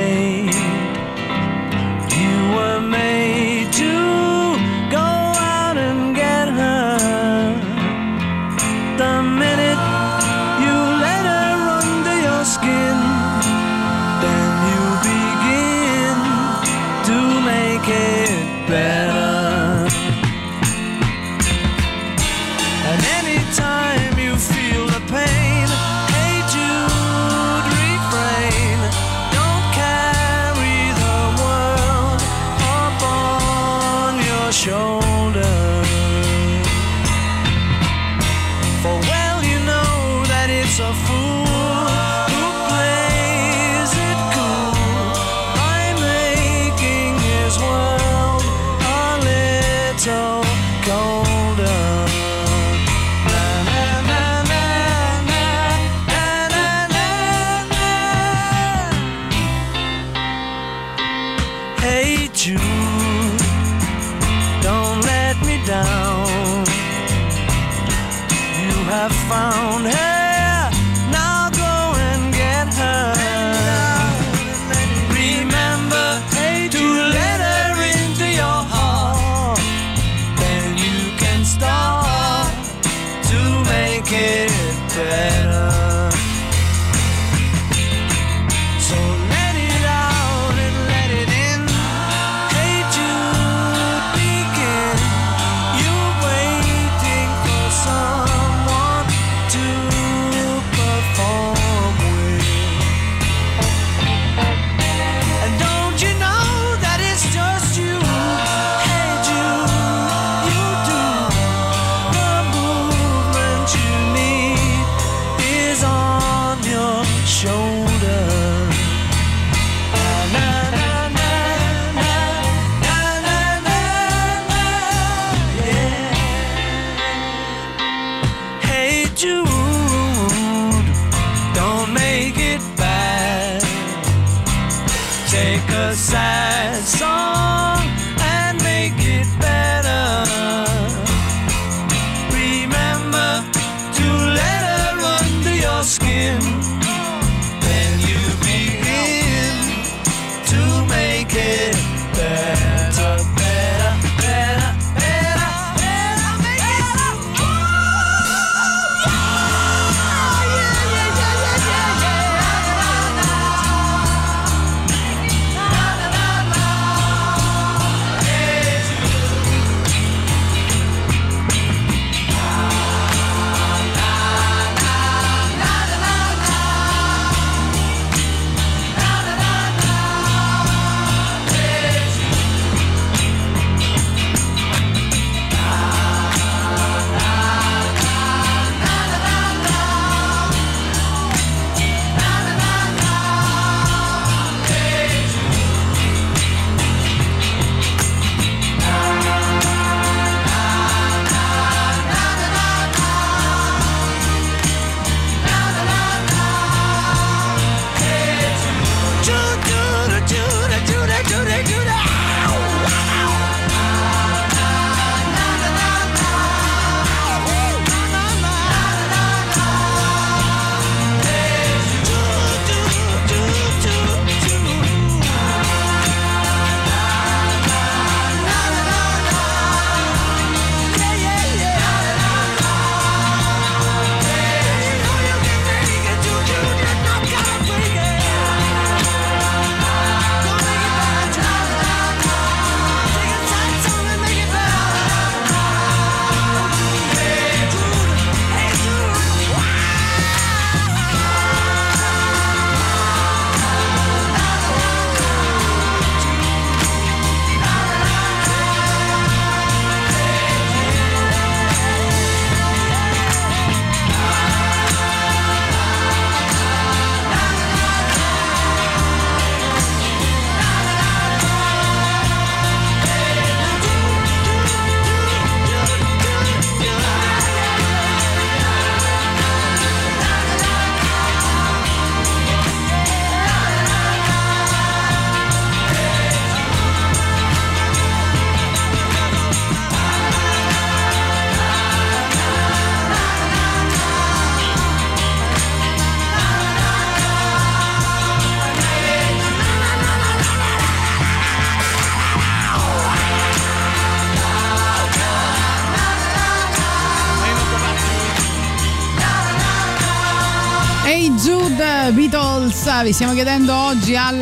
Vi 313.03 313.13
stiamo 313.13 313.35
chiedendo 313.35 313.75
oggi 313.75 314.17
al 314.17 314.37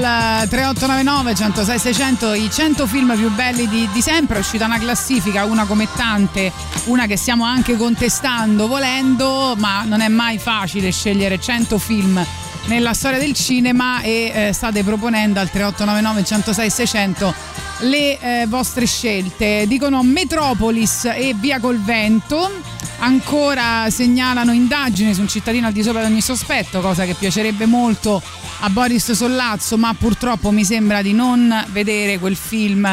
3899 0.49 1.35
106 1.35 1.79
600 1.79 2.35
i 2.35 2.51
100 2.51 2.87
film 2.87 3.17
più 3.17 3.31
belli 3.31 3.69
di, 3.69 3.89
di 3.93 4.01
sempre, 4.01 4.37
è 4.37 4.39
uscita 4.39 4.65
una 4.65 4.79
classifica, 4.79 5.45
una 5.45 5.65
come 5.65 5.89
tante, 5.95 6.53
una 6.85 7.07
che 7.07 7.17
stiamo 7.17 7.45
anche 7.45 7.77
contestando 7.77 8.69
volendo, 8.69 9.55
ma 9.59 9.83
non 9.83 10.01
è 10.01 10.09
mai 10.09 10.39
facile 10.39 10.93
scegliere 10.93 11.41
100 11.41 11.79
film 11.79 12.25
nella 12.67 12.95
storia 12.95 13.19
del 13.19 13.35
cinema 13.35 14.01
e 14.01 14.33
eh, 14.33 14.53
state 14.53 14.85
proponendo 14.85 15.41
al 15.41 15.51
3899 15.51 16.25
106 16.25 16.71
600 16.71 17.35
le 17.81 18.19
eh, 18.19 18.47
vostre 18.47 18.87
scelte. 18.87 19.65
Dicono 19.67 20.03
Metropolis 20.03 21.05
e 21.07 21.35
Via 21.39 21.59
col 21.59 21.81
Vento. 21.81 22.64
Ancora 23.05 23.91
segnalano 23.91 24.53
indagini 24.53 25.13
su 25.13 25.21
un 25.21 25.29
cittadino 25.29 25.67
al 25.67 25.75
di 25.75 25.83
sopra 25.83 26.01
di 26.01 26.11
ogni 26.11 26.23
sospetto, 26.23 26.81
cosa 26.81 27.05
che 27.05 27.13
piacerebbe 27.13 27.67
molto 27.67 28.23
a 28.61 28.71
Boris 28.71 29.13
Sollazzo, 29.13 29.77
ma 29.77 29.93
purtroppo 29.93 30.51
mi 30.51 30.65
sembra 30.65 31.03
di 31.03 31.13
non 31.13 31.55
vedere 31.69 32.19
quel 32.19 32.35
film 32.35 32.87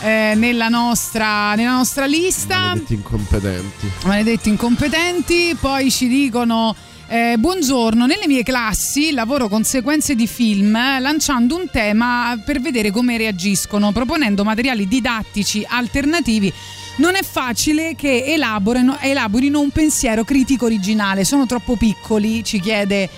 eh, 0.00 0.32
nella, 0.36 0.68
nostra, 0.68 1.54
nella 1.54 1.72
nostra 1.72 2.06
lista. 2.06 2.58
Maledetti 2.68 2.94
incompetenti. 2.94 3.90
Maledetti 4.04 4.48
incompetenti. 4.48 5.56
Poi 5.60 5.90
ci 5.90 6.08
dicono. 6.08 6.74
Eh, 7.10 7.36
buongiorno, 7.38 8.04
nelle 8.04 8.26
mie 8.26 8.42
classi 8.42 9.12
lavoro 9.12 9.48
con 9.48 9.64
sequenze 9.64 10.14
di 10.14 10.26
film 10.26 10.76
eh, 10.76 11.00
lanciando 11.00 11.56
un 11.56 11.66
tema 11.70 12.38
per 12.44 12.60
vedere 12.60 12.90
come 12.90 13.16
reagiscono, 13.16 13.92
proponendo 13.92 14.44
materiali 14.44 14.86
didattici 14.86 15.64
alternativi. 15.66 16.52
Non 16.98 17.14
è 17.14 17.22
facile 17.22 17.94
che 17.96 18.24
elaborino, 18.26 18.98
elaborino 19.00 19.60
un 19.60 19.70
pensiero 19.70 20.24
critico 20.24 20.64
originale, 20.66 21.24
sono 21.24 21.46
troppo 21.46 21.76
piccoli, 21.76 22.42
ci 22.44 22.60
chiede 22.60 23.08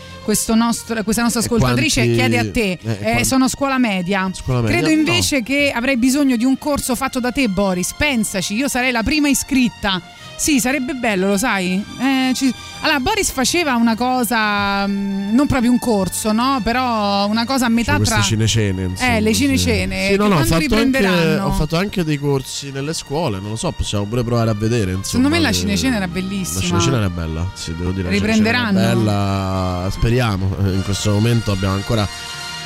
nostro- 0.55 1.02
questa 1.02 1.23
nostra 1.23 1.40
ascoltatrice, 1.40 2.02
quanti- 2.02 2.15
chiede 2.15 2.39
a 2.39 2.51
te, 2.51 2.78
eh, 2.82 3.20
Eh, 3.20 3.24
sono 3.24 3.44
a 3.44 3.48
scuola 3.48 3.78
media. 3.78 4.31
Scuola 4.35 4.61
media? 4.61 4.77
Credo 4.78 4.93
invece 4.93 5.43
che 5.43 5.73
avrei 5.74 5.97
bisogno 5.97 6.36
di 6.36 6.44
un 6.44 6.59
corso 6.59 6.94
fatto 6.94 7.20
da 7.20 7.32
te 7.32 7.48
Boris, 7.48 7.94
pensaci, 7.97 8.55
io 8.55 8.69
sarei 8.69 8.93
la 8.93 9.02
prima 9.02 9.28
iscritta. 9.28 10.01
Sì, 10.41 10.59
sarebbe 10.59 10.95
bello, 10.95 11.27
lo 11.29 11.37
sai? 11.37 11.85
Eh, 11.99 12.33
ci- 12.35 12.51
Allora, 12.81 12.99
Boris 12.99 13.31
faceva 13.31 13.75
una 13.75 13.95
cosa, 13.95 14.87
mh, 14.87 15.35
non 15.35 15.47
proprio 15.47 15.71
un 15.71 15.79
corso, 15.79 16.33
no? 16.33 16.62
Però 16.65 17.27
una 17.27 17.45
cosa 17.45 17.67
a 17.67 17.69
metà 17.69 17.91
Cioè, 17.91 17.97
queste 17.99 18.15
tra... 18.15 18.25
cinecene. 18.25 18.83
insomma, 18.85 19.17
Eh, 19.17 19.21
le 19.21 19.35
cinecene, 19.35 20.09
Sì, 20.09 20.17
no, 20.17 20.29
no, 20.29 20.37
ho 20.39 20.45
fatto, 20.47 20.75
anche, 20.77 21.39
ho 21.41 21.53
fatto 21.53 21.77
anche 21.77 22.05
dei 22.05 22.17
corsi 22.17 22.71
nelle 22.71 22.95
scuole, 22.95 23.39
non 23.39 23.51
lo 23.51 23.57
so, 23.57 23.71
possiamo 23.73 24.05
pure 24.07 24.25
provare 24.25 24.49
a 24.49 24.55
vedere. 24.55 24.93
Insomma, 24.93 25.05
Secondo 25.05 25.29
me 25.29 25.41
la 25.41 25.51
Eh, 25.51 25.53
cinecena 25.53 25.97
era 25.97 26.07
La 26.07 26.11
bellissima. 26.12 26.61
cinecena 26.62 26.97
era 26.97 27.11
bella, 27.11 27.51
sì, 27.53 27.75
devo 27.77 27.91
dire. 27.91 28.05
la 28.05 28.11
Riprenderanno? 28.11 28.79
Bella, 28.81 29.89
speriamo. 29.93 30.57
Eh, 30.65 30.73
In 30.73 30.83
questo 30.85 31.11
momento 31.12 31.53
abbiamo 31.53 31.75
ancora 31.75 32.09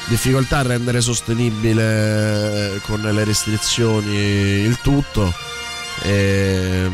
difficoltà 0.07 0.59
a 0.59 0.63
rendere 0.63 1.01
sostenibile 1.01 2.75
eh, 2.77 2.81
con 2.83 3.01
le 3.01 3.25
restrizioni 3.25 4.15
il 4.15 4.79
tutto. 4.81 5.33
Ehm, 6.05 6.93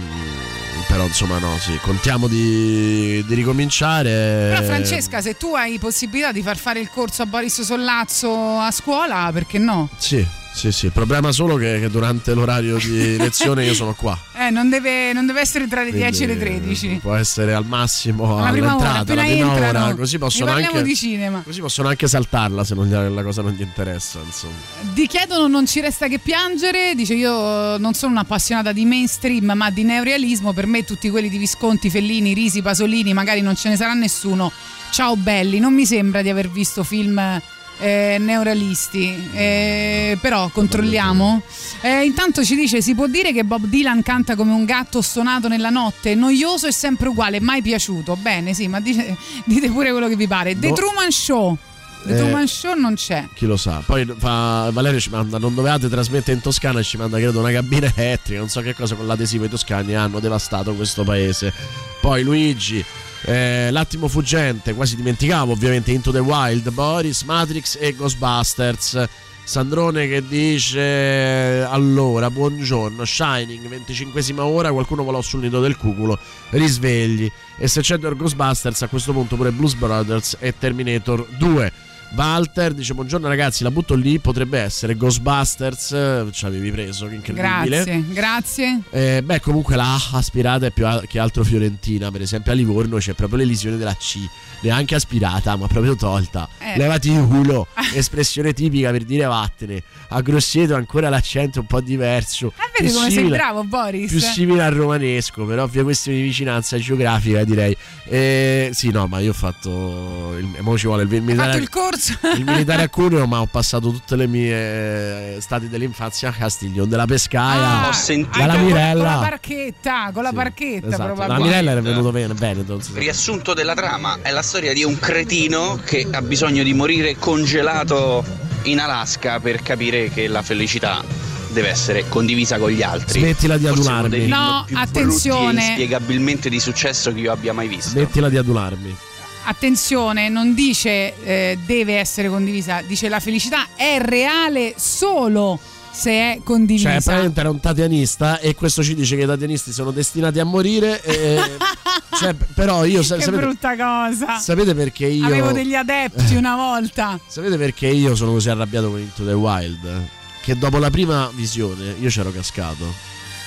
però 0.91 1.07
insomma 1.07 1.39
no, 1.39 1.57
sì, 1.59 1.79
contiamo 1.81 2.27
di, 2.27 3.25
di 3.25 3.35
ricominciare. 3.35 4.51
Però 4.51 4.63
Francesca, 4.63 5.21
se 5.21 5.37
tu 5.37 5.55
hai 5.55 5.79
possibilità 5.79 6.33
di 6.33 6.43
far 6.43 6.57
fare 6.57 6.81
il 6.81 6.91
corso 6.91 7.23
a 7.23 7.27
Boris 7.27 7.63
Sollazzo 7.63 8.59
a 8.59 8.71
scuola, 8.73 9.31
perché 9.33 9.59
no? 9.59 9.89
Sì, 9.97 10.27
sì, 10.53 10.73
sì. 10.73 10.87
Il 10.87 10.93
problema 10.93 11.33
solo 11.33 11.57
che, 11.57 11.79
che 11.81 11.89
durante 11.89 12.35
l'orario 12.35 12.77
di 12.79 13.17
lezione 13.19 13.65
io 13.65 13.75
sono 13.75 13.95
qua. 13.95 14.19
Eh, 14.35 14.51
non 14.51 14.69
deve, 14.69 15.13
non 15.13 15.27
deve 15.27 15.41
essere 15.41 15.67
tra 15.69 15.83
le 15.83 15.93
10 15.93 16.23
e 16.23 16.27
le 16.27 16.37
Quindi, 16.37 16.61
13. 16.61 16.99
Può 17.03 17.15
essere 17.15 17.55
al 17.55 17.65
massimo 17.65 18.39
Alla 18.39 18.51
prima 18.51 18.77
ora, 18.77 18.91
all'entrata, 18.91 19.13
alla 19.13 19.23
prima 19.23 19.53
entrano, 19.53 19.85
ora, 19.87 19.95
così 19.95 20.19
possono 20.19 20.51
anche 20.51 20.83
di 20.83 20.97
cinema. 20.97 21.43
Così 21.45 21.61
possono 21.61 21.89
anche 21.89 22.09
saltarla 22.09 22.65
se 22.65 22.75
non 22.75 22.87
gli- 22.87 23.15
la 23.15 23.23
cosa 23.23 23.43
non 23.43 23.53
gli 23.53 23.61
interessa, 23.63 24.21
insomma. 24.25 24.55
Di 24.93 25.07
chiedono 25.07 25.47
non 25.47 25.67
ci 25.67 25.81
resta 25.81 26.09
che 26.09 26.19
piangere, 26.19 26.95
dice 26.95 27.15
io 27.15 27.77
non 27.79 27.95
sono 27.95 28.13
un'appassionata 28.13 28.73
di 28.73 28.85
mainstream 28.85 29.53
ma 29.55 29.71
di 29.71 29.85
neorealismo, 29.85 30.53
per 30.53 30.67
me 30.67 30.85
tutti 30.85 31.11
quelli 31.11 31.29
di 31.29 31.39
Visconti, 31.39 31.91
Fellini, 31.91 32.35
Risi, 32.35 32.63
Pasolini, 32.63 33.13
magari 33.13 33.41
non 33.41 33.55
ce 33.57 33.69
ne 33.69 33.77
sarà 33.77 33.95
nessuno. 33.95 34.51
Ciao 34.91 35.17
belli, 35.17 35.61
non 35.61 35.73
mi 35.73 35.87
sembra 35.87 36.23
di 36.23 36.29
aver 36.29 36.51
visto 36.51 36.83
film 36.83 37.41
eh, 37.81 38.17
neorealisti, 38.21 39.31
Eh, 39.33 40.19
però 40.21 40.49
controlliamo. 40.51 41.43
Eh, 41.81 42.05
intanto 42.05 42.45
ci 42.45 42.55
dice 42.55 42.83
si 42.83 42.95
può 42.95 43.07
dire 43.07 43.33
che 43.33 43.45
Bob 43.45 43.65
Dylan 43.67 44.03
canta 44.03 44.35
come 44.37 44.53
un 44.53 44.65
gatto 44.65 45.01
stonato 45.03 45.49
nella 45.49 45.71
notte, 45.71 46.15
noioso 46.15 46.67
e 46.67 46.73
sempre 46.73 47.09
uguale, 47.09 47.41
mai 47.41 47.63
piaciuto. 47.63 48.17
Bene, 48.17 48.55
sì, 48.55 48.69
ma 48.69 48.81
dice- 48.81 49.17
dite 49.45 49.69
pure 49.71 49.91
quello 49.91 50.09
che 50.09 50.17
vi 50.17 50.27
pare. 50.29 50.59
The 50.59 50.69
No. 50.69 50.75
Truman 50.75 51.11
Show. 51.11 51.57
The 52.05 52.15
Eh. 52.15 52.17
Truman 52.17 52.47
Show 52.47 52.75
non 52.79 52.95
c'è. 52.95 53.29
Chi 53.35 53.45
lo 53.47 53.57
sa. 53.59 53.83
Poi 53.85 54.11
fa- 54.19 54.71
Valerio 54.73 54.99
ci 55.01 55.11
manda, 55.11 55.39
non 55.39 55.55
dovevate 55.55 55.89
trasmettere 55.89 56.33
in 56.37 56.41
Toscana 56.43 56.81
e 56.81 56.83
ci 56.83 56.97
manda 56.97 57.19
credo 57.19 57.41
una 57.41 57.51
cabina 57.53 57.93
elettrica, 57.95 58.39
non 58.41 58.49
so 58.49 58.61
che 58.63 58.75
cosa 58.75 58.95
con 58.95 59.07
l'adesivo 59.07 59.45
i 59.45 59.49
toscani 59.51 59.95
hanno 59.95 60.19
devastato 60.21 60.75
questo 60.75 61.05
paese. 61.05 61.53
Poi 62.01 62.23
Luigi, 62.23 62.83
eh, 63.23 63.69
l'attimo 63.71 64.09
fuggente, 64.09 64.75
quasi 64.75 64.97
dimenticavo 64.97 65.53
ovviamente 65.53 65.93
Into 65.93 66.11
the 66.11 66.19
Wild, 66.19 66.71
Boris, 66.71 67.23
Matrix 67.23 67.77
e 67.81 67.95
Ghostbusters. 67.95 69.09
Sandrone 69.43 70.07
che 70.07 70.25
dice 70.29 71.67
allora 71.69 72.31
buongiorno 72.31 73.05
Shining 73.05 73.69
25esima 73.69 74.43
ora 74.43 74.71
qualcuno 74.71 75.03
volò 75.03 75.21
sul 75.23 75.41
nido 75.41 75.61
del 75.61 75.77
cuculo 75.77 76.17
risvegli 76.51 77.29
e 77.59 77.67
se 77.67 77.81
c'è 77.81 77.99
The 77.99 78.15
Ghostbusters 78.15 78.83
a 78.83 78.87
questo 78.87 79.13
punto 79.13 79.35
pure 79.35 79.51
Blues 79.51 79.75
Brothers 79.75 80.37
e 80.39 80.57
Terminator 80.57 81.27
2 81.37 81.73
Walter 82.15 82.75
dice 82.75 82.93
buongiorno 82.93 83.29
ragazzi 83.29 83.63
la 83.63 83.71
butto 83.71 83.95
lì 83.95 84.19
potrebbe 84.19 84.59
essere 84.59 84.97
Ghostbusters 84.97 85.93
eh, 85.93 86.27
ci 86.33 86.45
avevi 86.45 86.71
preso 86.73 87.07
che 87.07 87.15
incredibile 87.15 87.85
Grazie, 87.85 88.05
grazie. 88.09 88.81
eh, 88.91 89.23
beh, 89.25 89.41
comunque 89.41 89.77
la 89.77 89.95
A 89.95 90.01
aspirata 90.19 90.67
è 90.67 90.71
più 90.73 90.87
a- 90.87 91.03
che 91.07 91.19
altro 91.19 91.45
Fiorentina. 91.45 92.11
Per 92.11 92.21
esempio, 92.21 92.53
a 92.53 92.55
Livorno 92.55 92.97
c'è 92.99 93.13
proprio 93.13 93.39
l'elisione 93.39 93.77
della 93.77 93.95
C, 93.95 94.19
neanche 94.63 94.95
aspirata, 94.95 95.57
ma 95.57 95.67
proprio 95.67 95.95
tolta. 95.97 96.49
Eh. 96.59 96.77
Levati 96.77 97.11
il 97.13 97.25
culo, 97.27 97.67
espressione 97.95 98.53
tipica 98.53 98.91
per 98.91 99.05
dire 99.05 99.25
vattene. 99.25 99.83
A 100.09 100.21
Grosseto 100.21 100.75
ancora 100.75 101.09
l'accento 101.09 101.61
un 101.61 101.67
po' 101.67 101.81
diverso. 101.81 102.49
Eh, 102.57 102.81
vedi 102.83 102.93
come 102.93 103.07
sei 103.07 103.19
simile- 103.19 103.37
bravo, 103.37 103.65
Boris. 103.65 104.11
Più 104.11 104.21
simile 104.21 104.63
al 104.65 104.73
romanesco, 104.75 105.45
per 105.45 105.61
ovvie 105.61 105.83
questioni 105.85 106.19
di 106.19 106.25
vicinanza 106.25 106.77
geografica, 106.79 107.45
direi. 107.45 107.77
Eh, 108.05 108.71
sì, 108.73 108.91
no, 108.91 109.07
ma 109.07 109.21
io 109.21 109.31
ho 109.31 109.35
fatto. 109.35 110.37
Il, 110.39 110.49
mo 110.61 110.77
ci 110.77 110.87
vuole 110.87 111.03
il, 111.05 111.09
militare. 111.09 111.51
fatto 111.53 111.63
il 111.63 111.69
corso. 111.69 111.99
Il 112.37 112.45
militare 112.45 112.83
a 112.85 112.89
Cuneo, 112.89 113.27
ma 113.27 113.41
ho 113.41 113.47
passato 113.47 113.91
tutte 113.91 114.17
le 114.17 114.27
mie 114.27 115.37
eh, 115.37 115.41
stati 115.41 115.69
dell'infanzia 115.69 116.29
a 116.29 116.33
Castiglione 116.33 116.89
della 116.89 117.07
Pescaia. 117.07 117.89
Ah, 117.89 117.91
dalla 117.91 117.91
anche 117.91 118.23
con- 118.23 118.31
Con 118.33 118.47
la 118.47 118.57
Mirella. 118.57 119.17
barchetta, 119.19 120.11
con 120.13 120.23
la 120.23 120.33
barchetta 120.33 120.87
Esatto, 120.87 121.03
la 121.03 121.07
probabilmente. 121.09 121.49
Mirella 121.49 121.71
era 121.73 121.81
venuto 121.81 122.11
bene, 122.13 122.35
insomma. 122.67 122.99
Riassunto 122.99 123.55
della 123.55 123.75
trama 123.75 124.19
è 124.23 124.31
la 124.31 124.43
storia 124.43 124.73
di 124.73 124.85
un 124.85 124.99
cretino 124.99 125.81
che 125.85 126.07
ha 126.11 126.23
bisogno 126.23 126.63
di 126.63 126.73
morire 126.75 127.17
congelato 127.17 128.25
in 128.65 128.79
Alaska 128.81 129.41
per 129.41 129.63
capire 129.63 130.11
che 130.11 130.29
la 130.29 130.43
felicità 130.43 131.03
deve 131.51 131.69
essere 131.69 132.09
condivisa 132.09 132.59
con 132.59 132.71
gli 132.71 132.83
altri. 132.83 133.21
Smettila 133.21 133.57
di 133.57 133.67
Forse 133.67 133.81
adularmi. 133.81 134.27
No, 134.29 134.63
più 134.67 134.77
attenzione. 134.79 135.43
brutti 135.53 135.59
e 135.59 135.67
inspiegabilmente 135.69 136.49
di 136.49 136.61
successo 136.61 137.13
che 137.13 137.21
io 137.21 137.33
abbia 137.33 137.53
mai 137.53 137.67
visto. 137.69 137.91
Smettila 137.91 138.29
di 138.29 138.37
adularmi. 138.37 138.97
Attenzione, 139.45 140.29
non 140.29 140.55
dice 140.55 141.15
eh, 141.23 141.59
deve 141.65 141.97
essere 141.99 142.29
condivisa, 142.29 142.83
dice 142.87 143.09
la 143.09 143.21
felicità 143.21 143.69
è 143.75 143.99
reale 144.01 144.75
solo 144.77 145.59
se 145.91 146.11
è 146.11 146.41
condivisa. 146.45 146.91
Cioè, 146.91 147.01
praticamente 147.03 147.41
era 147.41 147.51
un 147.51 147.61
tatianista 147.61 148.39
e 148.39 148.55
questo 148.55 148.83
ci 148.83 148.95
dice 148.95 149.17
che 149.17 149.23
i 149.23 149.27
tatianisti 149.27 149.73
sono 149.73 149.91
destinati 149.91 150.39
a 150.39 150.45
morire. 150.45 151.03
e- 151.03 151.57
cioè, 152.17 152.35
però 152.55 152.85
io 152.85 153.03
sa- 153.03 153.17
che 153.17 153.23
sapete, 153.23 153.43
brutta 153.43 153.77
cosa. 153.77 154.39
sapete 154.39 154.75
perché 154.75 155.07
io. 155.07 155.27
Avevo 155.27 155.53
degli 155.53 155.75
adepti 155.75 156.37
una 156.37 156.57
volta. 156.57 157.19
Sapete 157.27 157.57
perché 157.57 157.89
io 157.89 158.15
sono 158.15 158.33
così 158.33 158.51
arrabbiato 158.51 158.91
con 158.91 159.01
Into 159.01 159.25
the 159.25 159.33
Wild? 159.33 160.09
Che 160.43 160.57
dopo 160.57 160.79
la 160.79 160.91
prima 160.91 161.31
visione 161.35 161.95
io 162.01 162.09
c'ero 162.09 162.31
cascato. 162.31 162.95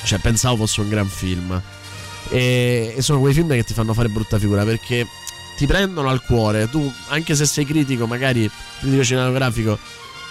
Cioè, 0.04 0.20
pensavo 0.20 0.58
fosse 0.58 0.82
un 0.82 0.90
gran 0.90 1.08
film. 1.08 1.62
E, 2.30 2.94
e 2.96 3.02
sono 3.02 3.20
quei 3.20 3.34
film 3.34 3.50
che 3.50 3.64
ti 3.64 3.74
fanno 3.74 3.94
fare 3.94 4.10
brutta 4.10 4.40
figura 4.40 4.64
perché 4.64 5.08
ti 5.56 5.66
prendono 5.66 6.10
al 6.10 6.22
cuore. 6.24 6.70
Tu, 6.70 6.92
anche 7.10 7.36
se 7.36 7.46
sei 7.46 7.66
critico, 7.66 8.08
magari 8.08 8.50
critico 8.80 9.04
cinematografico, 9.04 9.78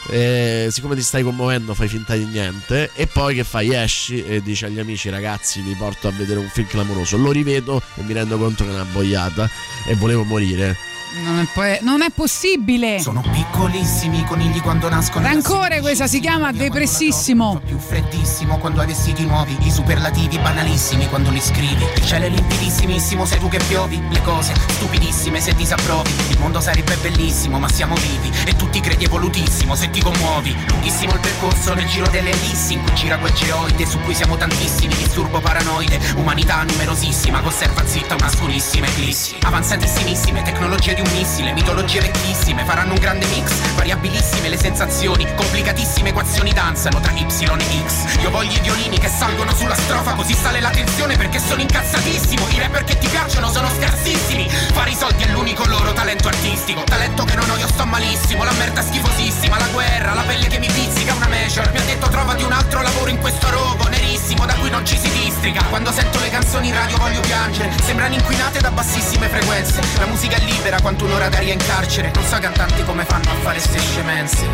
eh, 0.08 0.68
siccome 0.70 0.94
ti 0.96 1.02
stai 1.02 1.22
commuovendo, 1.22 1.74
fai 1.74 1.88
finta 1.88 2.14
di 2.14 2.24
niente. 2.24 2.90
E 2.94 3.06
poi 3.06 3.34
che 3.34 3.44
fai? 3.44 3.74
Esci 3.74 4.24
e 4.24 4.42
dici 4.42 4.64
agli 4.64 4.78
amici, 4.78 5.08
ragazzi, 5.08 5.60
vi 5.60 5.74
porto 5.74 6.08
a 6.08 6.12
vedere 6.12 6.40
un 6.40 6.48
film 6.48 6.66
clamoroso. 6.66 7.16
Lo 7.16 7.30
rivedo 7.30 7.82
e 7.96 8.02
mi 8.02 8.12
rendo 8.12 8.38
conto 8.38 8.64
che 8.64 8.70
è 8.70 8.74
una 8.74 8.84
boiata 8.84 9.48
e 9.86 9.94
volevo 9.94 10.24
morire. 10.24 10.76
Non 11.14 11.38
è, 11.40 11.46
po- 11.52 11.84
non 11.84 12.00
è 12.00 12.08
possibile. 12.10 12.98
Sono 12.98 13.20
piccolissimi 13.20 14.20
i 14.20 14.24
conigli 14.24 14.62
quando 14.62 14.88
nascono. 14.88 15.26
Rancore 15.26 15.80
questa 15.80 16.06
si 16.06 16.20
chiama 16.20 16.52
depressissimo. 16.52 17.60
Più 17.66 17.78
freddissimo 17.78 18.56
quando 18.56 18.80
hai 18.80 18.86
vestiti 18.86 19.26
nuovi, 19.26 19.54
i 19.60 19.70
superlativi 19.70 20.38
banalissimi 20.38 21.06
quando 21.08 21.28
li 21.28 21.40
scrivi. 21.40 21.84
Il 21.96 22.06
cielo 22.06 22.24
è 22.24 22.28
limpidissimissimo, 22.30 23.26
sei 23.26 23.38
tu 23.38 23.50
che 23.50 23.58
piovi. 23.68 24.02
Le 24.10 24.22
cose 24.22 24.54
stupidissime 24.68 25.38
se 25.38 25.52
disapprovi. 25.54 26.10
Il 26.30 26.38
mondo 26.38 26.60
sarebbe 26.60 26.96
bellissimo, 26.96 27.58
ma 27.58 27.68
siamo 27.68 27.94
vivi. 27.96 28.32
E 28.46 28.56
tu 28.56 28.70
ti 28.70 28.80
credi 28.80 29.04
evolutissimo 29.04 29.74
se 29.74 29.90
ti 29.90 30.00
commuovi. 30.00 30.56
Lunghissimo 30.68 31.12
il 31.12 31.20
percorso 31.20 31.74
nel 31.74 31.88
giro 31.88 32.08
delle 32.08 32.30
ellissi. 32.30 32.72
In 32.72 32.84
cui 32.84 32.94
gira 32.94 33.18
quel 33.18 33.34
geoide 33.34 33.84
su 33.84 34.00
cui 34.00 34.14
siamo 34.14 34.38
tantissimi. 34.38 34.94
Disturbo 34.94 35.40
paranoide, 35.40 36.00
umanità 36.16 36.62
numerosissima. 36.62 37.42
Conserva 37.42 37.86
zitta 37.86 38.14
una 38.14 38.30
scurissima 38.30 38.86
eclissi. 38.86 39.36
Avanzatissimissime, 39.42 40.40
tecnologie 40.40 40.94
di 40.94 41.00
un 41.02 41.12
missile. 41.12 41.52
Mitologie 41.52 42.00
vecchissime, 42.00 42.64
faranno 42.64 42.92
un 42.92 42.98
grande 42.98 43.26
mix. 43.26 43.50
Variabilissime 43.74 44.48
le 44.48 44.56
sensazioni. 44.56 45.26
Complicatissime 45.34 46.10
equazioni 46.10 46.52
danzano 46.52 47.00
tra 47.00 47.12
Y 47.12 47.22
e 47.22 47.82
X. 47.86 48.20
Io 48.20 48.30
voglio 48.30 48.56
i 48.56 48.60
violini 48.60 48.98
che 48.98 49.08
salgono 49.08 49.54
sulla 49.54 49.74
strofa. 49.74 50.14
Così 50.14 50.34
sale 50.34 50.60
la 50.60 50.70
tensione 50.70 51.16
perché 51.16 51.38
sono 51.38 51.60
incazzatissimo. 51.60 52.46
I 52.48 52.58
rapper 52.58 52.84
che 52.84 52.98
ti 52.98 53.08
piacciono 53.08 53.50
sono 53.50 53.68
scarsissimi. 53.68 54.48
Fare 54.48 54.90
i 54.90 54.94
soldi 54.94 55.24
è 55.24 55.28
l'unico 55.28 55.64
loro 55.66 55.92
talento 55.92 56.28
artistico. 56.28 56.82
Talento 56.84 57.24
che 57.24 57.34
non 57.34 57.50
ho, 57.50 57.56
io 57.56 57.68
sto 57.68 57.84
malissimo. 57.84 58.44
La 58.44 58.52
merda 58.52 58.82
schifosissima, 58.82 59.58
la 59.58 59.68
guerra, 59.68 60.14
la 60.14 60.22
pelle 60.22 60.46
che 60.46 60.58
mi 60.58 60.70
pizzica 60.70 61.14
una 61.14 61.28
major. 61.28 61.70
Mi 61.72 61.78
ha 61.78 61.84
detto 61.84 62.08
trovati 62.08 62.42
un 62.44 62.52
altro 62.52 62.82
lavoro 62.82 63.10
in 63.10 63.18
questo 63.18 63.50
rogo 63.50 63.88
nerissimo 63.88 64.11
da 64.46 64.54
cui 64.54 64.70
non 64.70 64.84
ci 64.84 64.98
si 64.98 65.10
districa. 65.10 65.62
Quando 65.64 65.92
sento 65.92 66.18
le 66.20 66.30
canzoni 66.30 66.68
in 66.68 66.74
radio 66.74 66.96
voglio 66.98 67.20
piangere. 67.20 67.70
Sembrano 67.82 68.14
inquinate 68.14 68.60
da 68.60 68.70
bassissime 68.70 69.28
frequenze. 69.28 69.80
La 69.98 70.06
musica 70.06 70.36
è 70.36 70.40
libera 70.40 70.80
quanto 70.80 71.04
un'ora 71.04 71.28
d'aria 71.28 71.52
in 71.52 71.58
carcere. 71.64 72.10
Non 72.14 72.24
so 72.24 72.38
cantanti 72.38 72.82
come 72.84 73.04
fanno 73.04 73.30
a 73.30 73.34
fare 73.42 73.58
ste 73.58 73.78
scemenze. 73.78 74.46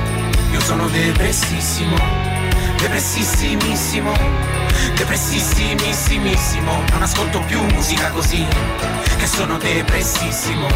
Io 0.52 0.60
sono 0.60 0.88
depressissimo, 0.88 1.96
depressissimissimo, 2.78 4.12
depressissimissimissimo. 4.94 6.84
Non 6.90 7.02
ascolto 7.02 7.40
più 7.40 7.62
musica 7.64 8.10
così, 8.10 8.46
che 9.16 9.26
sono 9.26 9.58
depressissimo, 9.58 10.66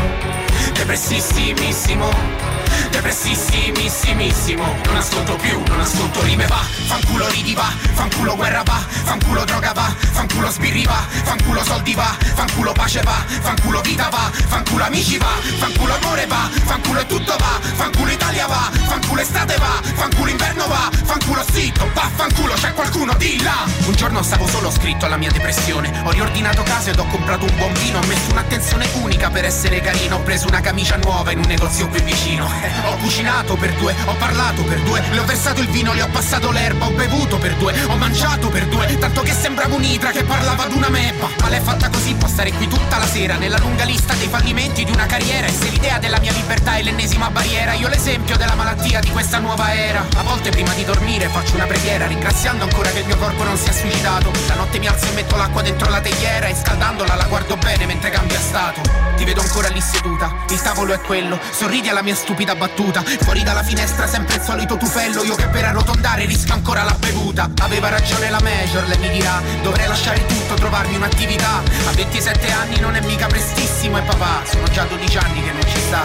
depressissimissimo. 0.74 2.61
Depressissimissimissimo 2.90 4.76
Non 4.86 4.96
ascolto 4.96 5.36
più, 5.36 5.62
non 5.66 5.80
ascolto 5.80 6.22
rime 6.22 6.46
va 6.46 6.60
Fanculo 6.86 7.28
ridi 7.28 7.54
va, 7.54 7.72
fanculo 7.94 8.36
guerra 8.36 8.62
va 8.62 8.84
Fanculo 8.88 9.44
droga 9.44 9.72
va, 9.72 9.94
fanculo 9.98 10.50
sbirri 10.50 10.84
va 10.84 11.04
Fanculo 11.22 11.64
soldi 11.64 11.94
va, 11.94 12.16
fanculo 12.34 12.72
pace 12.72 13.02
va 13.02 13.24
Fanculo 13.40 13.80
vita 13.80 14.08
va, 14.10 14.30
fanculo 14.32 14.84
amici 14.84 15.18
va 15.18 15.32
Fanculo 15.58 15.94
amore 15.94 16.26
va, 16.26 16.50
fanculo 16.64 17.00
e 17.00 17.06
tutto 17.06 17.36
va 17.36 17.60
Fanculo 17.74 18.10
Italia 18.10 18.46
va, 18.46 18.70
fanculo 18.72 19.20
estate 19.20 19.56
va 19.56 19.80
Fanculo 19.94 20.30
inverno 20.30 20.66
va, 20.66 20.90
fanculo 21.04 21.44
zitto 21.50 21.88
Va, 21.94 22.10
fanculo 22.14 22.54
c'è 22.54 22.72
qualcuno 22.72 23.14
di 23.14 23.42
là 23.42 23.64
Un 23.86 23.94
giorno 23.94 24.22
stavo 24.22 24.46
solo 24.46 24.70
scritto 24.70 25.06
alla 25.06 25.16
mia 25.16 25.30
depressione 25.30 26.02
Ho 26.04 26.10
riordinato 26.10 26.62
casa 26.62 26.90
ed 26.90 26.98
ho 26.98 27.06
comprato 27.06 27.44
un 27.44 27.56
buon 27.56 27.72
vino 27.74 27.98
Ho 27.98 28.06
messo 28.06 28.30
un'attenzione 28.30 28.88
unica 29.02 29.30
per 29.30 29.44
essere 29.44 29.80
carino 29.80 30.16
Ho 30.16 30.20
preso 30.20 30.48
una 30.48 30.60
camicia 30.60 30.96
nuova 30.96 31.32
in 31.32 31.38
un 31.38 31.46
negozio 31.46 31.88
qui 31.88 32.00
vicino 32.02 32.48
Ho 32.84 32.96
cucinato 32.96 33.56
per 33.56 33.74
due, 33.74 33.94
ho 34.04 34.14
parlato 34.14 34.62
per 34.62 34.80
due 34.82 35.02
Le 35.10 35.18
ho 35.18 35.24
versato 35.24 35.60
il 35.60 35.68
vino, 35.68 35.92
le 35.92 36.02
ho 36.02 36.08
passato 36.08 36.50
l'erba 36.50 36.86
Ho 36.86 36.90
bevuto 36.90 37.38
per 37.38 37.54
due, 37.56 37.74
ho 37.86 37.96
mangiato 37.96 38.48
per 38.48 38.66
due 38.66 38.98
Tanto 38.98 39.22
che 39.22 39.32
sembrava 39.32 39.74
un'idra 39.74 40.10
che 40.10 40.24
parlava 40.24 40.64
ad 40.64 40.72
una 40.72 40.88
mebba 40.88 41.28
Ma 41.40 41.48
l'è 41.48 41.60
fatta 41.60 41.88
così, 41.88 42.14
può 42.14 42.28
stare 42.28 42.52
qui 42.52 42.68
tutta 42.68 42.98
la 42.98 43.06
sera 43.06 43.36
Nella 43.36 43.58
lunga 43.58 43.84
lista 43.84 44.14
dei 44.14 44.28
fallimenti 44.28 44.84
di 44.84 44.92
una 44.92 45.06
carriera 45.06 45.46
E 45.46 45.52
se 45.52 45.68
l'idea 45.68 45.98
della 45.98 46.20
mia 46.20 46.32
libertà 46.32 46.76
è 46.76 46.82
l'ennesima 46.82 47.30
barriera 47.30 47.72
Io 47.74 47.88
l'esempio 47.88 48.36
della 48.36 48.54
malattia 48.54 49.00
di 49.00 49.10
questa 49.10 49.38
nuova 49.38 49.74
era. 49.74 50.06
A 50.16 50.22
volte 50.22 50.50
prima 50.50 50.72
di 50.74 50.84
dormire 50.84 51.28
faccio 51.28 51.54
una 51.54 51.66
preghiera 51.66 52.06
Ringraziando 52.06 52.64
ancora 52.64 52.90
che 52.90 53.00
il 53.00 53.06
mio 53.06 53.16
corpo 53.16 53.42
non 53.44 53.56
si 53.56 53.68
è 53.68 53.72
suicidato. 53.72 54.30
La 54.46 54.54
notte 54.54 54.78
mi 54.78 54.86
alzo 54.86 55.06
e 55.06 55.12
metto 55.12 55.36
l'acqua 55.36 55.62
dentro 55.62 55.90
la 55.90 56.00
teiera 56.00 56.46
E 56.46 56.54
scaldandola 56.54 57.14
la 57.14 57.24
guardo 57.24 57.56
bene 57.56 57.86
mentre 57.86 58.10
cambia 58.10 58.38
stato. 58.38 58.80
Ti 59.16 59.24
vedo 59.24 59.40
ancora 59.40 59.68
lì 59.68 59.80
seduta, 59.80 60.34
il 60.48 60.60
tavolo 60.60 60.94
è 60.94 61.00
quello 61.00 61.38
Sorridi 61.50 61.88
alla 61.88 62.02
mia 62.02 62.14
stupida 62.14 62.51
battuta. 62.54 63.02
Fuori 63.20 63.42
dalla 63.42 63.62
finestra 63.62 64.06
sempre 64.06 64.36
il 64.36 64.42
solito 64.42 64.76
tufello. 64.76 65.22
Io 65.24 65.34
che 65.34 65.46
per 65.48 65.64
arrotondare 65.64 66.24
rischio 66.24 66.54
ancora 66.54 66.82
la 66.82 66.96
bevuta. 66.98 67.50
Aveva 67.60 67.88
ragione 67.88 68.30
la 68.30 68.40
major, 68.40 68.86
lei 68.86 68.98
mi 68.98 69.10
dirà 69.10 69.40
Dovrei 69.62 69.86
lasciare 69.86 70.24
tutto, 70.26 70.54
trovarmi 70.54 70.96
un'attività. 70.96 71.62
A 71.86 71.92
27 71.92 72.50
anni 72.52 72.80
non 72.80 72.94
è 72.96 73.00
mica 73.00 73.26
prestissimo 73.26 73.98
E 73.98 74.02
papà, 74.02 74.42
sono 74.48 74.66
già 74.68 74.84
12 74.84 75.18
anni 75.18 75.42
che 75.42 75.52
non 75.52 75.62
ci 75.62 75.80
sta. 75.80 76.02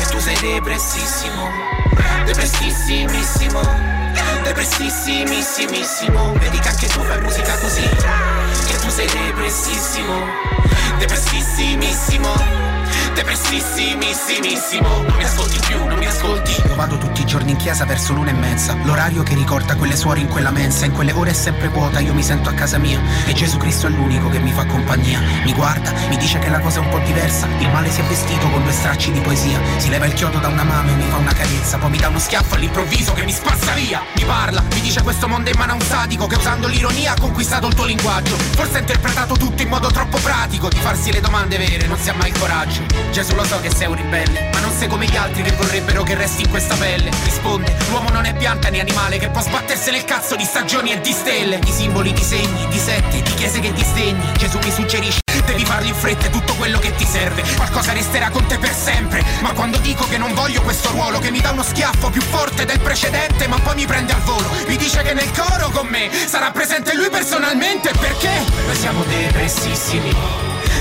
E 0.00 0.04
tu 0.10 0.18
sei 0.18 0.38
depressissimo 0.40 1.48
Depressissimissimo 2.24 3.60
Depressissimissimissimo 4.42 6.32
Vedi 6.34 6.58
che 6.58 6.68
anche 6.68 6.86
tu 6.86 7.00
fai 7.02 7.20
musica 7.20 7.56
così 7.58 7.82
Che 7.82 8.76
tu 8.78 8.88
sei 8.88 9.06
depressissimo 9.06 10.24
Depressissimissimo 10.98 12.66
Depressissimissimissimo 13.18 15.02
Non 15.02 15.16
mi 15.16 15.24
ascolti 15.24 15.58
più, 15.66 15.84
non 15.84 15.98
mi 15.98 16.06
ascolti. 16.06 16.52
Io 16.64 16.74
vado 16.76 16.98
tutti 16.98 17.22
i 17.22 17.26
giorni 17.26 17.50
in 17.50 17.56
chiesa 17.56 17.84
verso 17.84 18.12
l'una 18.12 18.30
e 18.30 18.32
mezza. 18.32 18.76
L'orario 18.84 19.24
che 19.24 19.34
ricorda 19.34 19.74
quelle 19.74 19.96
suore 19.96 20.20
in 20.20 20.28
quella 20.28 20.52
mensa 20.52 20.84
In 20.84 20.92
quelle 20.92 21.10
ore 21.10 21.30
è 21.30 21.32
sempre 21.32 21.66
vuota, 21.66 21.98
io 21.98 22.14
mi 22.14 22.22
sento 22.22 22.48
a 22.48 22.52
casa 22.52 22.78
mia 22.78 23.00
E 23.26 23.32
Gesù 23.32 23.56
Cristo 23.56 23.88
è 23.88 23.90
l'unico 23.90 24.28
che 24.28 24.38
mi 24.38 24.52
fa 24.52 24.64
compagnia. 24.66 25.20
Mi 25.42 25.52
guarda, 25.52 25.92
mi 26.08 26.16
dice 26.16 26.38
che 26.38 26.48
la 26.48 26.60
cosa 26.60 26.78
è 26.78 26.84
un 26.84 26.90
po' 26.90 27.00
diversa. 27.00 27.48
Il 27.58 27.68
male 27.70 27.90
si 27.90 28.00
è 28.00 28.04
vestito 28.04 28.48
con 28.50 28.62
due 28.62 28.70
stracci 28.70 29.10
di 29.10 29.18
poesia. 29.18 29.60
Si 29.78 29.88
leva 29.88 30.06
il 30.06 30.12
chiodo 30.12 30.38
da 30.38 30.46
una 30.46 30.62
mano 30.62 30.92
e 30.92 30.94
mi 30.94 31.08
fa 31.08 31.16
una 31.16 31.32
carezza. 31.32 31.76
Poi 31.78 31.90
mi 31.90 31.98
dà 31.98 32.06
uno 32.06 32.20
schiaffo 32.20 32.54
all'improvviso 32.54 33.14
che 33.14 33.24
mi 33.24 33.32
spazza 33.32 33.72
via. 33.72 34.00
Mi 34.14 34.24
parla, 34.26 34.62
mi 34.74 34.80
dice 34.80 35.02
questo 35.02 35.26
mondo 35.26 35.50
è 35.50 35.52
in 35.52 35.58
mano 35.58 35.72
a 35.72 35.74
un 35.74 35.80
sadico 35.80 36.28
Che 36.28 36.36
usando 36.36 36.68
l'ironia 36.68 37.14
ha 37.14 37.20
conquistato 37.20 37.66
il 37.66 37.74
tuo 37.74 37.84
linguaggio. 37.84 38.36
Forse 38.36 38.76
ha 38.76 38.80
interpretato 38.80 39.34
tutto 39.34 39.60
in 39.60 39.68
modo 39.68 39.88
troppo 39.88 40.18
pratico 40.18 40.68
Di 40.68 40.78
farsi 40.78 41.10
le 41.10 41.20
domande 41.20 41.58
vere, 41.58 41.88
non 41.88 41.98
si 41.98 42.10
ha 42.10 42.14
mai 42.14 42.28
il 42.28 42.38
coraggio 42.38 43.07
Gesù 43.10 43.34
lo 43.34 43.44
so 43.44 43.60
che 43.60 43.70
sei 43.74 43.88
un 43.88 43.94
ribelle 43.94 44.50
Ma 44.52 44.60
non 44.60 44.72
sei 44.72 44.88
come 44.88 45.06
gli 45.06 45.16
altri 45.16 45.42
che 45.42 45.52
vorrebbero 45.52 46.02
che 46.02 46.14
resti 46.14 46.42
in 46.42 46.50
questa 46.50 46.74
pelle. 46.76 47.10
Risponde, 47.24 47.76
l'uomo 47.88 48.10
non 48.10 48.24
è 48.24 48.34
pianta 48.34 48.68
né 48.68 48.80
animale 48.80 49.18
Che 49.18 49.28
può 49.28 49.40
sbattersene 49.40 49.98
il 49.98 50.04
cazzo 50.04 50.36
di 50.36 50.44
stagioni 50.44 50.92
e 50.92 51.00
di 51.00 51.12
stelle. 51.12 51.58
Di 51.58 51.70
simboli, 51.70 52.12
di 52.12 52.22
segni, 52.22 52.66
di 52.68 52.78
sette, 52.78 53.22
di 53.22 53.34
chiese 53.34 53.60
che 53.60 53.72
disdegni. 53.72 54.32
Gesù 54.36 54.58
mi 54.62 54.70
suggerisce 54.70 55.20
Devi 55.48 55.64
farli 55.64 55.88
in 55.88 55.94
fretta 55.94 56.26
è 56.26 56.30
tutto 56.30 56.54
quello 56.56 56.78
che 56.78 56.94
ti 56.94 57.06
serve. 57.06 57.42
Qualcosa 57.56 57.94
resterà 57.94 58.28
con 58.28 58.44
te 58.44 58.58
per 58.58 58.74
sempre. 58.74 59.24
Ma 59.40 59.52
quando 59.54 59.78
dico 59.78 60.06
che 60.06 60.18
non 60.18 60.34
voglio 60.34 60.60
questo 60.60 60.90
ruolo 60.90 61.18
Che 61.20 61.30
mi 61.30 61.40
dà 61.40 61.52
uno 61.52 61.62
schiaffo 61.62 62.10
più 62.10 62.20
forte 62.20 62.66
del 62.66 62.78
precedente 62.80 63.48
Ma 63.48 63.58
poi 63.58 63.76
mi 63.76 63.86
prende 63.86 64.12
al 64.12 64.20
volo. 64.20 64.46
Mi 64.66 64.76
dice 64.76 65.00
che 65.00 65.14
nel 65.14 65.30
coro 65.32 65.70
con 65.70 65.86
me 65.86 66.10
Sarà 66.12 66.50
presente 66.50 66.94
lui 66.94 67.08
personalmente 67.08 67.90
Perché? 67.98 68.44
Noi 68.66 68.76
siamo 68.76 69.02
depressissimi 69.04 70.14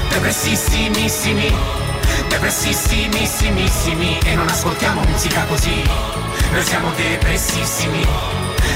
Depressissimissimi 0.10 1.87
Depressissimissimissimi 2.28 4.20
E 4.24 4.36
non 4.36 4.48
ascoltiamo 4.48 5.02
musica 5.02 5.44
così. 5.46 5.84
Noi 6.52 6.64
siamo 6.64 6.92
depressissimi. 6.92 8.06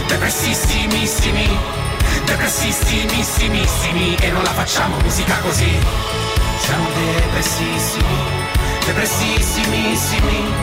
Depressissimissimi. 0.07 1.47
Depressissimissimissimi 2.25 4.15
E 4.19 4.31
non 4.31 4.41
la 4.43 4.51
facciamo 4.51 4.97
musica 5.03 5.37
così. 5.39 5.77
Siamo 6.59 6.89
depressissimi. 6.93 8.49
Depressissimissimi. 8.85 10.53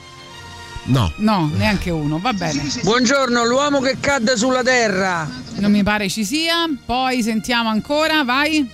No. 0.89 1.11
No, 1.17 1.51
neanche 1.55 1.91
uno, 1.91 2.17
va 2.19 2.33
bene. 2.33 2.63
Buongiorno, 2.81 3.45
l'uomo 3.45 3.79
che 3.79 3.97
cadde 3.99 4.35
sulla 4.35 4.63
terra. 4.63 5.29
Non 5.57 5.71
mi 5.71 5.83
pare 5.83 6.09
ci 6.09 6.25
sia. 6.25 6.67
Poi 6.83 7.21
sentiamo 7.21 7.69
ancora, 7.69 8.23
vai. 8.23 8.67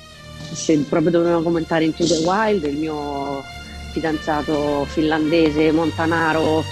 Se 0.53 0.77
proprio 0.87 1.11
dovevamo 1.11 1.41
commentare 1.43 1.83
Into 1.83 2.05
the 2.05 2.21
Wild, 2.25 2.63
il 2.63 2.77
mio 2.77 3.43
fidanzato 3.91 4.85
finlandese 4.89 5.71
montanaro 5.73 6.63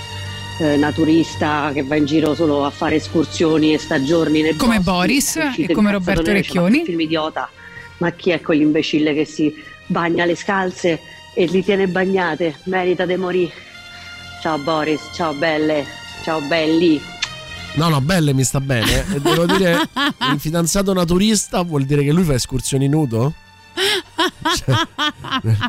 eh, 0.59 0.77
naturista 0.77 1.71
che 1.73 1.83
va 1.83 1.95
in 1.97 2.05
giro 2.05 2.35
solo 2.35 2.63
a 2.65 2.69
fare 2.69 2.95
escursioni 2.95 3.73
e 3.73 3.79
sta 3.79 4.01
giorni 4.01 4.41
nel 4.41 4.55
Come 4.55 4.77
bosco, 4.79 4.91
Boris 4.91 5.35
e 5.57 5.73
come 5.73 5.91
Roberto 5.91 6.31
Recchioni. 6.31 6.77
"Ma 6.77 6.83
che 6.83 6.89
film 6.89 6.99
idiota. 7.01 7.49
Ma 7.97 8.11
chi 8.11 8.29
è 8.29 8.39
quell'imbecille 8.39 9.13
che 9.13 9.25
si 9.25 9.53
bagna 9.87 10.23
le 10.23 10.35
scalze 10.35 10.99
e 11.35 11.45
li 11.45 11.61
tiene 11.63 11.87
bagnate? 11.87 12.59
Merita 12.63 13.05
di 13.05 13.15
morire. 13.17 13.51
Ciao 14.43 14.57
Boris, 14.57 14.99
ciao 15.13 15.33
belle, 15.33 15.85
ciao 16.21 16.41
belli. 16.41 17.01
No, 17.75 17.87
no, 17.87 18.01
belle 18.01 18.33
mi 18.33 18.43
sta 18.43 18.59
bene. 18.59 19.05
Devo 19.21 19.45
dire, 19.45 19.87
il 20.33 20.37
fidanzato 20.37 20.91
naturista 20.91 21.61
vuol 21.61 21.85
dire 21.85 22.03
che 22.03 22.11
lui 22.11 22.25
fa 22.25 22.33
escursioni 22.33 22.89
nudo? 22.89 23.33
Cioè, 24.55 24.75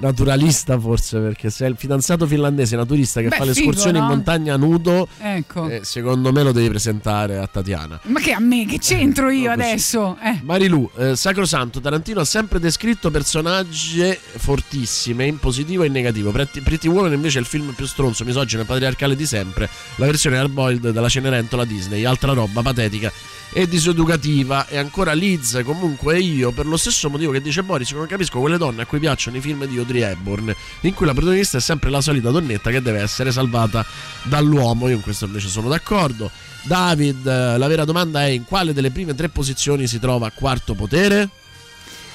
naturalista 0.00 0.78
forse, 0.78 1.18
perché 1.18 1.50
se 1.50 1.64
è 1.66 1.68
il 1.68 1.76
fidanzato 1.76 2.26
finlandese 2.26 2.76
naturista 2.76 3.20
che 3.20 3.28
Beh, 3.28 3.36
fa 3.36 3.44
le 3.44 3.52
figo, 3.54 3.68
escursioni 3.70 3.98
in 3.98 4.04
no? 4.04 4.10
montagna 4.10 4.56
nudo, 4.56 5.08
Ecco. 5.18 5.68
eh, 5.68 5.80
secondo 5.84 6.32
me 6.32 6.42
lo 6.42 6.52
devi 6.52 6.68
presentare 6.68 7.38
a 7.38 7.46
Tatiana. 7.46 8.00
Ma 8.04 8.20
che 8.20 8.32
a 8.32 8.40
me, 8.40 8.66
che 8.66 8.78
c'entro 8.78 9.30
io 9.30 9.48
No, 9.50 9.56
così. 9.56 9.68
adesso? 9.68 10.16
Eh. 10.22 10.40
Marilu, 10.42 10.90
eh, 10.96 11.16
Sacrosanto, 11.16 11.80
Tarantino 11.80 12.20
ha 12.20 12.24
sempre 12.24 12.58
descritto 12.60 13.10
personaggi 13.10 14.02
fortissime 14.36 15.26
in 15.26 15.38
positivo 15.38 15.82
e 15.82 15.86
in 15.86 15.92
negativo. 15.92 16.30
Pretty, 16.30 16.60
Pretty 16.60 16.88
Woman 16.88 17.12
invece 17.12 17.38
è 17.38 17.40
il 17.40 17.46
film 17.46 17.72
più 17.72 17.86
stronzo, 17.86 18.24
misogino 18.24 18.62
e 18.62 18.64
patriarcale 18.66 19.16
di 19.16 19.26
sempre. 19.26 19.68
La 19.96 20.06
versione 20.06 20.36
hardboiled 20.38 20.90
della 20.90 21.08
Cenerentola 21.08 21.64
Disney, 21.64 22.04
altra 22.04 22.32
roba 22.32 22.62
patetica 22.62 23.10
e 23.54 23.68
diseducativa. 23.68 24.66
E 24.66 24.76
ancora 24.76 25.12
Liz, 25.12 25.62
comunque 25.64 26.18
io, 26.18 26.50
per 26.50 26.66
lo 26.66 26.76
stesso 26.76 27.08
motivo 27.08 27.30
che 27.30 27.40
dice 27.40 27.62
Boris, 27.62 27.92
non 27.92 28.06
capisco 28.06 28.40
quelle 28.40 28.58
donne 28.58 28.82
a 28.82 28.86
cui 28.86 28.98
piacciono 28.98 29.36
i 29.36 29.40
film 29.40 29.64
di 29.64 29.78
Audrey 29.78 30.02
Hepburn, 30.02 30.54
in 30.80 30.92
cui 30.92 31.06
la 31.06 31.14
protagonista 31.14 31.58
è 31.58 31.60
sempre 31.60 31.88
la 31.88 32.00
solita 32.00 32.30
donnetta 32.30 32.70
che 32.70 32.82
deve 32.82 33.00
essere 33.00 33.30
salvata 33.30 33.86
dall'uomo. 34.24 34.88
Io 34.88 34.96
in 34.96 35.02
questo 35.02 35.24
invece 35.26 35.48
sono 35.48 35.68
d'accordo. 35.68 36.30
David, 36.64 37.26
eh, 37.26 37.56
la 37.56 37.66
vera 37.68 37.84
domanda 37.84 38.24
è 38.24 38.28
in 38.28 38.44
quale 38.44 38.72
delle 38.72 38.90
prime 38.90 39.14
tre 39.14 39.28
posizioni 39.28 39.86
si 39.86 40.00
trova 40.00 40.30
quarto 40.30 40.74
potere? 40.74 41.30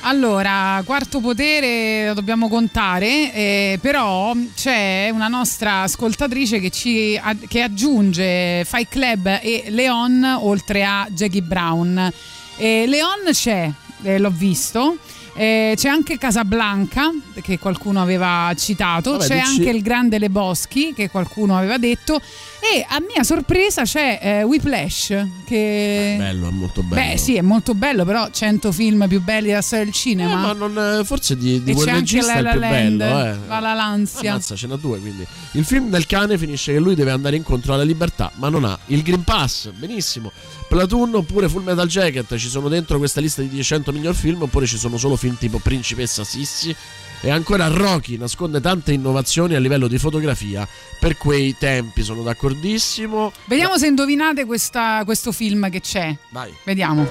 Allora, 0.01 0.81
quarto 0.85 1.19
potere 1.19 2.07
lo 2.07 2.13
dobbiamo 2.13 2.47
contare, 2.47 3.33
eh, 3.33 3.79
però 3.81 4.33
c'è 4.55 5.09
una 5.11 5.27
nostra 5.27 5.81
ascoltatrice 5.81 6.59
che, 6.59 6.69
ci, 6.69 7.19
a- 7.21 7.35
che 7.47 7.61
aggiunge 7.61 8.63
Fight 8.65 8.87
Club 8.89 9.39
e 9.41 9.65
Leon 9.67 10.23
oltre 10.41 10.85
a 10.85 11.05
Jackie 11.11 11.41
Brown. 11.41 12.11
Eh, 12.57 12.85
Leon 12.87 13.29
c'è, 13.31 13.69
eh, 14.03 14.17
l'ho 14.19 14.31
visto. 14.33 14.97
Eh, 15.35 15.73
c'è 15.77 15.87
anche 15.87 16.17
Casablanca 16.17 17.11
che 17.41 17.59
qualcuno 17.59 18.01
aveva 18.01 18.51
citato, 18.57 19.11
Vabbè, 19.11 19.27
c'è 19.27 19.35
dici- 19.41 19.59
anche 19.59 19.69
il 19.69 19.81
grande 19.81 20.17
Le 20.17 20.29
Boschi 20.29 20.93
che 20.93 21.09
qualcuno 21.09 21.57
aveva 21.57 21.77
detto 21.77 22.19
e 22.61 22.85
a 22.87 22.99
mia 22.99 23.23
sorpresa 23.23 23.83
c'è 23.83 24.19
eh, 24.21 24.43
Whiplash 24.43 25.27
che... 25.45 26.15
Bello, 26.17 26.49
è 26.49 26.51
molto 26.51 26.83
bello. 26.83 27.01
Beh 27.01 27.17
sì, 27.17 27.35
è 27.35 27.41
molto 27.41 27.73
bello, 27.73 28.03
però 28.03 28.29
100 28.29 28.71
film 28.71 29.07
più 29.07 29.21
belli 29.21 29.47
della 29.47 29.61
storia 29.61 29.85
del 29.85 29.93
cinema. 29.93 30.31
Eh, 30.31 30.35
ma 30.35 30.53
non, 30.53 30.99
eh, 30.99 31.05
forse 31.05 31.37
di, 31.37 31.63
di 31.63 31.71
e 31.71 31.73
quel 31.73 31.87
regista 31.87 32.33
è 32.33 32.39
il 32.39 32.49
più 32.49 32.59
Land, 32.59 32.97
bello. 32.97 33.25
Eh. 33.25 33.37
La 33.47 33.59
La 33.59 33.73
Lanzia. 33.73 34.31
Ammazza, 34.31 34.55
ce 34.55 34.67
n'ha 34.67 34.75
due 34.75 34.99
quindi. 34.99 35.25
Il 35.53 35.63
film 35.63 35.89
del 35.89 36.05
cane 36.05 36.37
finisce 36.37 36.73
che 36.73 36.79
lui 36.79 36.95
deve 36.95 37.11
andare 37.11 37.37
incontro 37.37 37.73
alla 37.73 37.83
libertà, 37.83 38.29
ma 38.35 38.49
non 38.49 38.65
ha 38.65 38.77
il 38.87 39.01
Green 39.03 39.23
Pass. 39.23 39.69
Benissimo. 39.71 40.31
Platoon 40.67 41.15
oppure 41.15 41.47
Full 41.47 41.63
Metal 41.63 41.87
Jacket 41.87 42.35
ci 42.35 42.49
sono 42.49 42.67
dentro 42.67 42.97
questa 42.97 43.21
lista 43.21 43.41
di 43.41 43.63
100 43.63 43.91
miglior 43.91 44.15
film, 44.15 44.41
oppure 44.41 44.65
ci 44.65 44.77
sono 44.77 44.97
solo 44.97 45.15
film 45.15 45.37
tipo 45.37 45.59
Principessa 45.59 46.23
Sissi. 46.23 46.75
E 47.21 47.29
ancora 47.31 47.67
Rocky 47.67 48.17
nasconde 48.17 48.61
tante 48.61 48.93
innovazioni 48.93 49.53
a 49.55 49.59
livello 49.59 49.87
di 49.87 49.97
fotografia 49.97 50.65
per 50.99 51.17
quei 51.17 51.55
tempi, 51.57 52.01
sono 52.01 52.21
d'accordissimo. 52.23 53.31
Vediamo 53.45 53.77
se 53.77 53.87
indovinate 53.87 54.45
questa- 54.45 55.01
questo 55.03 55.31
film 55.33 55.69
che 55.69 55.81
c'è. 55.81 56.15
Vai. 56.29 56.53
Vediamo. 56.63 57.07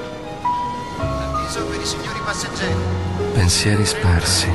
Pensieri 3.34 3.84
sparsi 3.84 4.48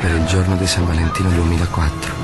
per 0.00 0.10
il 0.12 0.24
giorno 0.26 0.56
di 0.56 0.66
San 0.66 0.86
Valentino 0.86 1.30
2004. 1.30 2.14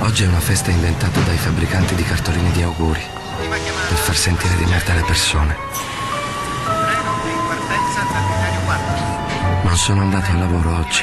Oggi 0.00 0.24
è 0.24 0.26
una 0.26 0.40
festa 0.40 0.70
inventata 0.70 1.20
dai 1.20 1.36
fabbricanti 1.36 1.94
di 1.94 2.02
cartoline 2.02 2.50
di 2.52 2.62
auguri 2.62 3.00
per 3.48 3.96
far 3.96 4.16
sentire 4.16 4.56
di 4.56 4.64
merda 4.64 4.94
le 4.94 5.02
persone. 5.02 5.56
Non 9.72 9.80
sono 9.80 10.02
andato 10.02 10.30
al 10.30 10.38
lavoro 10.38 10.76
oggi. 10.80 11.02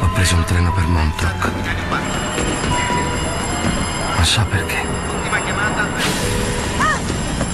Ho 0.00 0.08
preso 0.14 0.34
un 0.34 0.44
treno 0.44 0.72
per 0.72 0.86
Montauk. 0.86 1.50
Non 4.16 4.24
so 4.24 4.42
perché. 4.46 4.82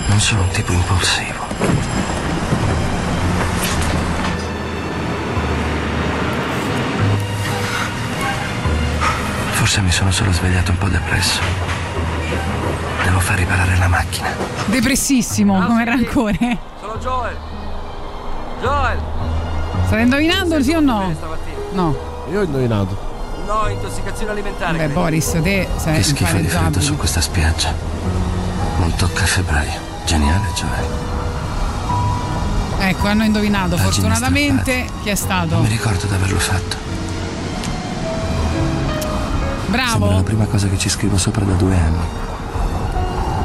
Non 0.06 0.20
sono 0.20 0.42
un 0.42 0.48
tipo 0.50 0.70
impulsivo. 0.70 1.44
Forse 9.54 9.80
mi 9.80 9.90
sono 9.90 10.12
solo 10.12 10.30
svegliato 10.30 10.70
un 10.70 10.78
po' 10.78 10.88
depresso. 10.88 11.40
Devo 13.02 13.18
far 13.18 13.38
riparare 13.38 13.76
la 13.76 13.88
macchina. 13.88 14.28
Depressissimo 14.66 15.66
come 15.66 15.84
rancore. 15.84 16.58
Sono 16.78 16.96
Joel. 16.98 17.55
Joel. 18.66 18.98
State 19.86 20.02
indovinando 20.02 20.60
sì 20.60 20.72
o 20.72 20.80
no? 20.80 21.14
No. 21.72 21.96
Io 22.30 22.40
ho 22.40 22.42
indovinato. 22.42 22.98
No, 23.46 23.68
intossicazione 23.68 24.32
alimentare. 24.32 24.76
Beh, 24.76 24.88
Boris, 24.88 25.38
te 25.40 25.68
sei 25.76 25.94
Che 25.94 26.02
schifo 26.02 26.36
di 26.38 26.48
freddo 26.48 26.80
su 26.80 26.96
questa 26.96 27.20
spiaggia. 27.20 27.72
Non 28.78 28.92
tocca 28.96 29.22
a 29.22 29.26
febbraio. 29.26 29.78
Geniale, 30.04 30.46
Joel. 30.54 30.86
Ecco, 32.88 33.06
hanno 33.06 33.22
indovinato. 33.22 33.76
Pagine 33.76 33.92
Fortunatamente 33.92 34.86
chi 35.02 35.10
è 35.10 35.14
stato? 35.14 35.58
Mi 35.58 35.68
ricordo 35.68 36.06
di 36.06 36.14
averlo 36.14 36.38
fatto. 36.40 36.76
Sembra 39.62 39.84
Bravo. 39.98 40.10
la 40.10 40.22
prima 40.22 40.46
cosa 40.46 40.66
che 40.68 40.78
ci 40.78 40.88
scrivo 40.88 41.16
sopra 41.18 41.44
da 41.44 41.52
due 41.52 41.76
anni. 41.76 42.04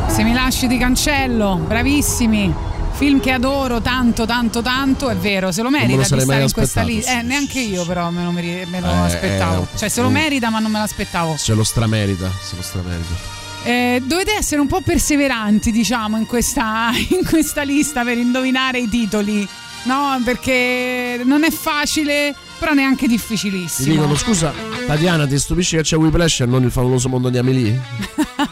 Se 0.07 0.23
mi 0.23 0.33
lasci 0.33 0.67
ti 0.67 0.79
cancello. 0.79 1.57
Bravissimi. 1.67 2.69
Film 2.93 3.19
che 3.19 3.31
adoro 3.31 3.81
tanto, 3.81 4.25
tanto, 4.25 4.61
tanto. 4.61 5.09
È 5.09 5.15
vero, 5.15 5.51
se 5.51 5.61
lo 5.63 5.69
me 5.69 5.79
lo 5.81 5.87
merita 5.95 6.15
di 6.15 6.21
stare 6.21 6.43
in 6.43 6.51
questa 6.51 6.81
lista. 6.83 7.19
Eh, 7.19 7.21
neanche 7.23 7.59
io, 7.59 7.83
però, 7.85 8.09
me 8.11 8.23
lo, 8.23 8.31
me 8.31 8.65
lo 8.79 8.87
Eh, 8.87 8.97
aspettavo. 9.05 9.67
eh, 9.73 9.77
Cioè, 9.77 9.89
se 9.89 10.01
lo 10.01 10.09
mm. 10.09 10.13
merita, 10.13 10.49
ma 10.49 10.59
non 10.59 10.71
me 10.71 10.79
l'aspettavo. 10.79 11.35
Se 11.37 11.53
lo 11.53 11.63
stramerita, 11.63 12.31
se 12.41 12.55
lo 12.55 12.61
stramerita. 12.61 13.39
Eh, 13.63 14.01
dovete 14.05 14.33
essere 14.33 14.61
un 14.61 14.67
po' 14.67 14.81
perseveranti, 14.81 15.71
diciamo, 15.71 16.17
in 16.17 16.25
questa, 16.27 16.89
in 17.09 17.25
questa 17.27 17.63
lista 17.63 18.03
per 18.03 18.17
indovinare 18.17 18.79
i 18.79 18.87
titoli. 18.89 19.47
No, 19.83 20.21
perché 20.23 21.21
non 21.25 21.43
è 21.43 21.49
facile, 21.49 22.35
però 22.59 22.73
neanche 22.73 23.07
Ti 23.07 23.11
difficilissimo. 23.13 23.91
dicono 23.91 24.15
scusa, 24.15 24.53
Tatiana, 24.85 25.25
ti 25.25 25.39
stupisce 25.39 25.77
che 25.77 25.81
c'è 25.83 25.97
Whiplash 25.97 26.41
e 26.41 26.45
non 26.45 26.61
il 26.63 26.69
favoloso 26.71 27.09
mondo 27.09 27.29
di 27.29 27.39
Amelie? 27.39 27.81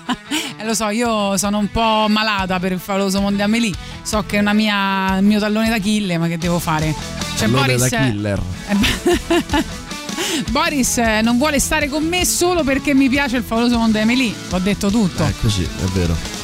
Eh, 0.70 0.72
lo 0.72 0.74
so, 0.76 0.90
io 0.90 1.36
sono 1.38 1.58
un 1.58 1.72
po' 1.72 2.06
malata 2.08 2.60
per 2.60 2.72
il 2.72 2.80
favoloso 2.80 3.20
mondo 3.20 3.38
di 3.38 3.42
Amelie. 3.42 3.74
So 4.04 4.24
che 4.26 4.38
è 4.38 4.40
una 4.40 4.54
mia, 4.54 5.18
il 5.18 5.26
mio 5.26 5.40
tallone 5.40 5.68
d'Achille, 5.70 6.18
ma 6.18 6.28
che 6.28 6.38
devo 6.38 6.60
fare? 6.60 6.94
Cioè, 7.38 7.50
Tallone 7.50 7.76
Boris, 7.76 7.90
da 7.90 7.98
killer. 7.98 8.42
Boris 10.52 10.98
eh, 10.98 11.22
non 11.22 11.38
vuole 11.38 11.60
stare 11.60 11.90
con 11.90 12.04
me 12.04 12.24
solo 12.26 12.64
perché 12.64 12.94
mi 12.94 13.10
piace 13.10 13.38
il 13.38 13.44
favoloso 13.44 13.78
mondo 13.78 13.98
di 13.98 14.04
Amelie. 14.04 14.34
Ho 14.52 14.60
detto 14.60 14.92
tutto. 14.92 15.26
È 15.26 15.34
così, 15.42 15.64
è 15.64 15.86
vero. 15.94 16.39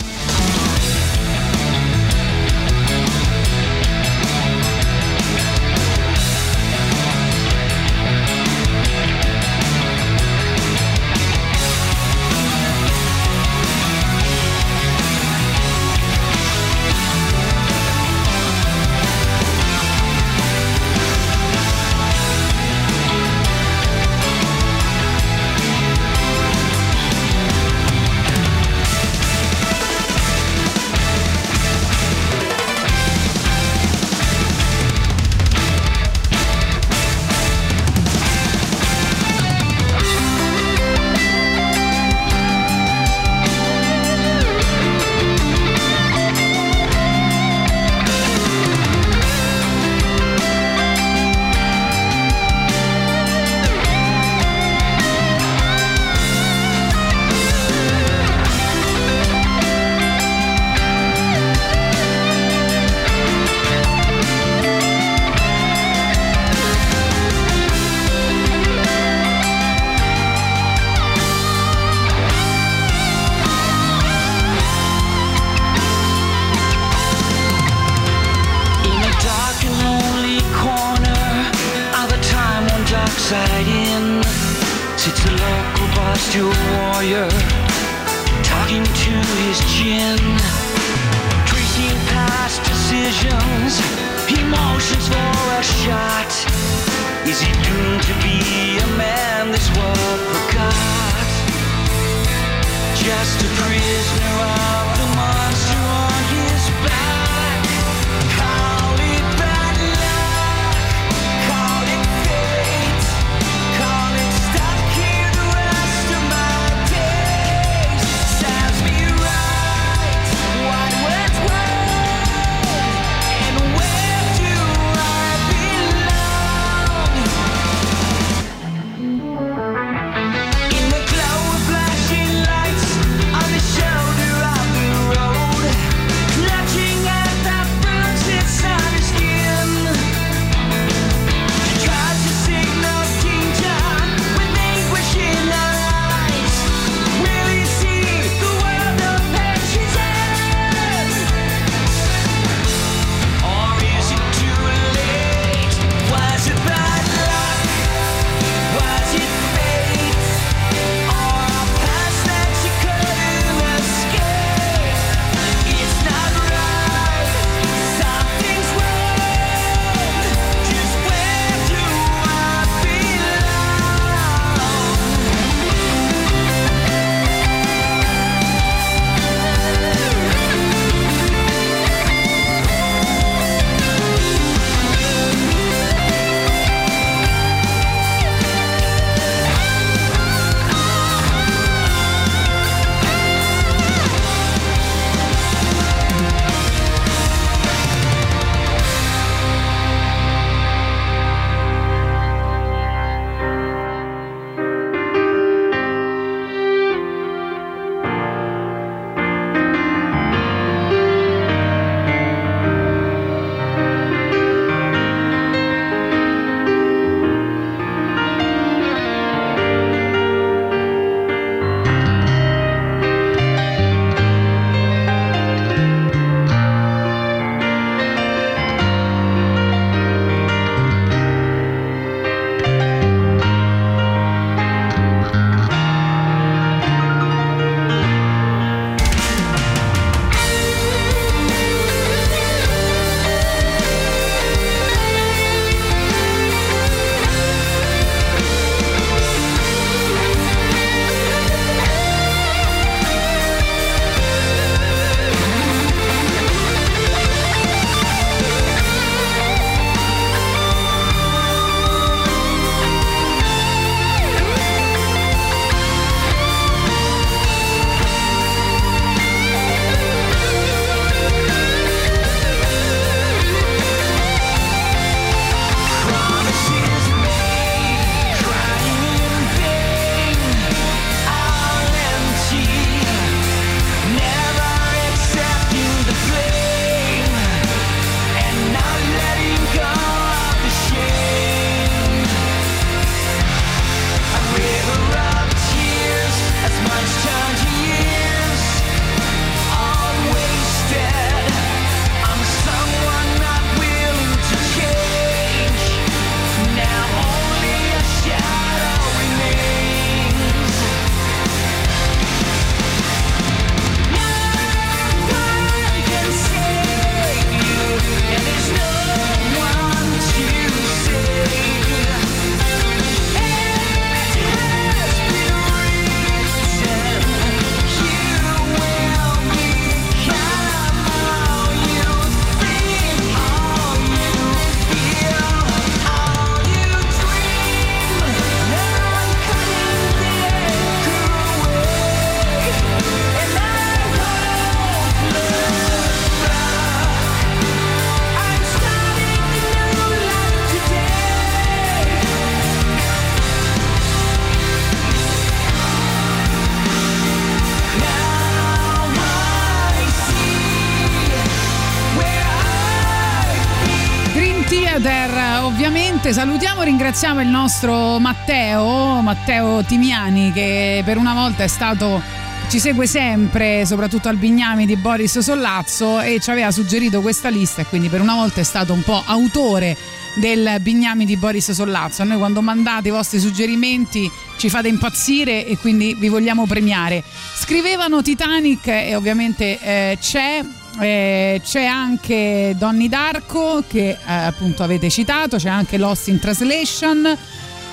Ringraziamo 367.06 367.42
il 367.42 367.50
nostro 367.50 368.18
Matteo, 368.18 369.22
Matteo 369.22 369.84
Timiani, 369.84 370.52
che 370.52 371.04
per 371.06 371.18
una 371.18 371.36
volta 371.36 371.62
è 371.62 371.68
stato 371.68 372.20
ci 372.68 372.80
segue 372.80 373.06
sempre, 373.06 373.86
soprattutto 373.86 374.28
al 374.28 374.38
Bignami 374.38 374.88
di 374.88 374.96
Boris 374.96 375.38
Sollazzo 375.38 376.20
e 376.20 376.40
ci 376.40 376.50
aveva 376.50 376.72
suggerito 376.72 377.22
questa 377.22 377.50
lista 377.50 377.84
e 377.84 377.86
quindi 377.86 378.10
per 378.10 378.22
una 378.22 378.34
volta 378.34 378.60
è 378.60 378.64
stato 378.64 378.92
un 378.92 379.04
po' 379.04 379.22
autore 379.24 379.96
del 380.38 380.78
Bignami 380.82 381.26
di 381.26 381.38
Boris 381.38 381.70
Sollazzo. 381.74 382.24
A 382.24 382.26
noi 382.26 382.40
quando 382.40 382.64
mandate 382.64 383.10
i 383.10 383.12
vostri 383.12 383.40
suggerimenti 383.40 384.28
ci 384.58 384.70
fate 384.70 384.88
impazzire 384.88 385.64
e 385.68 385.78
quindi 385.78 386.16
vi 386.16 386.28
vogliamo 386.28 386.66
premiare. 386.66 387.24
Scrivevano 387.56 388.24
Titanic 388.24 388.88
e 388.88 389.16
ovviamente 389.16 389.80
eh, 389.80 390.18
c'è 390.20 390.66
eh, 391.00 391.62
c'è 391.64 391.86
anche 391.86 392.76
Donny 392.78 393.10
Darko 393.10 393.84
che 393.88 394.10
eh, 394.10 394.18
appunto 394.26 394.84
avete 394.84 395.10
citato, 395.10 395.58
c'è 395.58 395.70
anche 395.70 395.98
Lost 395.98 396.28
in 396.28 396.40
Translation 396.40 397.38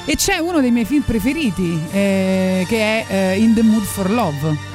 e 0.04 0.16
c'è 0.16 0.38
uno 0.38 0.60
dei 0.60 0.70
miei 0.70 0.84
film 0.84 1.02
preferiti 1.02 1.80
eh, 1.90 2.64
che 2.68 2.78
è 2.78 3.06
eh, 3.08 3.38
In 3.38 3.54
the 3.54 3.62
Mood 3.62 3.84
for 3.84 4.10
Love. 4.10 4.70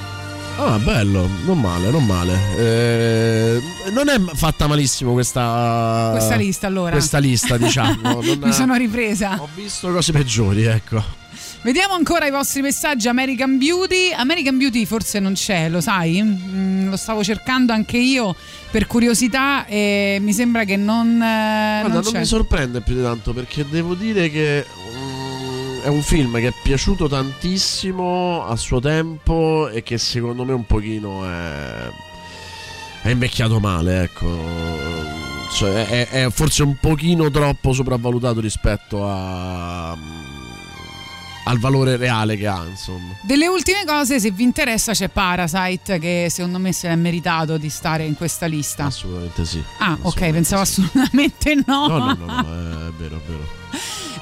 Ah, 0.60 0.80
bello, 0.80 1.30
non 1.46 1.60
male, 1.60 1.92
non 1.92 2.04
male. 2.04 2.40
Eh, 2.58 3.62
non 3.92 4.10
è 4.10 4.20
fatta 4.34 4.66
malissimo 4.66 5.14
questa, 5.14 6.10
Questa 6.14 6.36
lista, 6.36 6.66
allora. 6.66 6.92
Questa 6.92 7.20
lista, 7.20 7.58
diciamo. 7.58 8.22
Mi 8.42 8.52
sono 8.52 8.76
ripresa. 8.76 9.40
Ho 9.40 9.48
visto 9.54 9.92
cose 9.92 10.12
peggiori, 10.12 10.64
ecco. 10.64 11.04
Vediamo 11.62 11.96
ancora 11.96 12.28
i 12.28 12.32
vostri 12.32 12.62
messaggi 12.62 13.08
American 13.08 13.58
Beauty. 13.58 14.14
American 14.14 14.58
Beauty 14.58 14.86
forse 14.86 15.20
non 15.20 15.34
c'è, 15.34 15.70
lo 15.70 15.82
sai? 15.82 16.22
Mm, 16.22 16.90
lo 16.90 16.96
stavo 16.98 17.24
cercando 17.24 17.74
anche 17.74 17.98
io 17.98 18.36
per 18.70 18.86
curiosità 18.86 19.66
e 19.66 20.20
mi 20.22 20.34
sembra 20.34 20.64
che 20.64 20.78
non, 20.78 21.16
eh, 21.16 21.80
Guarda, 21.82 22.00
non 22.00 22.04
non, 22.04 22.22
mi 22.22 22.26
sorprende 22.26 22.82
più 22.82 22.96
di 22.96 23.02
tanto 23.02 23.34
perché 23.34 23.66
devo 23.68 23.96
dire 23.96 24.30
che 24.30 24.66
mm, 24.66 25.82
è 25.82 25.88
un 25.88 26.02
film 26.04 26.40
che 26.40 26.48
è 26.50 26.54
piaciuto 26.62 27.08
tantissimo 27.08 28.46
a 28.46 28.56
suo 28.56 28.80
tempo 28.80 29.68
e 29.70 29.84
che 29.84 29.98
secondo 29.98 30.46
me 30.46 30.54
un 30.54 30.66
pochino 30.66 31.26
è, 31.26 31.90
è 33.02 33.10
invecchiato 33.10 33.60
male, 33.60 34.04
ecco. 34.04 34.86
Cioè, 35.54 35.88
è, 35.88 36.08
è 36.10 36.30
forse 36.30 36.62
un 36.62 36.76
pochino 36.80 37.32
troppo 37.32 37.74
sopravvalutato 37.74 38.42
rispetto 38.42 39.10
a, 39.10 39.98
al 41.48 41.60
valore 41.60 41.96
reale 41.96 42.36
che 42.36 42.46
ha, 42.46 42.64
insomma. 42.68 43.16
Delle 43.22 43.48
ultime 43.48 43.86
cose, 43.86 44.20
se 44.20 44.32
vi 44.32 44.44
interessa, 44.44 44.92
c'è 44.92 45.08
Parasite 45.08 45.98
che 45.98 46.28
secondo 46.30 46.60
me 46.60 46.74
se 46.74 46.90
l'è 46.90 46.96
meritato 46.96 47.58
di 47.58 47.70
stare 47.70 48.04
in 48.04 48.16
questa 48.16 48.46
lista. 48.46 48.86
Assolutamente 48.86 49.46
sì. 49.46 49.64
Ah, 49.80 49.98
ok, 50.02 50.30
pensavo 50.32 50.62
assolutamente 50.62 51.56
no. 51.66 51.88
No, 51.88 51.98
no, 51.98 52.16
no, 52.16 52.26
no, 52.26 52.88
è 52.88 52.92
vero, 52.98 53.16
è 53.16 53.22
vero. 53.26 53.56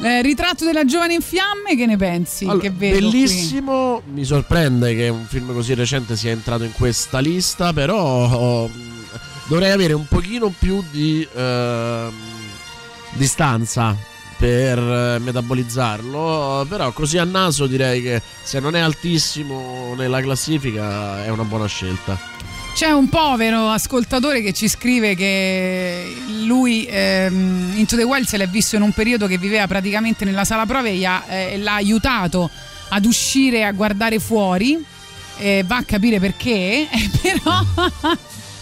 Eh, 0.01 0.21
ritratto 0.21 0.65
della 0.65 0.85
giovane 0.85 1.15
in 1.15 1.21
fiamme, 1.21 1.75
che 1.75 1.85
ne 1.85 1.97
pensi? 1.97 2.43
Allora, 2.43 2.59
che 2.59 2.69
vedo 2.69 3.09
qui? 3.09 3.19
bellissimo, 3.21 4.01
mi 4.11 4.23
sorprende 4.23 4.95
che 4.95 5.09
un 5.09 5.25
film 5.25 5.51
così 5.51 5.73
recente 5.73 6.15
sia 6.15 6.31
entrato 6.31 6.63
in 6.63 6.73
questa 6.73 7.19
lista, 7.19 7.73
però 7.73 8.29
oh, 8.29 8.67
mh, 8.67 9.05
dovrei 9.47 9.71
avere 9.71 9.93
un 9.93 10.05
pochino 10.07 10.49
più 10.49 10.83
di 10.91 11.27
ehm, 11.33 12.13
distanza 13.13 14.13
per 14.37 14.77
eh, 14.77 15.19
metabolizzarlo, 15.19 16.65
però 16.67 16.91
così 16.91 17.17
a 17.17 17.23
naso 17.23 17.67
direi 17.67 18.01
che 18.01 18.21
se 18.43 18.59
non 18.59 18.75
è 18.75 18.79
altissimo 18.79 19.93
nella 19.95 20.21
classifica 20.21 21.23
è 21.23 21.29
una 21.29 21.43
buona 21.43 21.67
scelta. 21.67 22.33
C'è 22.75 22.89
un 22.89 23.07
povero 23.07 23.69
ascoltatore 23.69 24.41
che 24.41 24.51
ci 24.51 24.67
scrive 24.67 25.15
che 25.15 26.13
lui 26.43 26.85
ehm, 26.85 27.71
Into 27.75 27.95
the 27.95 28.03
Wild 28.03 28.25
se 28.25 28.35
l'è 28.35 28.49
visto 28.49 28.75
in 28.75 28.81
un 28.81 28.91
periodo 28.91 29.27
che 29.27 29.37
viveva 29.37 29.65
praticamente 29.65 30.25
nella 30.25 30.43
sala 30.43 30.65
prove 30.65 30.89
eh, 30.89 31.57
l'ha 31.57 31.73
aiutato 31.73 32.49
ad 32.89 33.05
uscire 33.05 33.63
a 33.63 33.71
guardare 33.71 34.19
fuori. 34.19 34.83
Eh, 35.37 35.63
va 35.65 35.77
a 35.77 35.83
capire 35.83 36.19
perché, 36.19 36.87
però 37.21 37.65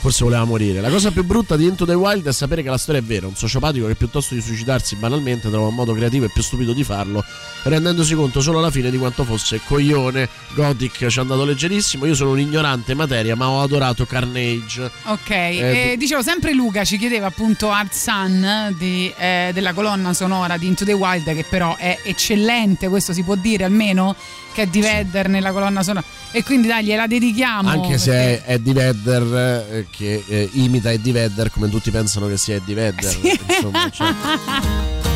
Forse 0.04 0.26
voleva 0.26 0.44
morire. 0.44 0.82
La 0.82 0.90
cosa 0.90 1.12
più 1.12 1.24
brutta 1.24 1.56
di 1.56 1.66
Into 1.66 1.86
the 1.86 1.94
Wild 1.94 2.28
è 2.28 2.34
sapere 2.34 2.62
che 2.62 2.70
la 2.70 2.78
storia 2.78 3.00
è 3.00 3.04
vera. 3.04 3.26
Un 3.26 3.38
sociopatico 3.38 3.88
che 3.88 3.96
piuttosto 3.96 4.34
di 4.34 4.42
suicidarsi 4.42 4.98
banalmente 4.98 5.50
trova 5.50 5.68
un 5.68 5.76
modo 5.76 5.94
creativo 5.94 6.26
e 6.26 6.30
più 6.30 6.42
stupido 6.42 6.74
di 6.74 6.84
farlo, 6.84 7.24
rendendosi 7.64 8.14
conto 8.14 8.42
solo 8.42 8.58
alla 8.58 8.70
fine 8.70 8.92
di 8.92 8.98
quanto 8.98 9.24
fosse 9.24 9.62
coglione. 9.66 10.28
Gothic 10.56 11.08
ci 11.08 11.18
è 11.20 11.22
andato 11.22 11.46
leggerissimo. 11.46 12.06
Io 12.06 12.16
sono 12.16 12.32
un 12.32 12.40
ignorante 12.42 12.92
in 12.92 12.98
materia, 12.98 13.38
ma 13.38 13.48
ho 13.48 13.62
adorato 13.62 14.06
Carnage. 14.06 14.92
Ok, 15.06 15.30
Eh, 15.30 15.92
eh, 15.92 15.96
dicevo 15.98 16.22
sempre 16.22 16.52
Luca 16.52 16.84
ci 16.84 16.98
chiedeva 16.98 17.28
appunto 17.28 17.72
Art 17.72 17.94
Sun 17.94 18.76
di, 18.78 19.10
eh, 19.18 19.52
della 19.54 19.72
colonna 19.72 20.14
sonora 20.14 20.58
di 20.58 20.68
Into 20.68 20.84
the 20.84 20.92
Wild 20.92 21.34
che 21.34 21.46
però 21.48 21.78
è 21.78 21.98
eccellente, 22.04 22.90
questo 22.90 23.14
si 23.14 23.24
può 23.24 23.36
dire 23.36 23.64
almeno 23.64 24.18
che 24.54 24.64
è 24.64 24.68
di 24.68 24.80
Vedder 24.82 25.28
nella 25.28 25.52
colonna 25.52 25.84
sonora 25.84 26.06
e 26.32 26.44
quindi 26.44 26.68
dai 26.68 26.86
gliela 26.86 27.08
dedichiamo. 27.08 27.70
Anche 27.70 27.98
se 27.98 28.12
perché- 28.12 28.44
è 28.46 28.54
Eddie 28.54 28.74
Vedder 28.74 29.68
eh, 29.72 29.88
che 29.90 30.24
eh, 30.28 30.50
imita 30.54 30.92
Eddie 30.92 31.12
Vedder 31.14 31.52
come 31.52 31.70
tutti 31.70 31.92
pensano 31.92 32.28
che 32.28 32.38
sia 32.38 32.56
Eddie 32.56 32.76
Vedder. 32.76 33.18
Insomma, 33.48 33.90
cioè, 33.90 34.14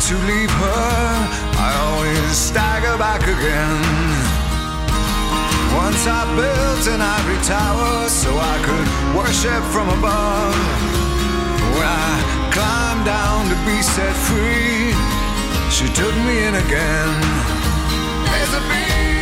to 0.00 0.14
leave 0.26 0.50
her, 0.50 0.92
I 1.58 1.70
always 1.84 2.36
stagger 2.36 2.96
back 2.98 3.22
again. 3.22 3.82
Once 5.74 6.06
I 6.06 6.22
built 6.36 6.84
an 6.94 7.00
ivory 7.00 7.40
tower 7.44 8.08
so 8.08 8.30
I 8.36 8.56
could 8.66 8.88
worship 9.16 9.62
from 9.74 9.88
above. 9.88 10.56
When 11.76 11.88
I 11.88 12.14
climbed 12.52 13.04
down 13.06 13.48
to 13.52 13.56
be 13.64 13.80
set 13.82 14.14
free, 14.28 14.92
she 15.70 15.86
took 15.92 16.14
me 16.26 16.44
in 16.46 16.54
again. 16.54 17.12
There's 18.28 18.54
a 18.54 18.62
big, 18.68 19.21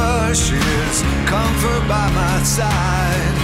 Is 0.00 1.02
comfort 1.26 1.82
by 1.88 2.10
my 2.12 2.42
side. 2.42 3.36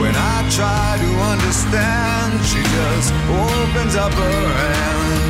When 0.00 0.14
I 0.14 0.48
try 0.50 0.98
to 1.04 1.10
understand, 1.32 2.44
she 2.44 2.62
just 2.62 3.12
opens 3.28 3.96
up 3.96 4.12
her 4.12 4.48
hands. 4.60 5.20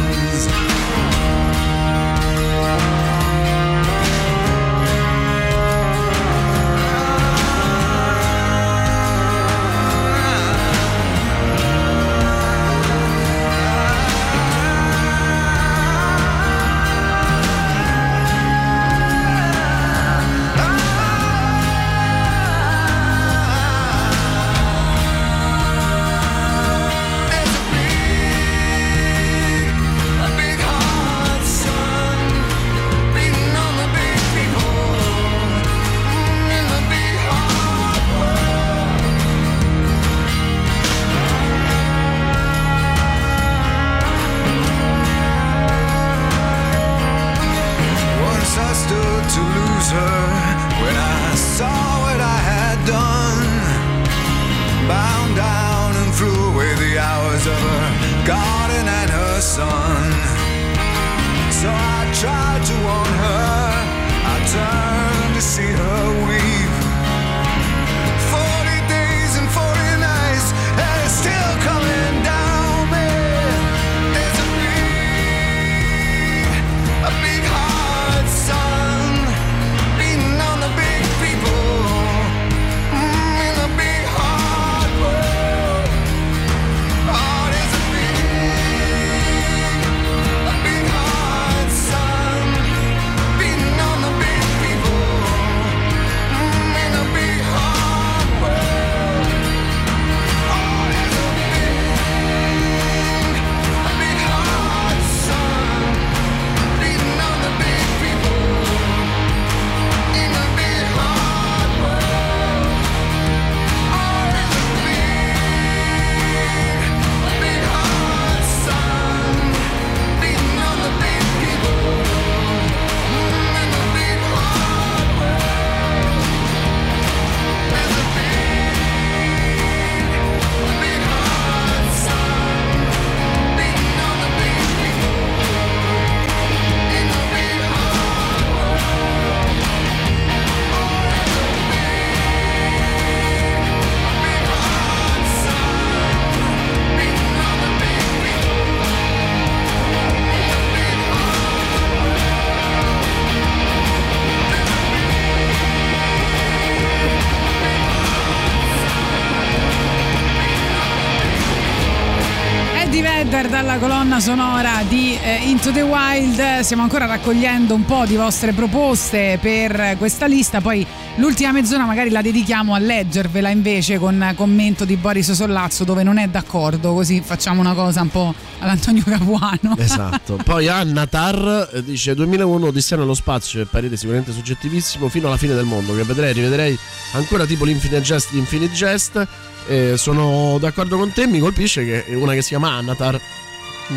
Colonna 164.11 164.21
sonora 164.21 164.83
di 164.89 165.17
eh, 165.23 165.49
Into 165.49 165.71
the 165.71 165.83
Wild. 165.83 166.61
Stiamo 166.61 166.83
ancora 166.83 167.07
raccogliendo 167.07 167.75
un 167.75 167.85
po' 167.85 168.05
di 168.07 168.17
vostre 168.17 168.53
proposte 168.53 169.39
per 169.41 169.95
questa 169.99 170.27
lista. 170.27 170.61
Poi 170.61 170.85
l'ultima 171.17 171.53
mezz'ora 171.53 171.85
magari 171.85 172.11
la 172.11 172.21
dedichiamo 172.21 172.75
a 172.75 172.79
leggervela 172.79 173.51
invece 173.51 173.99
con 174.01 174.33
commento 174.35 174.85
di 174.85 174.97
Boris 174.97 175.31
Sollazzo 175.31 175.85
dove 175.85 176.03
non 176.03 176.19
è 176.19 176.27
d'accordo. 176.27 176.93
Così 176.93 177.23
facciamo 177.25 177.61
una 177.61 177.73
cosa 177.75 178.01
un 178.01 178.09
po' 178.09 178.35
all'Antonio 178.59 179.05
Capuano. 179.05 179.77
Esatto. 179.79 180.39
Poi 180.43 180.67
Anna 180.67 181.07
Tar 181.07 181.71
eh, 181.73 181.85
dice 181.85 182.17
2001 182.17 182.67
Odissea 182.67 182.99
nello 182.99 183.15
spazio 183.15 183.63
è 183.63 183.65
parere 183.65 183.97
sicuramente 183.97 184.33
soggettivissimo 184.33 185.09
fino 185.09 185.29
alla 185.29 185.37
fine 185.37 185.55
del 185.55 185.67
mondo 185.67 185.95
che 185.95 186.03
vedrei 186.03 186.33
rivedrei 186.33 186.77
ancora 187.13 187.47
tipo 187.47 187.65
l'Infinite 187.65 188.01
Jest 188.01 188.33
di 188.33 188.39
Infinite 188.39 188.75
Jest. 188.75 189.29
Eh, 189.69 189.97
sono 189.97 190.59
d'accordo 190.59 190.97
con 190.97 191.13
te, 191.13 191.29
mi 191.29 191.39
colpisce 191.39 191.85
che 191.85 192.17
una 192.17 192.33
che 192.33 192.43
si 192.43 192.49
chiama 192.49 192.73
Annatar 192.73 193.21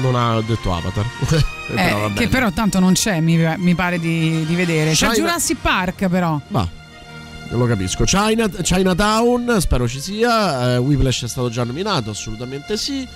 non 0.01 0.15
ha 0.15 0.41
detto 0.41 0.73
Avatar. 0.73 1.05
Eh, 1.65 1.75
Però 1.75 2.11
che 2.13 2.27
però 2.27 2.51
tanto 2.51 2.79
non 2.79 2.91
c'è, 2.91 3.21
mi, 3.21 3.37
mi 3.57 3.73
pare 3.73 3.97
di, 3.97 4.45
di 4.45 4.53
vedere. 4.53 4.91
C'è 4.91 5.09
China- 5.09 5.13
Jurassic 5.13 5.57
Park 5.61 6.07
però. 6.09 6.39
Ma 6.49 6.67
lo 7.49 7.65
capisco. 7.65 8.03
China, 8.03 8.49
Chinatown, 8.49 9.61
spero 9.61 9.87
ci 9.87 10.01
sia. 10.01 10.73
Eh, 10.73 10.77
Whiplash 10.77 11.23
è 11.23 11.27
stato 11.27 11.49
già 11.49 11.63
nominato, 11.63 12.09
assolutamente 12.09 12.75
sì. 12.77 13.07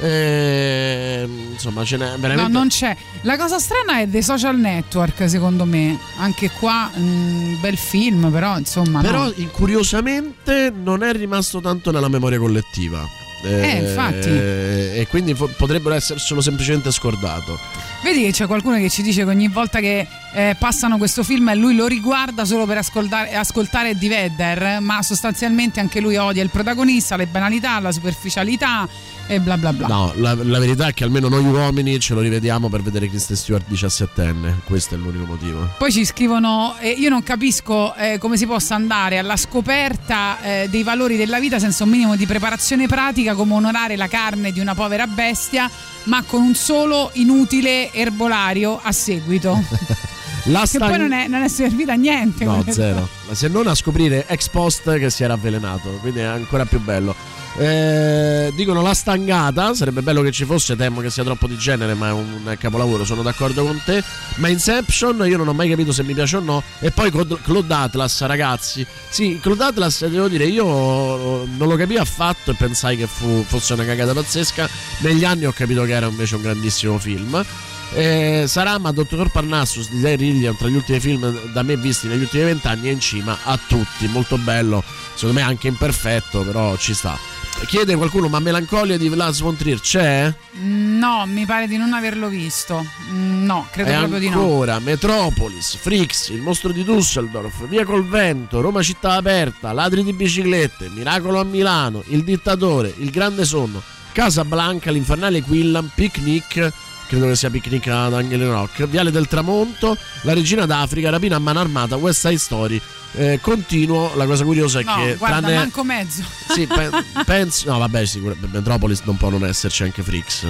Eh, 0.00 1.28
insomma, 1.52 1.84
ce 1.84 1.98
n'è 1.98 2.16
veramente. 2.16 2.50
No, 2.50 2.58
non 2.58 2.68
c'è. 2.68 2.96
La 3.22 3.36
cosa 3.36 3.58
strana 3.58 3.98
è 4.00 4.08
The 4.08 4.22
Social 4.22 4.58
Network, 4.58 5.28
secondo 5.28 5.64
me. 5.64 5.98
Anche 6.18 6.50
qua, 6.50 6.90
un 6.94 7.58
bel 7.60 7.76
film, 7.76 8.30
però 8.30 8.56
insomma. 8.56 9.02
Però 9.02 9.24
no. 9.24 9.32
curiosamente 9.52 10.72
non 10.74 11.02
è 11.02 11.12
rimasto 11.12 11.60
tanto 11.60 11.90
nella 11.90 12.08
memoria 12.08 12.38
collettiva. 12.38 13.06
Eh, 13.42 13.76
infatti. 13.78 14.28
E 14.28 15.06
quindi 15.08 15.34
potrebbero 15.34 15.94
esserselo 15.94 16.40
semplicemente 16.40 16.90
scordato. 16.90 17.58
Vedi 18.02 18.22
che 18.22 18.32
c'è 18.32 18.46
qualcuno 18.46 18.76
che 18.76 18.88
ci 18.88 19.02
dice 19.02 19.24
che 19.24 19.28
ogni 19.28 19.48
volta 19.48 19.78
che 19.78 20.06
eh, 20.32 20.56
passano 20.58 20.96
questo 20.96 21.22
film 21.22 21.52
lui 21.54 21.74
lo 21.74 21.86
riguarda 21.86 22.44
solo 22.44 22.64
per 22.64 22.78
ascoltare, 22.78 23.34
ascoltare 23.34 23.90
Eddie 23.90 24.08
Vedder, 24.08 24.80
ma 24.80 25.02
sostanzialmente 25.02 25.80
anche 25.80 26.00
lui 26.00 26.16
odia 26.16 26.42
il 26.42 26.50
protagonista, 26.50 27.16
le 27.16 27.26
banalità, 27.26 27.78
la 27.80 27.92
superficialità 27.92 28.88
e 29.26 29.38
bla 29.38 29.56
bla 29.56 29.72
bla. 29.72 29.86
No, 29.86 30.12
la, 30.16 30.34
la 30.34 30.58
verità 30.58 30.88
è 30.88 30.94
che 30.94 31.04
almeno 31.04 31.28
noi 31.28 31.44
uomini 31.44 32.00
ce 32.00 32.14
lo 32.14 32.20
rivediamo 32.20 32.68
per 32.68 32.82
vedere 32.82 33.08
Kristen 33.08 33.36
Stewart 33.36 33.70
17enne. 33.70 34.54
Questo 34.64 34.94
è 34.94 34.98
l'unico 34.98 35.26
motivo. 35.26 35.68
Poi 35.76 35.92
ci 35.92 36.04
scrivono: 36.04 36.76
eh, 36.80 36.90
Io 36.90 37.10
non 37.10 37.22
capisco 37.22 37.94
eh, 37.94 38.18
come 38.18 38.36
si 38.36 38.46
possa 38.46 38.74
andare 38.74 39.18
alla 39.18 39.36
scoperta 39.36 40.40
eh, 40.42 40.68
dei 40.70 40.82
valori 40.82 41.16
della 41.16 41.38
vita 41.38 41.58
senza 41.58 41.84
un 41.84 41.90
minimo 41.90 42.16
di 42.16 42.26
preparazione 42.26 42.86
pratica, 42.86 43.34
come 43.34 43.54
onorare 43.54 43.96
la 43.96 44.08
carne 44.08 44.52
di 44.52 44.58
una 44.58 44.74
povera 44.74 45.06
bestia, 45.06 45.70
ma 46.04 46.22
con 46.22 46.42
un 46.42 46.54
solo 46.54 47.10
inutile 47.14 47.89
erbolario 47.92 48.78
a 48.82 48.92
seguito. 48.92 49.58
La 50.44 50.60
che 50.60 50.66
stan- 50.66 50.88
poi 50.88 50.98
non 50.98 51.12
è, 51.12 51.26
non 51.26 51.42
è 51.42 51.48
servita 51.48 51.92
a 51.92 51.96
niente. 51.96 52.44
No, 52.44 52.64
zero. 52.68 53.08
Ma 53.28 53.34
se 53.34 53.48
non 53.48 53.66
a 53.66 53.74
scoprire 53.74 54.26
ex 54.26 54.48
post 54.48 54.98
che 54.98 55.10
si 55.10 55.22
era 55.22 55.34
avvelenato, 55.34 55.90
quindi 56.00 56.20
è 56.20 56.24
ancora 56.24 56.64
più 56.64 56.80
bello. 56.80 57.14
Eh, 57.58 58.52
dicono 58.54 58.80
la 58.80 58.94
stangata, 58.94 59.74
sarebbe 59.74 60.02
bello 60.02 60.22
che 60.22 60.30
ci 60.30 60.44
fosse, 60.44 60.76
temo 60.76 61.00
che 61.00 61.10
sia 61.10 61.24
troppo 61.24 61.46
di 61.46 61.58
genere, 61.58 61.94
ma 61.94 62.08
è 62.08 62.12
un 62.12 62.56
capolavoro, 62.58 63.04
sono 63.04 63.22
d'accordo 63.22 63.64
con 63.64 63.80
te. 63.84 64.02
Ma 64.36 64.48
Inception 64.48 65.22
io 65.26 65.36
non 65.36 65.48
ho 65.48 65.52
mai 65.52 65.68
capito 65.68 65.92
se 65.92 66.02
mi 66.04 66.14
piace 66.14 66.36
o 66.36 66.40
no. 66.40 66.62
E 66.78 66.90
poi 66.90 67.10
Claude 67.10 67.74
Atlas, 67.74 68.20
ragazzi. 68.22 68.86
Sì, 69.08 69.38
Claude 69.42 69.64
Atlas, 69.64 70.06
devo 70.06 70.28
dire, 70.28 70.44
io 70.46 70.64
non 70.64 71.68
lo 71.68 71.76
capii 71.76 71.98
affatto 71.98 72.52
e 72.52 72.54
pensai 72.54 72.96
che 72.96 73.06
fu- 73.06 73.44
fosse 73.46 73.74
una 73.74 73.84
cagata 73.84 74.14
pazzesca. 74.14 74.68
Negli 75.00 75.24
anni 75.24 75.44
ho 75.44 75.52
capito 75.52 75.82
che 75.84 75.92
era 75.92 76.06
invece 76.06 76.36
un 76.36 76.42
grandissimo 76.42 76.98
film. 76.98 77.44
Eh, 77.92 78.44
Sarama, 78.46 78.92
Dottor 78.92 79.30
Parnassus 79.30 79.90
di 79.90 80.00
Terry 80.00 80.30
Gilliam 80.32 80.56
tra 80.56 80.68
gli 80.68 80.76
ultimi 80.76 81.00
film 81.00 81.52
da 81.52 81.62
me 81.62 81.76
visti 81.76 82.06
negli 82.06 82.22
ultimi 82.22 82.44
vent'anni 82.44 82.88
è 82.88 82.92
in 82.92 83.00
cima 83.00 83.36
a 83.44 83.58
tutti, 83.66 84.06
molto 84.06 84.38
bello, 84.38 84.82
secondo 85.14 85.34
me 85.40 85.42
anche 85.44 85.66
imperfetto, 85.68 86.42
però 86.42 86.76
ci 86.76 86.94
sta. 86.94 87.18
Chiede 87.66 87.94
qualcuno, 87.96 88.28
ma 88.28 88.38
Melancolia 88.38 88.96
di 88.96 89.08
Lars 89.14 89.40
von 89.40 89.54
Trier 89.56 89.80
c'è? 89.80 90.32
No, 90.62 91.24
mi 91.26 91.44
pare 91.44 91.66
di 91.66 91.76
non 91.76 91.92
averlo 91.92 92.28
visto. 92.28 92.86
Mm, 93.10 93.44
No, 93.44 93.66
credo 93.70 93.90
e 93.90 93.94
proprio 93.96 94.18
di 94.20 94.28
no. 94.28 94.40
ancora 94.40 94.78
Metropolis, 94.78 95.76
Frix, 95.76 96.28
Il 96.28 96.40
mostro 96.40 96.70
di 96.72 96.84
Dusseldorf, 96.84 97.66
Via 97.66 97.84
col 97.84 98.06
vento, 98.06 98.60
Roma 98.60 98.82
città 98.82 99.14
aperta, 99.14 99.72
Ladri 99.72 100.04
di 100.04 100.12
biciclette, 100.12 100.88
Miracolo 100.94 101.40
a 101.40 101.44
Milano, 101.44 102.02
Il 102.06 102.22
dittatore, 102.22 102.94
Il 102.98 103.10
grande 103.10 103.44
sonno, 103.44 103.82
Casablanca, 104.12 104.90
L'infernale 104.90 105.42
Quillan, 105.42 105.90
Picnic, 105.94 106.72
credo 107.10 107.26
che 107.26 107.34
sia 107.34 107.50
Picnic 107.50 107.88
ad 107.88 108.14
Angeli 108.14 108.44
Rock, 108.44 108.86
Viale 108.86 109.10
del 109.10 109.26
Tramonto, 109.26 109.96
La 110.22 110.32
regina 110.32 110.64
d'Africa, 110.64 111.10
Rapina 111.10 111.36
a 111.36 111.38
mano 111.40 111.58
armata, 111.58 111.96
West 111.96 112.20
Side 112.26 112.38
Story. 112.38 112.80
Eh, 113.16 113.40
continuo, 113.42 114.12
la 114.14 114.24
cosa 114.26 114.44
curiosa 114.44 114.78
è 114.78 114.84
No, 114.84 114.94
che 114.94 115.16
guarda, 115.16 115.38
tranne 115.38 115.56
manco 115.56 115.82
mezzo. 115.82 116.22
sì, 116.54 116.68
pe- 116.68 116.90
penso 117.26 117.68
no, 117.72 117.78
vabbè, 117.78 118.06
sicuramente 118.06 118.48
Metropolis 118.56 119.00
non 119.04 119.16
può 119.16 119.28
non 119.30 119.44
esserci 119.44 119.82
anche 119.82 120.02
Frix. 120.04 120.44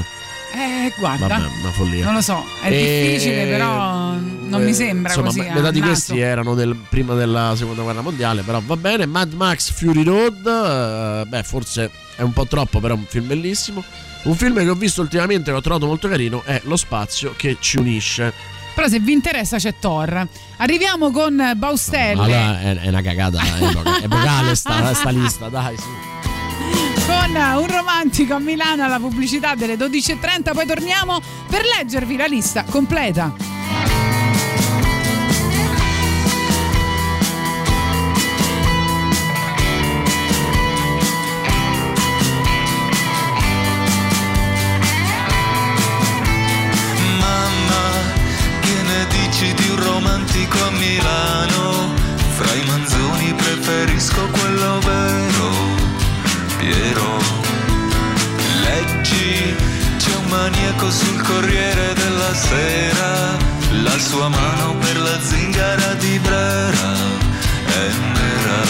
Eh, 0.53 0.93
guarda. 0.99 1.27
Vabbè, 1.28 1.47
una 1.62 1.70
follia. 1.70 2.05
Non 2.05 2.15
lo 2.15 2.20
so, 2.20 2.45
è 2.61 2.66
E- 2.70 3.09
difficile, 3.12 3.47
però 3.47 4.11
non 4.12 4.62
mi 4.62 4.70
Eh, 4.70 4.74
sembra 4.74 5.09
insomma, 5.12 5.28
così. 5.28 5.41
me- 5.41 5.53
metà 5.55 5.70
di 5.70 5.81
questi 5.81 6.19
erano 6.19 6.55
del- 6.55 6.77
prima 6.89 7.15
della 7.15 7.55
seconda 7.57 7.81
guerra 7.82 8.03
mondiale, 8.03 8.43
però 8.43 8.61
va 8.62 8.77
bene. 8.77 9.07
Mad 9.07 9.32
Max 9.32 9.70
Fury 9.73 10.03
Road, 10.03 10.47
eh, 10.47 11.24
beh, 11.27 11.43
forse 11.45 11.91
è 12.16 12.20
un 12.23 12.32
po' 12.35 12.47
troppo, 12.47 12.81
però 12.81 12.93
è 12.95 12.99
un 12.99 13.07
film 13.09 13.27
bellissimo. 13.28 13.82
Un 14.22 14.34
film 14.34 14.59
che 14.59 14.68
ho 14.68 14.74
visto 14.74 15.01
ultimamente 15.01 15.51
che 15.51 15.56
ho 15.56 15.60
trovato 15.60 15.86
molto 15.86 16.09
carino 16.09 16.42
è 16.44 16.60
Lo 16.64 16.76
spazio 16.76 17.34
che 17.36 17.56
ci 17.59 17.78
unisce. 17.78 18.32
Però 18.74 18.86
se 18.86 19.01
vi 19.01 19.12
interessa 19.12 19.56
c'è 19.56 19.74
Thor. 19.78 20.26
Arriviamo 20.59 21.10
con 21.10 21.52
Baustelle. 21.56 22.20
Allora 22.20 22.60
è, 22.60 22.78
è 22.80 22.88
una 22.88 23.02
cagata 23.02 23.40
epoca- 23.59 23.98
epocale 24.02 24.55
sta, 24.55 24.94
sta 24.94 25.10
lista, 25.10 25.48
dai, 25.48 25.76
su. 25.76 25.88
Con 27.06 27.34
un 27.34 27.66
romantico 27.66 28.34
a 28.34 28.38
Milano 28.38 28.84
alla 28.84 28.98
pubblicità 28.98 29.55
delle 29.55 29.74
12.30, 29.74 30.52
poi 30.52 30.66
torniamo 30.66 31.20
per 31.48 31.62
leggervi 31.64 32.16
la 32.16 32.26
lista 32.26 32.64
completa. 32.64 33.60
Milano? 50.81 51.93
Fra 52.36 52.52
i 52.55 52.65
manzoni 52.66 53.35
preferisco 53.35 54.27
quello 54.28 54.78
vero, 54.81 55.51
Piero. 56.59 57.19
Leggi, 58.62 59.55
c'è 59.98 60.15
un 60.16 60.27
maniaco 60.27 60.90
sul 60.90 61.20
Corriere 61.23 61.93
della 61.94 62.35
Sera, 62.35 63.36
la 63.82 63.98
sua 63.98 64.28
mano 64.28 64.74
per 64.77 64.98
la 64.98 65.20
zingara 65.20 65.94
di 65.94 66.19
Brera 66.19 66.93
è 67.66 67.90
nera. 68.15 68.62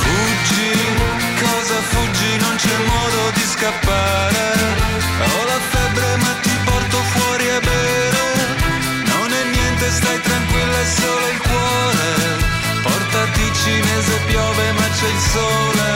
Fuggi, 0.00 0.70
cosa 1.40 1.78
fuggi? 1.90 2.36
Non 2.38 2.54
c'è 2.56 2.76
modo 2.86 3.30
di 3.34 3.44
scappare. 3.54 4.44
Ho 5.24 5.44
la 5.52 5.60
febbre 5.70 6.16
ma 6.16 6.32
ti 6.42 6.54
porto 6.64 6.96
fuori 7.14 7.48
a 7.48 7.60
bere. 7.60 8.24
Non 9.12 9.32
è 9.32 9.42
niente, 9.56 9.90
stai 9.90 10.20
solo 10.86 11.26
il 11.28 11.38
cuore. 11.38 12.10
Portati 12.82 13.52
cinese, 13.52 14.14
piove 14.26 14.72
ma 14.72 14.88
c'è 14.96 15.08
il 15.08 15.22
sole. 15.34 15.88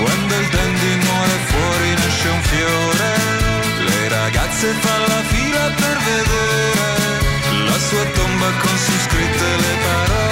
Quando 0.00 0.34
il 0.34 0.48
dandy 0.48 0.94
muore 1.06 1.36
fuori 1.50 1.90
nasce 1.94 2.28
un 2.28 2.42
fiore. 2.42 3.12
Le 3.88 4.08
ragazze 4.08 4.66
fanno 4.80 5.06
la 5.06 5.22
fila 5.32 5.64
per 5.80 5.96
vedere 6.10 6.84
la 7.68 7.78
sua 7.78 8.04
tomba 8.16 8.50
con 8.62 8.76
su 8.76 8.92
scritte 9.06 9.56
le 9.56 9.74
parole. 9.84 10.23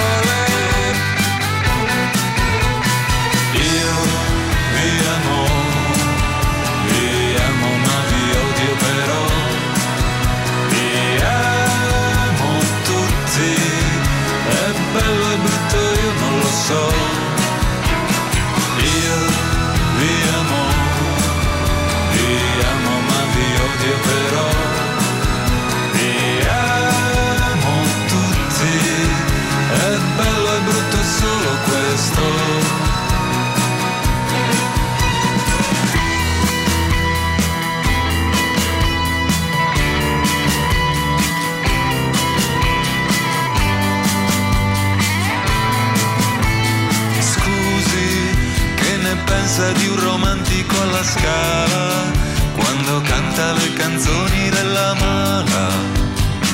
L'eleganza 49.43 49.71
di 49.73 49.87
un 49.87 49.99
romantico 49.99 50.81
alla 50.81 51.03
scala, 51.03 52.11
quando 52.55 53.01
canta 53.01 53.51
le 53.53 53.73
canzoni 53.73 54.49
della 54.49 54.93
mala 54.93 55.69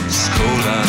scola. 0.08 0.82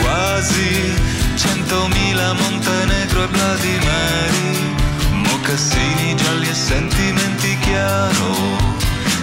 Quasi 0.00 0.94
centomila 1.36 2.32
Montenegro 2.32 3.24
e 3.24 3.26
Vladimiri, 3.26 4.74
mocassini 5.10 6.16
gialli 6.16 6.48
e 6.48 6.54
sentimenti 6.54 7.58
chiaro, 7.58 8.56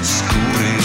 scuri. 0.01 0.77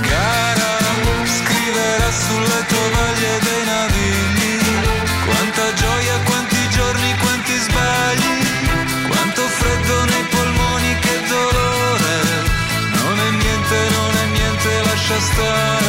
Cara, 0.00 0.76
scriverà 1.24 2.10
sulle 2.10 2.64
tovaglie 2.66 3.38
dei 3.42 3.64
navigli, 3.66 4.37
niente, 15.18 15.42
lascia 15.42 15.87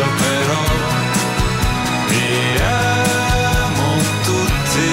sputo 0.00 0.08
però, 0.16 0.62
vi 2.08 2.60
amo 2.62 3.96
tutti, 4.24 4.92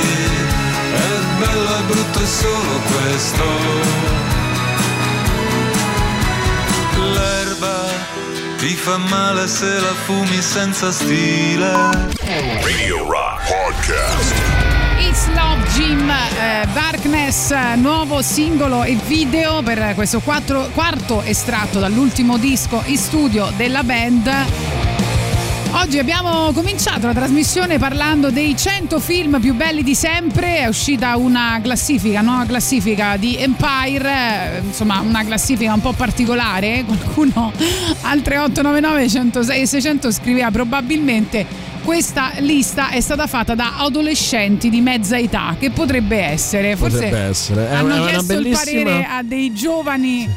è 0.93 1.39
bello 1.39 1.77
e 1.77 1.81
brutto 1.87 2.19
è 2.19 2.25
solo 2.25 2.81
questo. 2.91 3.43
L'erba 7.13 7.85
ti 8.57 8.75
fa 8.75 8.97
male 8.97 9.47
se 9.47 9.79
la 9.79 9.93
fumi 10.05 10.41
senza 10.41 10.91
stile. 10.91 11.71
Radio 12.61 13.09
Rock 13.09 13.47
Podcast. 13.47 14.33
It's 14.99 15.27
Love 15.27 15.63
Jim 15.75 16.09
eh, 16.09 16.67
Darkness, 16.73 17.53
nuovo 17.75 18.21
singolo 18.21 18.83
e 18.83 18.97
video 19.05 19.61
per 19.61 19.93
questo 19.95 20.19
quattro- 20.19 20.69
quarto 20.73 21.21
estratto 21.21 21.79
dall'ultimo 21.79 22.37
disco 22.37 22.81
in 22.85 22.97
studio 22.97 23.51
della 23.55 23.83
band. 23.83 24.76
Oggi 25.71 25.99
abbiamo 25.99 26.51
cominciato 26.53 27.07
la 27.07 27.13
trasmissione 27.13 27.77
parlando 27.77 28.31
dei 28.31 28.55
100 28.57 28.99
film 28.99 29.39
più 29.39 29.53
belli 29.53 29.83
di 29.83 29.95
sempre, 29.95 30.57
è 30.59 30.67
uscita 30.67 31.15
una 31.17 31.59
classifica, 31.61 32.21
nuova 32.21 32.45
classifica 32.45 33.15
di 33.17 33.35
Empire, 33.37 34.55
eh, 34.55 34.61
insomma 34.65 34.99
una 35.01 35.23
classifica 35.23 35.73
un 35.73 35.81
po' 35.81 35.93
particolare, 35.93 36.83
qualcuno 36.87 37.51
al 38.01 38.21
3899 38.21 39.09
106 39.09 39.61
e 39.61 39.65
600 39.67 40.11
scriveva 40.11 40.51
probabilmente 40.51 41.45
questa 41.83 42.31
lista 42.39 42.89
è 42.89 42.99
stata 42.99 43.27
fatta 43.27 43.55
da 43.55 43.77
adolescenti 43.77 44.69
di 44.69 44.81
mezza 44.81 45.17
età, 45.17 45.55
che 45.57 45.69
potrebbe 45.69 46.17
essere, 46.19 46.75
forse 46.75 46.95
Potrebbe 47.03 47.19
essere. 47.29 47.69
È 47.69 47.75
hanno 47.75 47.95
una- 47.95 48.05
chiesto 48.07 48.33
il 48.33 48.41
bellissima- 48.41 48.83
parere 48.83 49.05
a 49.09 49.23
dei 49.23 49.53
giovani, 49.53 50.27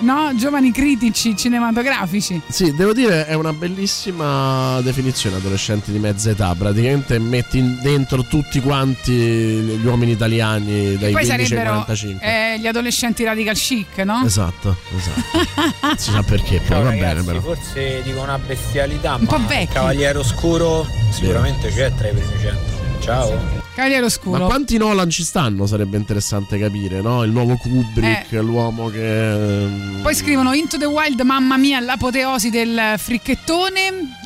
no? 0.00 0.32
giovani 0.36 0.72
critici 0.72 1.36
cinematografici. 1.36 2.40
Sì, 2.48 2.74
devo 2.74 2.92
dire 2.92 3.26
è 3.26 3.34
una 3.34 3.52
bellissima 3.52 4.80
definizione 4.82 5.36
adolescenti 5.36 5.92
di 5.92 5.98
mezza 5.98 6.30
età, 6.30 6.54
praticamente 6.56 7.18
metti 7.18 7.78
dentro 7.80 8.22
tutti 8.24 8.60
quanti 8.60 9.12
gli 9.12 9.84
uomini 9.86 10.12
italiani 10.12 10.96
dai 10.96 11.12
Poi 11.12 11.24
15 11.26 11.30
ai 11.32 11.46
sarebbero 11.46 11.70
45. 11.84 12.26
eh, 12.26 12.58
gli 12.60 12.66
adolescenti 12.66 13.24
radical 13.24 13.54
chic, 13.54 13.98
no? 13.98 14.22
Esatto, 14.24 14.76
esatto. 14.96 15.38
non 15.82 15.96
si 15.98 16.10
sa 16.10 16.22
perché, 16.22 16.58
poi 16.58 16.66
Ciao 16.68 16.82
va 16.82 16.90
ragazzi, 16.90 17.14
bene 17.14 17.22
però. 17.24 17.40
forse 17.40 18.02
dico 18.02 18.20
una 18.20 18.38
bestialità, 18.38 19.14
Un 19.16 19.26
po' 19.26 19.38
ma 19.38 19.46
vecchi. 19.46 19.62
il 19.62 19.68
Cavaliere 19.68 20.18
Oscuro 20.18 20.86
sicuramente 21.10 21.68
c'è 21.70 21.92
tra 21.94 22.08
i 22.08 22.12
primi 22.12 22.32
cento. 22.40 22.76
Ciao. 23.00 23.57
Cavaliere 23.78 24.06
Oscuro. 24.06 24.38
Ma 24.40 24.46
quanti 24.46 24.76
Nolan 24.76 25.08
ci 25.08 25.22
stanno? 25.22 25.64
Sarebbe 25.66 25.96
interessante 25.96 26.58
capire, 26.58 27.00
no? 27.00 27.22
Il 27.22 27.30
nuovo 27.30 27.56
Kubrick, 27.56 28.32
Eh. 28.32 28.40
l'uomo 28.42 28.88
che. 28.88 29.62
ehm, 29.62 30.00
Poi 30.02 30.14
scrivono 30.16 30.52
Into 30.52 30.78
the 30.78 30.84
Wild, 30.84 31.20
mamma 31.20 31.56
mia, 31.56 31.78
l'apoteosi 31.78 32.50
del 32.50 32.94
fricchettone. 32.96 33.80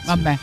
Vabbè. 0.07 0.39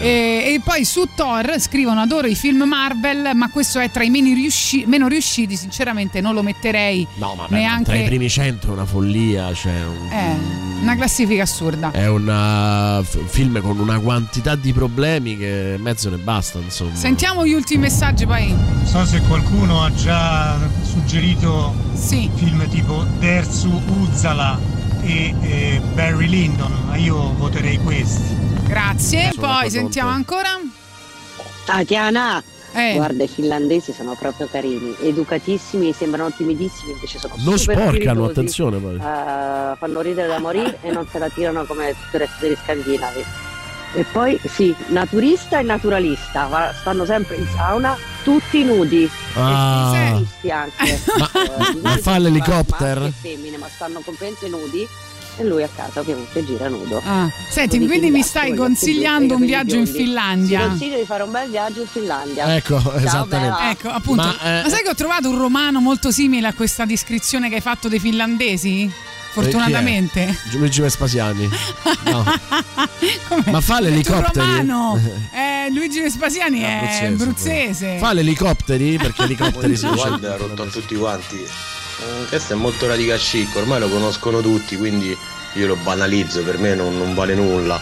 E, 0.00 0.52
e 0.54 0.60
poi 0.62 0.84
su 0.84 1.08
Thor 1.14 1.58
scrivono 1.58 2.00
adoro 2.00 2.26
i 2.26 2.34
film 2.34 2.62
Marvel 2.64 3.30
ma 3.34 3.48
questo 3.50 3.78
è 3.78 3.90
tra 3.90 4.02
i 4.04 4.10
meno, 4.10 4.32
riusci- 4.34 4.84
meno 4.86 5.08
riusciti 5.08 5.56
sinceramente 5.56 6.20
non 6.20 6.34
lo 6.34 6.42
metterei 6.42 7.06
No, 7.14 7.34
ma 7.36 7.46
beh, 7.48 7.56
neanche 7.56 7.84
tra 7.84 7.96
i 7.96 8.04
primi 8.04 8.28
100 8.28 8.66
è 8.68 8.70
una 8.70 8.84
follia, 8.86 9.52
cioè 9.54 9.84
un- 9.84 10.10
Eh, 10.10 10.82
una 10.82 10.96
classifica 10.96 11.42
assurda 11.44 11.90
è 11.92 12.06
un 12.08 12.26
uh, 12.28 13.26
film 13.28 13.60
con 13.60 13.78
una 13.78 13.98
quantità 14.00 14.54
di 14.54 14.72
problemi 14.72 15.36
che 15.38 15.76
mezzo 15.78 16.10
ne 16.10 16.16
basta, 16.18 16.58
insomma. 16.58 16.94
sentiamo 16.94 17.46
gli 17.46 17.52
ultimi 17.52 17.82
messaggi 17.82 18.26
poi 18.26 18.48
Non 18.48 18.82
so 18.84 19.04
se 19.06 19.20
qualcuno 19.22 19.82
ha 19.82 19.92
già 19.94 20.58
suggerito 20.82 21.74
film 22.34 22.68
tipo 22.68 23.04
Dersu 23.18 23.80
Uzzala 24.00 24.58
e 25.02 25.34
eh, 25.40 25.80
Barry 25.94 26.28
Lyndon, 26.28 26.72
ma 26.86 26.96
io 26.96 27.32
voterei 27.34 27.78
questi. 27.78 28.52
Grazie 28.66 29.30
Sono 29.32 29.46
poi 29.46 29.70
sentiamo 29.70 30.10
ancora 30.10 30.48
Tatiana, 31.64 32.42
Eh. 32.74 32.92
guarda 32.96 33.24
i 33.24 33.28
finlandesi 33.28 33.92
sono 33.92 34.14
proprio 34.18 34.46
carini, 34.50 34.94
educatissimi, 35.00 35.94
sembrano 35.94 36.30
timidissimi, 36.30 36.92
invece 36.92 37.18
sono 37.18 37.34
Non 37.38 37.58
super 37.58 37.76
sporcano, 37.78 37.90
spiritosi, 38.28 38.30
attenzione 38.30 38.78
poi. 38.78 38.94
eh, 38.96 39.76
fanno 39.78 40.00
ridere 40.02 40.28
da 40.28 40.38
morire 40.40 40.78
e 40.82 40.90
non 40.92 41.06
se 41.10 41.18
la 41.18 41.28
tirano 41.30 41.64
come 41.64 41.92
tutto 41.92 42.16
il 42.16 42.20
resto 42.20 42.36
degli 42.40 42.56
scandinavi. 42.62 43.24
E 43.96 44.04
poi 44.12 44.38
sì, 44.44 44.74
naturista 44.88 45.58
e 45.60 45.62
naturalista, 45.62 46.74
stanno 46.78 47.04
sempre 47.06 47.36
in 47.36 47.46
sauna, 47.56 47.96
tutti 48.24 48.62
nudi. 48.64 49.08
Ah. 49.36 50.20
E 50.42 50.50
anche. 50.50 51.00
Ma- 51.16 51.30
Eh, 51.32 51.76
ma 51.80 51.90
fa 51.90 52.00
solito 52.00 52.18
l'elicotter? 52.18 52.98
maschi 52.98 53.14
e 53.26 53.28
femmine, 53.36 53.56
ma 53.56 53.68
stanno 53.72 54.00
completamente 54.00 54.48
nudi 54.48 54.86
e 55.36 55.44
lui 55.44 55.62
a 55.62 55.68
casa 55.74 56.00
ovviamente 56.00 56.44
gira 56.44 56.68
nudo. 56.68 57.02
Ah, 57.04 57.30
Senti, 57.48 57.76
Così 57.78 57.88
quindi 57.88 58.10
mi 58.10 58.22
stai 58.22 58.54
consigliando 58.54 59.34
un 59.34 59.44
viaggio 59.44 59.76
in. 59.76 59.86
Finlandia? 59.86 60.60
Ti 60.60 60.66
consiglio 60.68 60.98
di 60.98 61.04
fare 61.04 61.22
un 61.22 61.30
bel 61.30 61.50
viaggio 61.50 61.80
in 61.82 61.86
Finlandia. 61.86 62.56
Ecco, 62.56 62.80
Ciao, 62.80 62.94
esattamente. 62.94 63.36
bella. 63.38 63.70
Ecco, 63.70 63.88
appunto. 63.88 64.22
Ma, 64.22 64.36
Ma, 64.42 64.64
eh, 64.64 64.70
sai 64.70 64.82
che 64.82 64.88
ho 64.88 64.94
trovato 64.94 65.28
un 65.28 65.38
romano 65.38 65.80
molto 65.80 66.10
simile 66.10 66.46
a 66.48 66.52
questa 66.52 66.84
descrizione 66.84 67.48
che 67.48 67.56
hai 67.56 67.60
fatto 67.60 67.88
dei 67.88 67.98
finlandesi? 67.98 68.90
Fortunatamente. 69.34 70.22
Eh, 70.22 70.28
è? 70.28 70.56
Luigi 70.56 70.80
Vespasiani. 70.80 71.48
No. 72.04 72.24
Ma 73.50 73.60
fa 73.60 73.80
l'elicotteri? 73.80 74.46
romano. 74.46 75.00
Eh, 75.66 75.70
Luigi 75.72 76.00
Vespasiani 76.00 76.60
è 76.60 77.06
Abruzzese. 77.06 77.96
Fa 77.98 78.12
l'elicotteri? 78.12 78.96
Perché 78.98 79.22
elicotteri 79.24 79.76
si. 79.76 79.86
Guarda, 79.88 80.36
rotto 80.36 80.62
a 80.62 80.66
tutti 80.66 80.94
quanti. 80.94 81.44
Eh, 82.00 82.26
Questo 82.28 82.52
è 82.54 82.56
molto 82.56 82.86
radical 82.86 83.18
chic, 83.18 83.54
ormai 83.56 83.80
lo 83.80 83.88
conoscono 83.88 84.40
tutti, 84.40 84.76
quindi 84.76 85.16
io 85.54 85.66
lo 85.66 85.76
banalizzo, 85.76 86.42
per 86.42 86.58
me 86.58 86.74
non, 86.74 86.96
non 86.96 87.14
vale 87.14 87.34
nulla. 87.34 87.80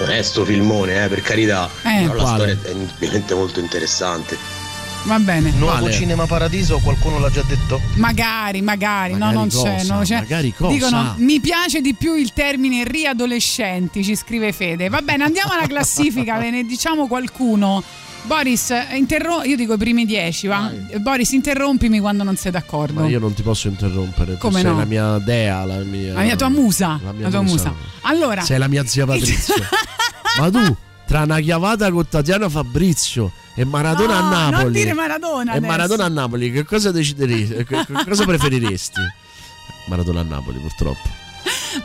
Non 0.00 0.10
è 0.10 0.22
sto 0.22 0.44
filmone, 0.44 1.04
eh, 1.04 1.08
per 1.08 1.20
carità. 1.22 1.68
Eh. 1.82 2.06
però 2.08 2.14
la 2.14 2.22
Quale? 2.22 2.56
storia 2.56 2.58
è 2.62 2.70
indubbiamente 2.70 3.34
molto 3.34 3.60
interessante. 3.60 4.58
Va 5.04 5.18
bene. 5.18 5.50
Nuovo 5.52 5.80
Vale. 5.80 5.92
Cinema 5.92 6.26
Paradiso, 6.26 6.78
qualcuno 6.78 7.18
l'ha 7.18 7.30
già 7.30 7.42
detto? 7.46 7.80
Magari, 7.94 8.60
magari, 8.60 9.12
Magari 9.14 9.32
no, 9.34 9.40
non 9.40 9.48
cosa? 9.48 9.62
c'è, 9.76 9.84
non 9.84 10.02
c'è. 10.02 10.14
Magari 10.16 10.52
cosa? 10.54 10.72
Dicono 10.72 11.14
mi 11.18 11.40
piace 11.40 11.80
di 11.80 11.94
più 11.94 12.14
il 12.16 12.32
termine 12.34 12.84
riadolescenti, 12.84 14.04
ci 14.04 14.14
scrive 14.14 14.52
Fede. 14.52 14.88
Va 14.90 15.00
bene, 15.00 15.24
andiamo 15.24 15.52
alla 15.52 15.66
classifica, 15.66 16.36
ve 16.38 16.50
ne 16.50 16.64
diciamo 16.64 17.06
qualcuno. 17.06 17.82
Boris, 18.22 18.72
interro- 18.92 19.42
io 19.42 19.56
dico 19.56 19.74
i 19.74 19.76
primi 19.78 20.04
dieci, 20.04 20.46
va? 20.46 20.70
Boris, 20.98 21.32
interrompimi 21.32 21.98
quando 22.00 22.22
non 22.22 22.36
sei 22.36 22.52
d'accordo. 22.52 23.00
Ma 23.00 23.08
io 23.08 23.18
non 23.18 23.34
ti 23.34 23.42
posso 23.42 23.68
interrompere. 23.68 24.32
Tu 24.34 24.38
Come 24.38 24.60
sei 24.60 24.70
no? 24.70 24.78
la 24.78 24.84
mia 24.84 25.18
dea, 25.18 25.64
la 25.64 25.78
mia. 25.78 26.12
La 26.14 26.22
mia 26.22 26.36
tua 26.36 26.48
musa. 26.48 27.00
La 27.02 27.12
mia 27.12 27.24
la 27.24 27.30
tua 27.30 27.42
musa. 27.42 27.74
Allora, 28.02 28.42
Sei 28.42 28.58
la 28.58 28.68
mia 28.68 28.84
zia 28.86 29.04
Patrizia. 29.06 29.54
Ma 30.38 30.50
tu 30.50 30.76
tra 31.06 31.22
una 31.22 31.40
chiavata 31.40 31.90
con 31.90 32.06
Tatiana 32.08 32.48
Fabrizio 32.48 33.32
e 33.56 33.64
Maradona 33.64 34.20
No, 34.20 34.26
a 34.26 34.30
Napoli. 34.30 34.62
non 34.62 34.72
dire 34.72 34.92
Maradona 34.92 35.52
E 35.52 35.56
adesso. 35.56 35.70
Maradona 35.72 36.04
a 36.04 36.08
Napoli, 36.08 36.52
che 36.52 36.64
cosa 36.64 36.92
decideresti? 36.92 37.64
Che 37.64 37.86
cosa 38.06 38.24
preferiresti? 38.24 39.00
Maradona 39.88 40.20
a 40.20 40.24
Napoli, 40.24 40.58
purtroppo. 40.58 41.08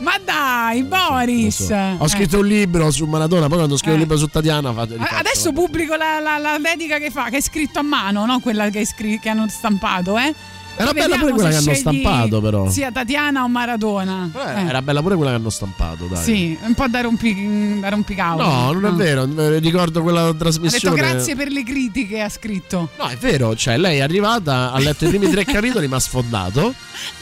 Ma 0.00 0.14
dai, 0.22 0.82
Boris. 0.82 1.68
Ho 1.98 2.04
Eh. 2.04 2.08
scritto 2.08 2.38
un 2.38 2.46
libro 2.46 2.90
su 2.90 3.04
Maradona, 3.06 3.46
poi 3.46 3.56
quando 3.58 3.76
scrivo 3.76 3.92
Eh. 3.92 3.96
un 3.96 4.02
libro 4.02 4.16
su 4.16 4.26
Tatiana 4.26 4.72
fate 4.72 4.94
A- 4.94 4.96
rifaccio. 4.98 5.14
Adesso 5.16 5.52
pubblico 5.52 5.94
la, 5.94 6.18
la- 6.20 6.38
la 6.38 6.58
dedica 6.58 6.98
che 6.98 7.10
fa, 7.10 7.28
che 7.30 7.38
è 7.38 7.40
scritto 7.40 7.78
a 7.78 7.82
mano, 7.82 8.26
no? 8.26 8.40
Quella 8.40 8.68
che, 8.70 8.80
è 8.80 8.84
scri- 8.84 9.18
che 9.20 9.28
hanno 9.28 9.46
stampato, 9.48 10.18
eh? 10.18 10.34
Era 10.78 10.92
bella 10.92 11.16
pure 11.16 11.32
quella 11.32 11.48
che 11.48 11.56
hanno 11.56 11.74
stampato, 11.74 12.40
però. 12.40 12.68
Sia 12.70 12.92
Tatiana 12.92 13.42
o 13.44 13.48
Maradona. 13.48 14.30
Eh. 14.34 14.66
Era 14.68 14.82
bella 14.82 15.00
pure 15.00 15.16
quella 15.16 15.30
che 15.30 15.36
hanno 15.36 15.50
stampato, 15.50 16.04
dai. 16.06 16.22
Sì, 16.22 16.58
un 16.62 16.74
po' 16.74 16.86
da, 16.88 17.00
rompi, 17.00 17.78
da 17.80 17.88
rompicavo. 17.88 18.42
No, 18.42 18.72
non 18.72 18.84
è 18.86 18.90
vero, 18.92 19.26
eh, 19.38 19.58
ricordo 19.58 20.02
quella 20.02 20.20
Ha 20.22 20.24
detto 20.26 20.36
trasmissione. 20.38 20.96
grazie 20.96 21.34
per 21.34 21.48
le 21.50 21.64
critiche, 21.64 22.20
ha 22.20 22.28
scritto. 22.28 22.90
No, 22.98 23.06
è 23.08 23.16
vero, 23.16 23.56
cioè 23.56 23.78
lei 23.78 23.98
è 23.98 24.02
arrivata, 24.02 24.72
ha 24.72 24.78
letto 24.78 25.06
i 25.06 25.08
primi 25.08 25.30
tre 25.30 25.44
capitoli, 25.48 25.88
ma 25.88 25.96
ha 25.96 26.00
sfondato. 26.00 26.60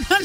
Non 0.09 0.19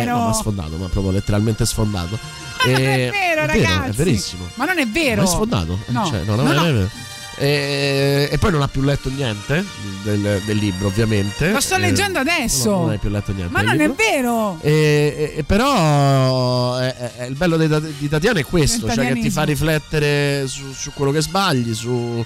vero. 0.00 0.12
No, 0.16 0.24
ma 0.24 0.28
ha 0.30 0.32
sfondato, 0.32 0.76
ma 0.76 0.86
proprio 0.88 1.12
letteralmente 1.12 1.66
sfondato. 1.66 2.18
Ma 2.64 2.70
non 2.72 2.80
è 2.80 3.06
E- 3.06 3.10
vero, 3.10 3.40
è 3.42 3.46
ragazzi. 3.46 3.88
È 3.90 3.92
verissimo. 3.92 4.48
Ma 4.54 4.64
non 4.64 4.78
è 4.78 4.86
vero. 4.86 5.22
Ma 5.22 5.28
è 5.28 5.30
sfondato. 5.30 5.78
No. 5.88 6.06
Cioè, 6.06 6.22
no, 6.24 6.34
no, 6.36 6.42
No, 6.42 6.52
non 6.52 6.64
è 6.66 6.70
no. 6.70 6.72
vero. 6.78 6.90
E, 7.36 8.28
e 8.30 8.38
poi 8.38 8.52
non 8.52 8.62
ha 8.62 8.68
più 8.68 8.82
letto 8.82 9.08
niente 9.10 9.64
del, 10.02 10.40
del 10.44 10.56
libro, 10.56 10.86
ovviamente. 10.86 11.50
Lo 11.50 11.60
sto 11.60 11.74
Eh, 11.76 11.78
leggendo 11.80 12.18
adesso. 12.20 12.70
no, 12.70 12.80
non 12.82 12.90
hai 12.90 12.98
più 12.98 13.10
letto 13.10 13.32
niente. 13.32 13.52
Ma 13.52 13.62
non 13.62 13.74
è 13.80 13.88
libro. 13.88 13.94
vero. 13.96 14.58
E, 14.62 15.34
e- 15.38 15.42
però 15.44 16.80
eh, 16.80 16.94
eh, 17.18 17.26
il 17.26 17.34
bello 17.34 17.56
di, 17.56 17.68
di 17.98 18.08
Tatiana 18.08 18.38
è 18.40 18.44
questo, 18.44 18.88
cioè 18.90 19.06
che 19.12 19.20
ti 19.20 19.30
fa 19.30 19.42
riflettere 19.42 20.46
su, 20.46 20.72
su 20.72 20.92
quello 20.94 21.10
che 21.10 21.20
sbagli, 21.22 21.74
su, 21.74 22.24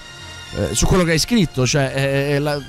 eh, 0.56 0.74
su 0.74 0.84
quello 0.86 1.04
che 1.04 1.12
hai 1.12 1.18
scritto. 1.18 1.66
Cioè, 1.66 1.92
eh, 1.94 2.02
eh, 2.34 2.38
la- 2.38 2.60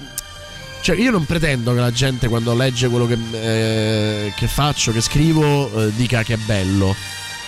cioè, 0.82 0.96
io 0.96 1.12
non 1.12 1.26
pretendo 1.26 1.74
che 1.74 1.80
la 1.82 1.92
gente 1.92 2.30
quando 2.30 2.56
legge 2.56 2.88
quello 2.88 3.06
che, 3.06 3.18
eh, 3.34 4.34
che 4.34 4.48
faccio, 4.48 4.94
che 4.94 5.02
scrivo, 5.02 5.70
eh, 5.88 5.92
dica 5.94 6.24
che 6.24 6.36
è 6.36 6.38
bello. 6.38 6.96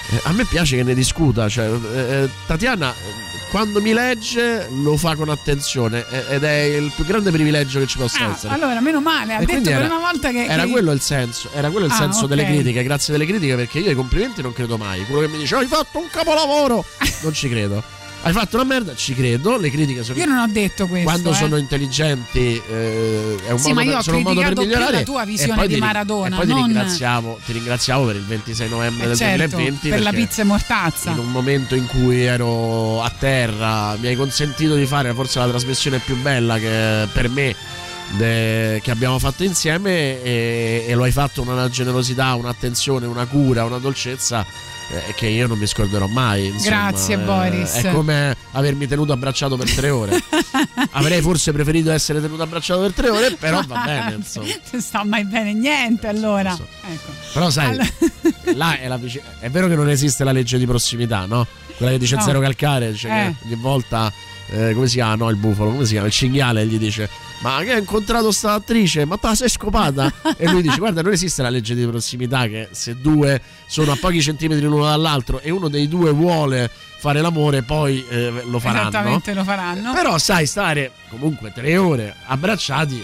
Eh, 0.10 0.20
a 0.24 0.34
me 0.34 0.44
piace 0.44 0.76
che 0.76 0.84
ne 0.84 0.94
discuta. 0.94 1.48
Cioè, 1.48 1.70
eh, 1.96 2.30
Tatiana, 2.46 2.92
eh, 2.92 3.31
quando 3.52 3.82
mi 3.82 3.92
legge, 3.92 4.70
lo 4.72 4.96
fa 4.96 5.16
con 5.16 5.28
attenzione 5.30 6.06
ed 6.30 6.44
è 6.44 6.62
il 6.62 6.90
più 6.96 7.04
grande 7.06 7.32
privilegio 7.32 7.80
che 7.80 7.86
ci 7.88 7.98
possa 7.98 8.26
Ah, 8.28 8.32
essere. 8.32 8.54
allora, 8.54 8.80
meno 8.80 9.02
male. 9.02 9.34
Ha 9.34 9.40
E 9.42 9.46
detto 9.46 9.62
per 9.64 9.74
era- 9.74 9.86
una 9.86 10.00
volta 10.00 10.32
che. 10.32 10.46
Era 10.46 10.64
che- 10.64 10.70
quello 10.72 10.92
il 10.94 11.02
senso, 11.02 11.50
era 11.54 11.70
quello 11.70 11.86
il 11.88 11.92
Ah, 11.92 11.96
senso 11.98 12.24
ok. 12.24 12.28
delle 12.30 12.46
critiche, 12.46 12.82
grazie 12.84 13.12
delle 13.12 13.26
critiche 13.26 13.56
perché 13.56 13.80
io 13.80 13.90
ai 13.90 13.96
complimenti 13.96 14.42
non 14.42 14.54
credo 14.54 14.78
mai. 14.78 15.06
Quello 15.06 15.20
che 15.22 15.28
mi 15.28 15.38
dice 15.40 15.56
"Hai 15.56 15.68
fatto 15.68 16.00
un 16.00 16.08
capolavoro", 16.10 16.86
non 17.24 17.34
ci 17.34 17.50
credo. 17.50 17.84
Hai 18.24 18.34
fatto 18.34 18.58
una 18.58 18.66
merda, 18.66 18.94
ci 18.96 19.16
credo, 19.16 19.58
le 19.58 19.72
critiche 19.72 20.04
sono 20.04 20.20
Io 20.20 20.26
non 20.26 20.38
ho 20.38 20.48
detto 20.48 20.86
questo. 20.86 21.10
quando 21.10 21.32
eh. 21.32 21.34
sono 21.34 21.58
intelligenti 21.58 22.62
eh, 22.70 23.36
è 23.48 23.52
un 23.52 23.58
Sì, 23.58 23.70
modo 23.70 23.74
ma 23.74 23.84
io 23.84 24.02
sono 24.04 24.18
un 24.18 24.24
modo 24.24 24.42
per 24.42 24.56
migliorare 24.56 24.92
la 24.92 25.02
tua 25.02 25.26
visione 25.26 25.66
di 25.66 25.74
ti 25.74 25.80
Maradona, 25.80 26.36
e 26.36 26.38
poi 26.38 26.46
ti 26.46 26.54
non- 26.54 26.66
ringraziamo, 26.66 27.40
ti 27.44 27.52
ringraziamo 27.54 28.06
per 28.06 28.16
il 28.18 28.26
26 28.26 28.70
novembre 28.70 29.06
Eh, 29.06 29.08
del 29.08 29.18
certo, 29.18 29.56
2020 29.56 29.90
per 29.90 30.02
la 30.04 30.12
pizza 30.14 30.42
e 30.42 30.46
mortazza. 30.46 31.10
in 31.10 31.18
un 31.18 31.32
momento 31.32 31.74
in 31.74 31.88
cui 31.88 32.22
ero 32.22 33.02
a 33.02 33.10
terra 33.10 33.96
mi 34.00 34.06
hai 34.06 34.16
consentito 34.16 34.76
di 34.76 34.86
fare 34.86 35.14
forse 35.16 35.40
la 35.40 35.48
trasmissione 35.48 35.98
più 35.98 36.16
bella 36.22 36.60
che 36.60 37.08
per 37.12 37.28
me 37.28 37.56
de- 38.18 38.80
che 38.84 38.92
abbiamo 38.92 39.18
fatto 39.18 39.44
insieme 39.44 40.22
e, 40.22 40.86
e 40.88 40.94
lo 40.94 41.04
hai 41.06 41.12
fatto 41.12 41.42
con 41.44 41.54
una 41.56 41.70
generosità, 41.70 42.36
un'attenzione, 42.36 43.08
una 43.08 43.26
cura, 43.26 43.64
una 43.66 43.80
dolcezza 43.80 44.46
eh, 44.92 45.14
che 45.16 45.28
io 45.28 45.48
non 45.48 45.58
mi 45.58 45.66
scorderò 45.68 46.08
mai. 46.08 46.48
insomma. 46.48 46.90
Grazie, 46.90 47.16
Eh, 47.16 47.18
Boris. 47.20 47.72
È 47.74 47.92
come 47.92 48.36
avermi 48.52 48.88
tenuto 48.88 49.14
abbracciato 49.14 49.56
per 49.58 49.72
tre 49.74 49.90
ore. 49.90 50.22
Avrei 50.92 51.22
forse 51.22 51.52
preferito 51.52 51.92
essere 51.92 52.20
tenuto 52.22 52.44
abbracciato 52.44 52.82
per 52.82 52.92
tre 52.94 53.10
ore, 53.10 53.32
però 53.32 53.62
va 53.66 53.82
bene. 53.86 54.16
Insomma. 54.16 54.48
Non 54.72 54.82
sta 54.82 55.04
mai 55.04 55.24
bene 55.26 55.54
niente 55.54 56.08
allora. 56.08 56.52
Ecco. 56.54 57.12
Però 57.34 57.50
sai, 57.50 57.68
Allora- 57.70 57.88
là 58.56 58.78
è, 58.80 58.88
la 58.88 58.98
vici- 58.98 59.22
è 59.40 59.50
vero 59.50 59.68
che 59.68 59.76
non 59.76 59.90
esiste 59.90 60.24
la 60.24 60.32
legge 60.32 60.58
di 60.58 60.66
prossimità, 60.66 61.26
no? 61.26 61.48
Quella 61.78 61.94
che 61.94 62.00
dice 62.00 62.16
No. 62.16 62.22
zero 62.22 62.40
calcare, 62.40 62.94
cioè 62.94 63.12
Eh. 63.28 63.36
che 63.40 63.46
ogni 63.46 63.56
volta, 63.56 64.12
eh, 64.50 64.74
come 64.74 64.88
si 64.88 64.96
chiama? 64.96 65.16
No, 65.16 65.30
il 65.30 65.38
bufalo, 65.38 65.72
come 65.72 65.86
si 65.86 65.92
chiama? 65.92 66.08
Il 66.08 66.14
cinghiale 66.14 66.66
gli 66.66 66.78
dice, 66.78 67.10
ma 67.42 67.62
che 67.64 67.74
hai 67.74 67.80
incontrato 67.80 68.32
sta 68.32 68.54
attrice? 68.54 69.06
Ma 69.06 69.18
te 69.18 69.28
la 69.28 69.36
sei 69.36 69.50
scopata? 69.50 70.12
e 70.38 70.50
lui 70.50 70.62
dice, 70.62 70.78
guarda, 70.78 71.02
non 71.02 71.12
esiste 71.14 71.42
la 71.42 71.50
legge 71.50 71.76
di 71.76 71.86
prossimità 71.86 72.48
che 72.48 72.68
se 72.72 72.98
due 73.00 73.42
sono 73.68 73.92
a 73.92 73.98
pochi 74.00 74.22
centimetri 74.22 74.66
l'uno 74.66 74.86
dall'altro 74.86 75.40
e 75.40 75.50
uno 75.52 75.68
dei 75.70 75.88
due 75.88 76.12
vuole 76.12 76.70
fare 77.00 77.22
l'amore, 77.22 77.64
poi 77.64 78.06
eh, 78.10 78.44
lo 78.46 78.60
faranno. 78.60 78.90
Esattamente 78.90 79.34
lo 79.34 79.44
faranno. 79.44 79.94
Però 79.94 80.18
sai, 80.18 80.46
stare 80.46 80.92
comunque 81.10 81.52
tre 81.52 81.76
ore 81.78 82.14
abbracciati, 82.26 83.04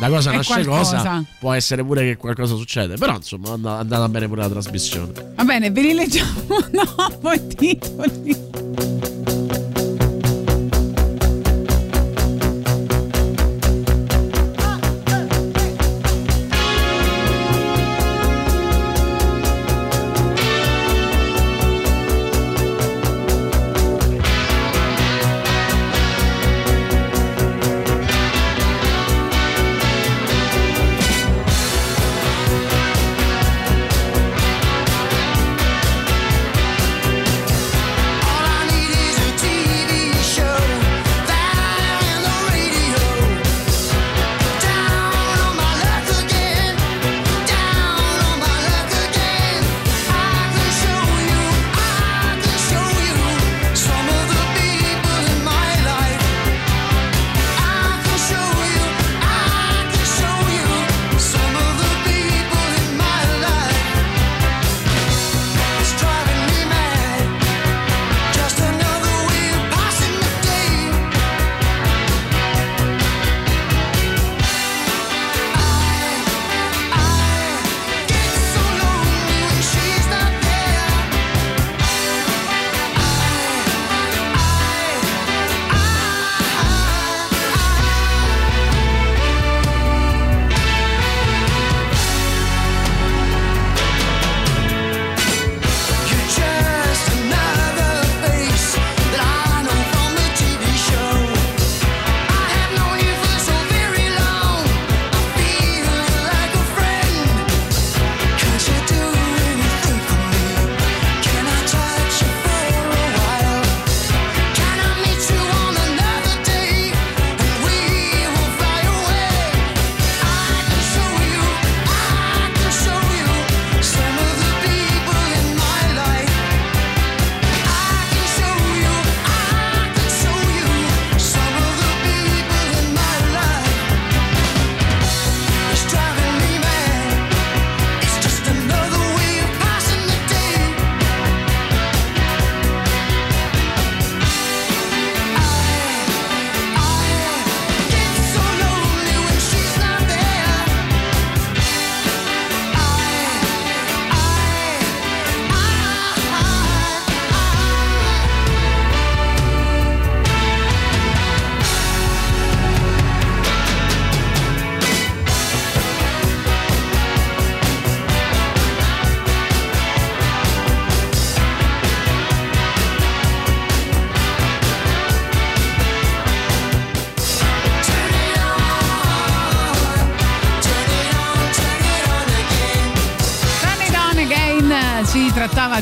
da 0.00 0.08
cosa 0.08 0.30
È 0.32 0.36
nasce 0.36 0.52
qualcosa. 0.52 0.96
cosa, 0.96 1.24
può 1.38 1.52
essere 1.52 1.84
pure 1.84 2.02
che 2.02 2.16
qualcosa 2.16 2.56
succede. 2.56 2.96
Però 2.96 3.14
insomma 3.14 3.50
è 3.50 3.52
andata 3.52 4.08
bene 4.08 4.26
pure 4.26 4.40
la 4.42 4.48
trasmissione. 4.48 5.12
Va 5.36 5.44
bene, 5.44 5.70
ve 5.70 5.80
li 5.80 5.94
leggiamo 5.94 6.58
dopo 6.70 7.32
i 7.32 7.46
titoli. 7.46 8.85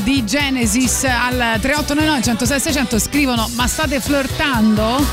Di 0.05 0.23
Genesis 0.23 1.03
al 1.05 1.57
3899 1.59 2.21
106 2.21 2.59
600 2.59 2.99
scrivono 2.99 3.49
ma 3.55 3.65
state 3.65 3.99
flirtando? 3.99 5.03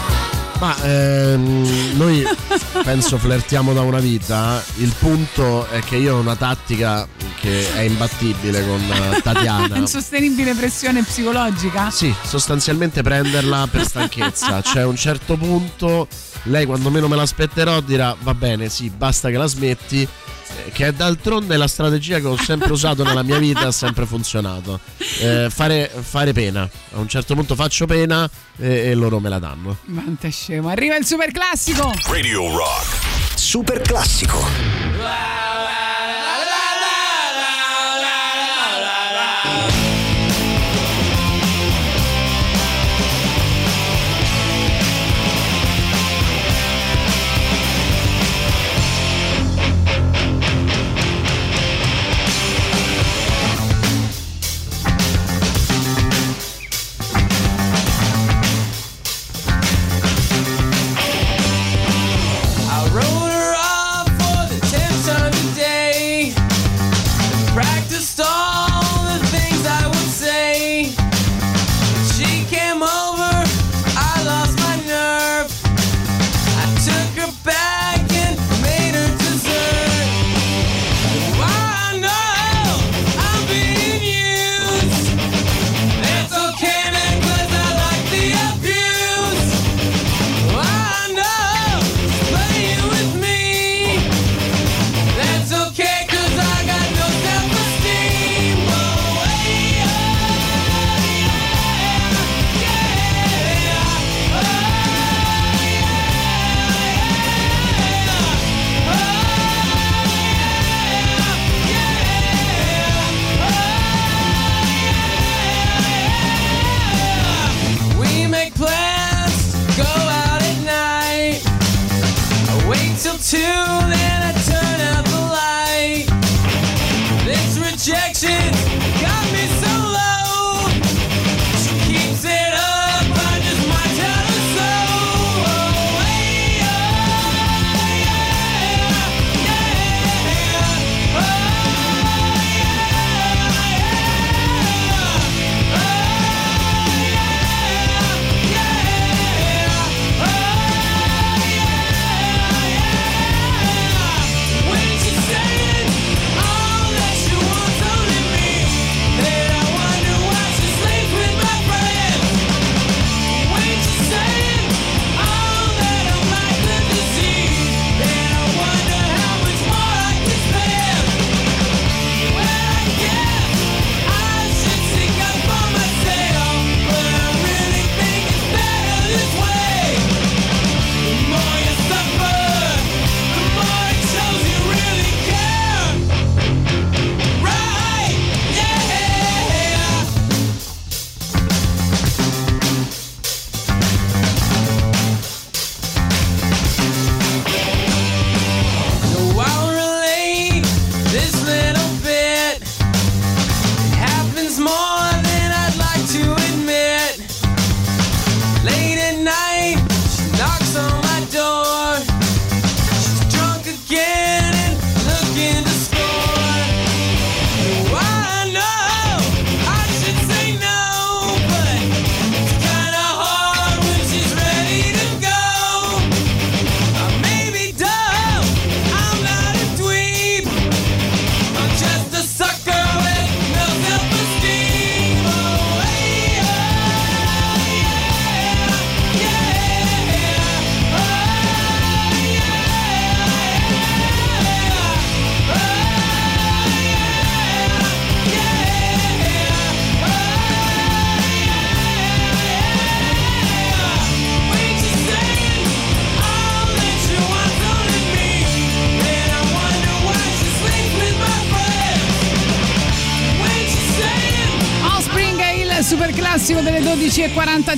Ma 0.61 0.77
ehm, 0.85 1.97
noi 1.97 2.23
penso 2.85 3.17
flirtiamo 3.17 3.73
da 3.73 3.81
una 3.81 4.01
vita. 4.01 4.63
Il 4.77 4.93
punto 4.99 5.67
è 5.69 5.81
che 5.81 5.97
io 5.97 6.17
ho 6.17 6.21
una 6.21 6.37
tattica 6.37 7.09
che 7.41 7.73
è 7.75 7.81
imbattibile 7.81 8.65
con 8.67 8.81
eh, 8.81 9.23
Tatiana. 9.23 9.75
Insostenibile 9.79 10.53
pressione 10.55 11.03
psicologica? 11.03 11.91
Sì, 11.91 12.15
sostanzialmente 12.23 13.03
prenderla 13.03 13.67
per 13.69 13.87
stanchezza. 13.87 14.61
C'è 14.63 14.85
un 14.85 14.97
certo 14.97 15.39
punto, 15.39 16.07
lei 16.45 16.67
quando 16.67 16.91
meno 16.91 17.09
me 17.09 17.17
l'aspetterò 17.17 17.81
dirà 17.81 18.15
va 18.21 18.35
bene, 18.35 18.69
sì, 18.69 18.91
basta 18.95 19.31
che 19.31 19.39
la 19.39 19.47
smetti. 19.47 20.07
Che 20.73 20.87
è 20.87 20.93
d'altronde 20.93 21.57
la 21.57 21.69
strategia 21.69 22.19
che 22.19 22.27
ho 22.27 22.37
sempre 22.37 22.73
usato 22.73 23.05
nella 23.05 23.23
mia 23.23 23.39
vita, 23.39 23.67
ha 23.67 23.73
sempre 23.73 24.07
funzionato. 24.07 24.81
Eh, 25.21 25.49
fare, 25.51 25.91
fare 26.01 26.33
pena. 26.33 26.63
A 26.93 26.99
un 26.99 27.09
certo 27.09 27.35
punto 27.35 27.55
faccio 27.55 27.87
pena 27.87 28.29
e, 28.57 28.89
e 28.89 28.95
loro 28.95 29.21
me 29.21 29.29
la 29.29 29.39
danno. 29.39 29.77
Quanto 29.85 30.27
è 30.27 30.31
scemo. 30.31 30.69
Arriva 30.69 30.97
il 30.97 31.05
super 31.05 31.31
classico. 31.31 31.93
Radio 32.09 32.57
Rock. 32.57 33.37
Super 33.37 33.81
classico. 33.83 34.72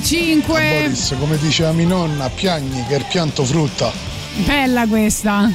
12.45. 0.05 0.45
Boris, 0.45 1.15
come 1.17 1.35
diceva 1.39 1.71
mia 1.71 1.87
nonna, 1.87 2.29
piagni 2.29 2.85
che 2.87 2.93
il 2.93 3.05
pianto 3.09 3.43
frutta. 3.43 3.91
Bella 4.45 4.85
questa. 4.85 5.49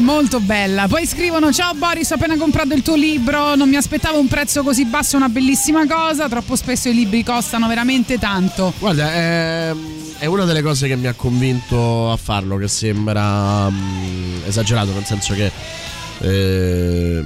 Molto 0.00 0.38
bella. 0.40 0.86
Poi 0.86 1.06
scrivono: 1.06 1.50
Ciao 1.50 1.72
Boris, 1.72 2.10
ho 2.10 2.16
appena 2.16 2.36
comprato 2.36 2.74
il 2.74 2.82
tuo 2.82 2.94
libro. 2.94 3.54
Non 3.54 3.70
mi 3.70 3.76
aspettavo 3.76 4.18
un 4.18 4.26
prezzo 4.28 4.62
così 4.62 4.84
basso, 4.84 5.16
una 5.16 5.30
bellissima 5.30 5.86
cosa. 5.86 6.28
Troppo 6.28 6.56
spesso 6.56 6.90
i 6.90 6.94
libri 6.94 7.24
costano 7.24 7.68
veramente 7.68 8.18
tanto. 8.18 8.74
Guarda, 8.78 9.14
è, 9.14 9.74
è 10.18 10.26
una 10.26 10.44
delle 10.44 10.60
cose 10.60 10.86
che 10.86 10.96
mi 10.96 11.06
ha 11.06 11.14
convinto 11.14 12.12
a 12.12 12.18
farlo, 12.18 12.58
che 12.58 12.68
sembra 12.68 13.70
mm, 13.70 14.42
esagerato, 14.44 14.92
nel 14.92 15.04
senso 15.04 15.32
che... 15.32 15.50
eh, 16.18 17.24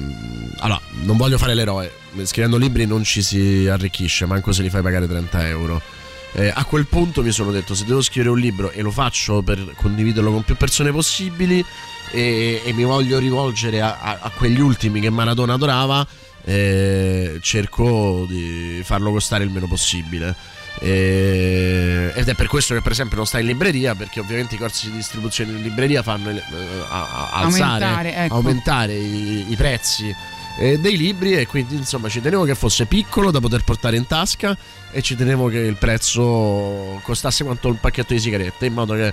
allora, 0.59 0.81
non 1.03 1.17
voglio 1.17 1.37
fare 1.37 1.55
l'eroe, 1.55 1.91
scrivendo 2.23 2.57
libri 2.59 2.87
non 2.87 3.03
ci 3.03 3.23
si 3.23 3.67
arricchisce, 3.67 4.25
manco 4.25 4.53
se 4.53 4.63
li 4.63 4.71
fai 4.71 4.83
pagare 4.83 5.09
30 5.09 5.49
euro. 5.49 5.83
Eh, 6.37 6.51
a 6.53 6.65
quel 6.65 6.87
punto 6.87 7.23
mi 7.23 7.31
sono 7.31 7.53
detto 7.53 7.75
se 7.77 7.85
devo 7.85 8.03
scrivere 8.03 8.31
un 8.31 8.39
libro 8.41 8.73
e 8.73 8.83
lo 8.83 8.91
faccio 8.91 9.41
per 9.43 9.73
condividerlo 9.77 10.33
con 10.33 10.43
più 10.43 10.57
persone 10.57 10.91
possibili 10.91 11.65
e, 12.11 12.61
e 12.65 12.73
mi 12.73 12.83
voglio 12.83 13.19
rivolgere 13.21 13.81
a, 13.81 13.99
a- 14.01 14.19
a 14.23 14.31
quegli 14.31 14.59
ultimi 14.61 14.99
che 15.01 15.11
Maradona 15.11 15.55
adorava, 15.55 16.05
eh, 16.45 17.39
cerco 17.41 18.27
di 18.29 18.81
farlo 18.85 19.13
costare 19.13 19.45
il 19.45 19.51
meno 19.51 19.69
possibile. 19.69 20.35
Eh, 20.81 22.13
ed 22.15 22.29
è 22.29 22.35
per 22.35 22.49
questo 22.49 22.75
che 22.75 22.83
per 22.83 22.91
esempio 22.93 23.17
non 23.17 23.27
sta 23.27 23.39
in 23.39 23.47
libreria 23.47 23.95
perché 23.95 24.19
ovviamente 24.21 24.57
i 24.57 24.59
corsi 24.59 24.91
di 24.91 24.97
distribuzione 24.97 25.53
in 25.53 25.63
libreria 25.63 26.03
fanno 26.03 26.31
eh, 26.31 26.43
a- 26.89 27.09
a- 27.09 27.31
alzare 27.31 27.85
Aumentare, 27.85 28.15
ecco. 28.17 28.35
aumentare 28.35 28.95
i, 28.95 29.47
i 29.53 29.57
prezzi 29.57 30.15
eh, 30.59 30.79
dei 30.79 30.97
libri 30.97 31.35
e 31.35 31.47
quindi 31.47 31.77
insomma 31.77 32.09
ci 32.09 32.21
tenevo 32.21 32.45
che 32.45 32.55
fosse 32.55 32.87
piccolo 32.87 33.31
da 33.31 33.41
poter 33.41 33.65
portare 33.65 33.97
in 33.97 34.07
tasca 34.07 34.57
e 34.91 35.03
ci 35.03 35.17
tenevo 35.17 35.49
che 35.49 35.59
il 35.59 35.77
prezzo 35.77 37.01
costasse 37.03 37.45
quanto 37.45 37.69
un 37.69 37.81
pacchetto 37.81 38.13
di 38.13 38.21
sigarette 38.21 38.67
in 38.67 38.73
modo 38.73 38.95
che 38.95 39.13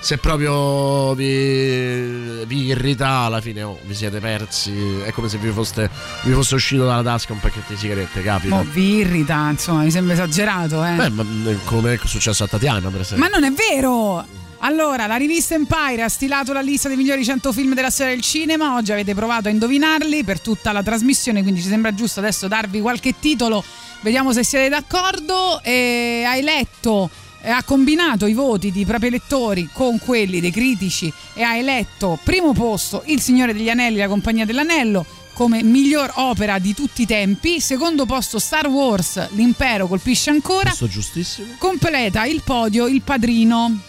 se 0.00 0.16
proprio 0.18 1.12
vi, 1.14 2.44
vi 2.46 2.66
irrita 2.66 3.08
alla 3.08 3.40
fine 3.40 3.62
oh, 3.64 3.78
vi 3.84 3.94
siete 3.94 4.20
persi 4.20 5.00
è 5.04 5.10
come 5.10 5.28
se 5.28 5.38
vi, 5.38 5.50
foste, 5.50 5.90
vi 6.22 6.32
fosse 6.32 6.54
uscito 6.54 6.84
dalla 6.86 7.02
tasca 7.02 7.32
un 7.32 7.40
pacchetto 7.40 7.72
di 7.72 7.78
sigarette 7.78 8.22
capita 8.22 8.54
Mo 8.54 8.64
vi 8.70 8.98
irrita, 8.98 9.50
insomma, 9.50 9.82
mi 9.82 9.90
sembra 9.90 10.14
esagerato, 10.14 10.84
eh. 10.84 10.94
Beh, 10.94 11.08
ma 11.10 11.24
come 11.64 11.94
è 11.94 11.98
successo 12.04 12.44
a 12.44 12.46
Tatiana 12.46 12.88
per 12.90 13.00
esempio 13.00 13.28
Ma 13.28 13.36
non 13.36 13.44
è 13.44 13.52
vero! 13.52 14.46
Allora, 14.60 15.06
la 15.06 15.16
rivista 15.16 15.54
Empire 15.54 16.02
ha 16.02 16.08
stilato 16.08 16.52
la 16.52 16.60
lista 16.60 16.88
dei 16.88 16.96
migliori 16.96 17.24
100 17.24 17.52
film 17.52 17.74
della 17.74 17.90
storia 17.90 18.12
del 18.12 18.22
cinema. 18.22 18.74
Oggi 18.74 18.90
avete 18.90 19.14
provato 19.14 19.48
a 19.48 19.50
indovinarli 19.50 20.24
per 20.24 20.40
tutta 20.40 20.72
la 20.72 20.82
trasmissione, 20.82 21.42
quindi 21.42 21.62
ci 21.62 21.68
sembra 21.68 21.94
giusto 21.94 22.18
adesso 22.18 22.48
darvi 22.48 22.80
qualche 22.80 23.14
titolo. 23.20 23.62
Vediamo 24.00 24.32
se 24.32 24.42
siete 24.44 24.68
d'accordo. 24.68 25.60
E 25.62 26.24
hai 26.26 26.42
letto, 26.42 27.08
e 27.40 27.50
ha 27.50 27.62
combinato 27.62 28.26
i 28.26 28.34
voti 28.34 28.72
di 28.72 28.84
propri 28.84 29.10
lettori 29.10 29.68
con 29.72 29.98
quelli 30.00 30.40
dei 30.40 30.50
critici 30.50 31.12
e 31.34 31.42
ha 31.42 31.54
eletto 31.56 32.18
primo 32.24 32.52
posto 32.52 33.02
Il 33.06 33.20
Signore 33.20 33.52
degli 33.52 33.70
Anelli, 33.70 33.98
la 33.98 34.08
Compagnia 34.08 34.44
dell'Anello 34.44 35.06
come 35.34 35.62
miglior 35.62 36.10
opera 36.16 36.58
di 36.58 36.74
tutti 36.74 37.02
i 37.02 37.06
tempi. 37.06 37.60
Secondo 37.60 38.06
posto 38.06 38.40
Star 38.40 38.66
Wars, 38.66 39.28
L'impero 39.34 39.86
colpisce 39.86 40.30
ancora. 40.30 40.70
questo 40.70 40.88
giustissimo 40.88 41.54
Completa 41.58 42.24
il 42.24 42.42
podio 42.42 42.88
Il 42.88 43.02
Padrino. 43.02 43.87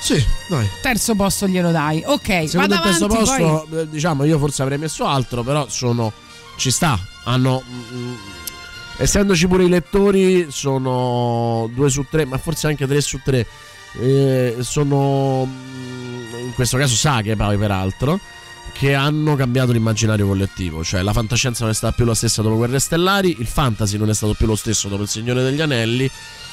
Sì 0.00 0.24
dai 0.48 0.68
Terzo 0.80 1.14
posto 1.14 1.46
glielo 1.48 1.70
dai. 1.70 2.02
Ok, 2.06 2.48
Secondo 2.48 2.74
il 2.74 2.80
terzo 2.80 3.04
avanti, 3.06 3.24
posto, 3.24 3.66
poi- 3.68 3.80
eh, 3.80 3.88
diciamo, 3.88 4.24
io 4.24 4.38
forse 4.38 4.62
avrei 4.62 4.78
messo 4.78 5.06
altro, 5.06 5.42
però 5.42 5.66
sono. 5.68 6.12
Ci 6.56 6.70
sta. 6.70 6.98
Hanno. 7.24 7.62
mm, 7.68 8.14
essendoci 8.98 9.46
pure 9.46 9.64
i 9.64 9.68
lettori, 9.68 10.46
sono 10.50 11.68
due 11.74 11.90
su 11.90 12.04
tre, 12.10 12.24
ma 12.24 12.38
forse 12.38 12.66
anche 12.68 12.86
tre 12.86 13.00
su 13.00 13.20
tre. 13.22 13.46
eh, 14.00 14.56
sono. 14.60 15.44
mm, 15.44 16.46
in 16.46 16.54
questo 16.54 16.76
caso 16.78 16.94
saghe, 16.94 17.36
poi, 17.36 17.56
peraltro. 17.58 18.18
Che 18.78 18.94
hanno 18.94 19.34
cambiato 19.34 19.72
l'immaginario 19.72 20.26
collettivo. 20.28 20.84
Cioè, 20.84 21.02
la 21.02 21.12
fantascienza 21.12 21.62
non 21.62 21.72
è 21.72 21.74
stata 21.74 21.92
più 21.94 22.04
la 22.04 22.14
stessa 22.14 22.42
dopo 22.42 22.56
Guerre 22.56 22.78
Stellari, 22.78 23.36
il 23.40 23.46
fantasy 23.48 23.96
non 23.98 24.08
è 24.08 24.14
stato 24.14 24.34
più 24.34 24.46
lo 24.46 24.54
stesso 24.54 24.88
dopo 24.88 25.02
Il 25.02 25.08
Signore 25.08 25.42
degli 25.42 25.60
Anelli. 25.60 26.08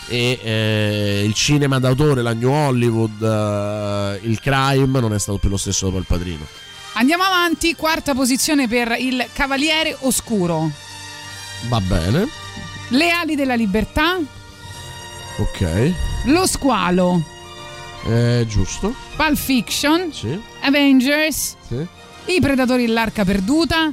E 0.07 0.39
eh, 0.41 1.23
il 1.23 1.33
cinema 1.35 1.79
d'autore, 1.79 2.21
la 2.23 2.33
New 2.33 2.51
Hollywood, 2.51 3.21
eh, 3.21 4.19
il 4.27 4.39
crime 4.39 4.99
non 4.99 5.13
è 5.13 5.19
stato 5.19 5.37
più 5.37 5.49
lo 5.49 5.57
stesso 5.57 5.85
dopo 5.85 5.97
il 5.99 6.05
padrino. 6.07 6.45
Andiamo 6.93 7.23
avanti, 7.23 7.75
quarta 7.75 8.13
posizione 8.15 8.67
per 8.67 8.95
il 8.99 9.23
Cavaliere 9.33 9.95
Oscuro. 10.01 10.71
Va 11.67 11.79
bene, 11.81 12.27
Le 12.89 13.09
ali 13.11 13.35
della 13.35 13.55
libertà, 13.55 14.17
ok, 15.37 15.93
Lo 16.25 16.45
squalo, 16.47 17.23
è 18.07 18.45
giusto. 18.47 18.93
Pulp 19.15 19.35
Fiction, 19.35 20.11
Sì, 20.13 20.39
Avengers, 20.61 21.55
sì, 21.67 21.85
I 22.27 22.39
Predatori 22.39 22.85
dell'Arca 22.85 23.23
Perduta, 23.23 23.91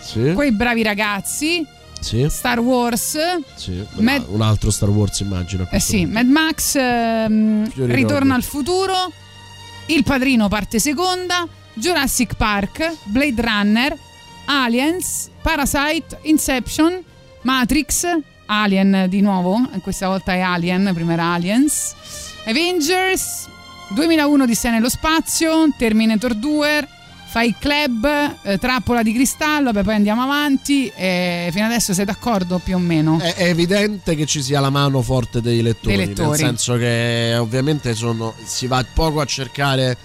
sì. 0.00 0.32
Quei 0.34 0.52
bravi 0.52 0.82
ragazzi, 0.82 1.66
sì, 2.00 2.26
Star 2.30 2.60
Wars, 2.60 3.18
sì. 3.56 3.84
Mad- 3.96 4.24
un 4.28 4.40
altro 4.40 4.70
Star 4.70 4.88
Wars 4.88 5.20
immagino. 5.20 5.66
eh 5.70 5.80
sì. 5.80 6.06
Mad 6.06 6.26
Max, 6.26 6.76
ehm, 6.76 7.70
Ritorno 7.74 8.34
al 8.34 8.42
futuro, 8.42 9.12
Il 9.86 10.04
Padrino 10.04 10.48
parte 10.48 10.78
seconda, 10.78 11.46
Jurassic 11.74 12.34
Park, 12.34 12.92
Blade 13.04 13.42
Runner, 13.42 13.96
Aliens, 14.46 15.28
Parasite, 15.42 16.18
Inception, 16.22 17.02
Matrix, 17.42 18.06
Alien 18.46 19.06
di 19.08 19.20
nuovo, 19.20 19.68
questa 19.82 20.06
volta 20.06 20.32
è 20.32 20.40
Alien, 20.40 20.92
prima 20.94 21.12
era 21.14 21.32
Aliens, 21.32 21.94
Avengers, 22.46 23.48
2001 23.88 24.46
di 24.46 24.54
Sé 24.54 24.70
nello 24.70 24.88
spazio, 24.88 25.68
Terminator 25.76 26.34
2, 26.34 26.88
Fight 27.30 27.58
Club, 27.60 28.34
eh, 28.42 28.58
Trappola 28.58 29.02
di 29.02 29.12
cristallo, 29.12 29.70
beh, 29.70 29.82
poi 29.82 29.94
andiamo 29.94 30.22
avanti, 30.22 30.90
fino 30.96 31.64
adesso 31.64 31.94
sei 31.94 32.04
d'accordo 32.04 32.58
più 32.58 32.74
o 32.74 32.78
meno? 32.78 33.20
È, 33.20 33.34
è 33.34 33.44
evidente 33.44 34.16
che 34.16 34.26
ci 34.26 34.42
sia 34.42 34.58
la 34.58 34.70
mano 34.70 35.00
forte 35.00 35.40
dei 35.40 35.62
lettori, 35.62 35.96
Dei 35.96 36.06
lettori. 36.06 36.30
nel 36.30 36.38
senso 36.38 36.76
che 36.76 37.36
ovviamente 37.38 37.94
sono, 37.94 38.34
si 38.44 38.66
va 38.66 38.84
poco 38.92 39.20
a 39.20 39.24
cercare 39.26 39.96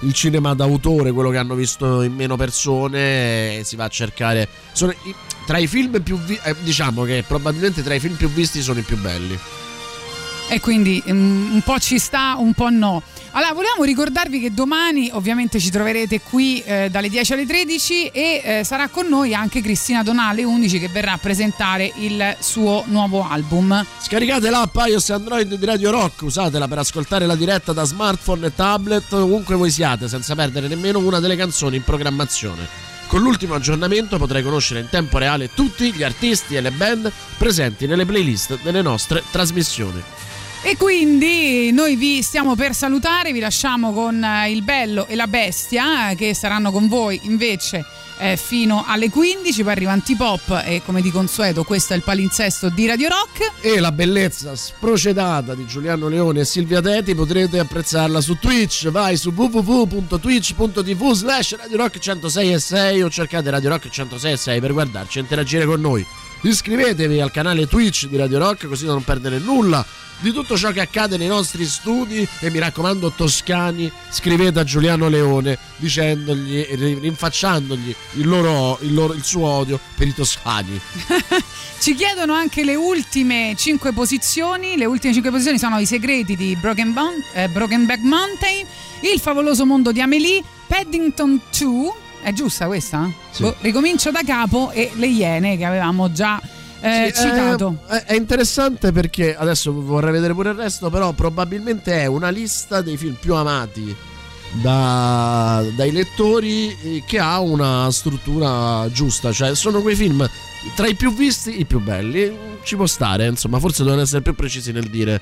il 0.00 0.12
cinema 0.12 0.52
d'autore, 0.54 1.12
quello 1.12 1.30
che 1.30 1.38
hanno 1.38 1.54
visto 1.54 2.02
in 2.02 2.12
meno 2.12 2.36
persone, 2.36 3.60
si 3.62 3.76
va 3.76 3.84
a 3.84 3.88
cercare... 3.88 4.48
sono 4.72 4.92
tra 5.46 5.58
i 5.58 5.66
film 5.66 6.02
più 6.02 6.18
vi- 6.18 6.38
eh, 6.42 6.56
diciamo 6.62 7.04
che 7.04 7.22
probabilmente 7.26 7.82
tra 7.82 7.94
i 7.94 8.00
film 8.00 8.16
più 8.16 8.28
visti 8.30 8.62
sono 8.62 8.80
i 8.80 8.82
più 8.82 8.98
belli. 8.98 9.38
E 10.48 10.60
quindi 10.60 11.02
mm, 11.08 11.54
un 11.54 11.60
po' 11.62 11.78
ci 11.78 11.98
sta, 11.98 12.34
un 12.38 12.52
po' 12.52 12.68
no. 12.68 13.02
Allora, 13.36 13.52
volevamo 13.52 13.82
ricordarvi 13.82 14.38
che 14.38 14.54
domani 14.54 15.10
ovviamente 15.12 15.58
ci 15.58 15.68
troverete 15.68 16.20
qui 16.20 16.62
eh, 16.62 16.88
dalle 16.88 17.08
10 17.08 17.32
alle 17.32 17.44
13 17.44 18.06
e 18.06 18.42
eh, 18.44 18.64
sarà 18.64 18.86
con 18.86 19.08
noi 19.08 19.34
anche 19.34 19.60
Cristina 19.60 20.04
Donà 20.04 20.28
alle 20.28 20.44
11 20.44 20.78
che 20.78 20.86
verrà 20.86 21.14
a 21.14 21.18
presentare 21.18 21.92
il 21.96 22.36
suo 22.38 22.84
nuovo 22.86 23.28
album. 23.28 23.84
Scaricate 24.00 24.50
l'app 24.50 24.76
iOS 24.86 25.10
Android 25.10 25.52
di 25.52 25.66
Radio 25.66 25.90
Rock, 25.90 26.22
usatela 26.22 26.68
per 26.68 26.78
ascoltare 26.78 27.26
la 27.26 27.34
diretta 27.34 27.72
da 27.72 27.82
smartphone 27.82 28.46
e 28.46 28.54
tablet 28.54 29.12
ovunque 29.14 29.56
voi 29.56 29.72
siate, 29.72 30.06
senza 30.06 30.36
perdere 30.36 30.68
nemmeno 30.68 31.00
una 31.00 31.18
delle 31.18 31.34
canzoni 31.34 31.74
in 31.74 31.82
programmazione. 31.82 32.68
Con 33.08 33.20
l'ultimo 33.20 33.54
aggiornamento 33.54 34.16
potrai 34.16 34.44
conoscere 34.44 34.78
in 34.78 34.88
tempo 34.88 35.18
reale 35.18 35.52
tutti 35.52 35.92
gli 35.92 36.04
artisti 36.04 36.54
e 36.54 36.60
le 36.60 36.70
band 36.70 37.10
presenti 37.36 37.88
nelle 37.88 38.06
playlist 38.06 38.60
delle 38.62 38.80
nostre 38.80 39.24
trasmissioni. 39.32 40.00
E 40.66 40.78
quindi 40.78 41.70
noi 41.72 41.94
vi 41.94 42.22
stiamo 42.22 42.54
per 42.54 42.74
salutare, 42.74 43.32
vi 43.32 43.38
lasciamo 43.38 43.92
con 43.92 44.24
eh, 44.24 44.50
il 44.50 44.62
bello 44.62 45.06
e 45.06 45.14
la 45.14 45.26
bestia 45.26 46.08
eh, 46.08 46.14
che 46.14 46.32
saranno 46.34 46.72
con 46.72 46.88
voi 46.88 47.20
invece 47.24 47.84
eh, 48.16 48.38
fino 48.38 48.82
alle 48.86 49.10
15, 49.10 49.62
poi 49.62 49.72
arriva 49.72 49.92
Antipop 49.92 50.62
e 50.64 50.80
come 50.82 51.02
di 51.02 51.10
consueto 51.10 51.64
questo 51.64 51.92
è 51.92 51.96
il 51.96 52.02
palinsesto 52.02 52.70
di 52.70 52.86
Radio 52.86 53.10
Rock. 53.10 53.52
E 53.60 53.78
la 53.78 53.92
bellezza 53.92 54.56
sprocedata 54.56 55.54
di 55.54 55.66
Giuliano 55.66 56.08
Leone 56.08 56.40
e 56.40 56.44
Silvia 56.46 56.80
Teti 56.80 57.14
potrete 57.14 57.58
apprezzarla 57.58 58.22
su 58.22 58.38
Twitch. 58.38 58.88
Vai 58.88 59.18
su 59.18 59.34
www.twitch.tv 59.36 61.12
slash 61.12 61.56
Radio 61.58 61.76
Rock 61.76 61.98
106 61.98 62.52
e 62.52 62.58
6 62.58 63.02
o 63.02 63.10
cercate 63.10 63.50
Radio 63.50 63.68
Rock 63.68 63.90
106 63.90 64.32
e 64.32 64.36
6 64.38 64.60
per 64.60 64.72
guardarci 64.72 65.18
e 65.18 65.20
interagire 65.20 65.66
con 65.66 65.82
noi. 65.82 66.06
Iscrivetevi 66.44 67.20
al 67.20 67.30
canale 67.30 67.66
Twitch 67.66 68.06
di 68.06 68.16
Radio 68.18 68.38
Rock 68.38 68.66
così 68.66 68.84
da 68.84 68.92
non 68.92 69.02
perdere 69.02 69.38
nulla 69.38 69.84
di 70.18 70.30
tutto 70.30 70.56
ciò 70.56 70.70
che 70.72 70.80
accade 70.80 71.16
nei 71.16 71.26
nostri 71.26 71.64
studi 71.64 72.26
e 72.40 72.50
mi 72.50 72.58
raccomando 72.58 73.12
toscani 73.12 73.90
scrivete 74.10 74.60
a 74.60 74.64
Giuliano 74.64 75.08
Leone 75.08 75.58
dicendogli 75.76 76.66
rinfacciandogli 77.00 77.94
il, 78.12 78.28
loro, 78.28 78.78
il, 78.82 78.94
loro, 78.94 79.14
il 79.14 79.24
suo 79.24 79.46
odio 79.46 79.80
per 79.96 80.06
i 80.06 80.14
toscani 80.14 80.80
Ci 81.84 81.94
chiedono 81.94 82.32
anche 82.32 82.64
le 82.64 82.76
ultime 82.76 83.54
5 83.54 83.92
posizioni. 83.92 84.78
Le 84.78 84.86
ultime 84.86 85.12
5 85.12 85.30
posizioni 85.30 85.58
sono 85.58 85.78
i 85.78 85.84
segreti 85.84 86.34
di 86.34 86.56
Broken, 86.56 86.94
Bon- 86.94 87.22
eh, 87.34 87.46
Brokenback 87.48 88.00
Mountain, 88.00 88.66
il 89.00 89.20
favoloso 89.20 89.66
mondo 89.66 89.92
di 89.92 90.00
Amelie, 90.00 90.42
Paddington 90.66 91.38
2. 91.58 92.03
È 92.24 92.32
giusta 92.32 92.66
questa? 92.66 93.10
Sì. 93.30 93.42
Boh, 93.42 93.54
ricomincio 93.60 94.10
da 94.10 94.22
capo 94.24 94.70
e 94.70 94.90
le 94.94 95.06
Iene 95.08 95.58
che 95.58 95.64
avevamo 95.66 96.10
già 96.10 96.40
eh, 96.80 97.12
Sì, 97.14 97.20
citato. 97.22 97.80
eh, 97.90 98.04
è 98.04 98.14
interessante 98.14 98.92
perché 98.92 99.36
adesso 99.36 99.72
vorrei 99.72 100.10
vedere 100.12 100.32
pure 100.32 100.50
il 100.50 100.56
resto, 100.56 100.88
però 100.88 101.12
probabilmente 101.12 102.00
è 102.00 102.06
una 102.06 102.30
lista 102.30 102.80
dei 102.80 102.96
film 102.96 103.14
più 103.20 103.34
amati 103.34 103.94
da- 104.52 105.62
dai 105.76 105.92
lettori 105.92 106.74
eh, 106.82 107.02
che 107.06 107.18
ha 107.18 107.40
una 107.40 107.90
struttura 107.90 108.88
giusta, 108.90 109.30
cioè 109.32 109.54
sono 109.54 109.82
quei 109.82 109.94
film 109.94 110.26
tra 110.74 110.86
i 110.86 110.94
più 110.94 111.12
visti 111.12 111.60
i 111.60 111.66
più 111.66 111.78
belli, 111.80 112.34
ci 112.62 112.74
può 112.76 112.86
stare, 112.86 113.26
insomma, 113.26 113.58
forse 113.58 113.82
devono 113.84 114.00
essere 114.00 114.22
più 114.22 114.34
precisi 114.34 114.72
nel 114.72 114.88
dire 114.88 115.20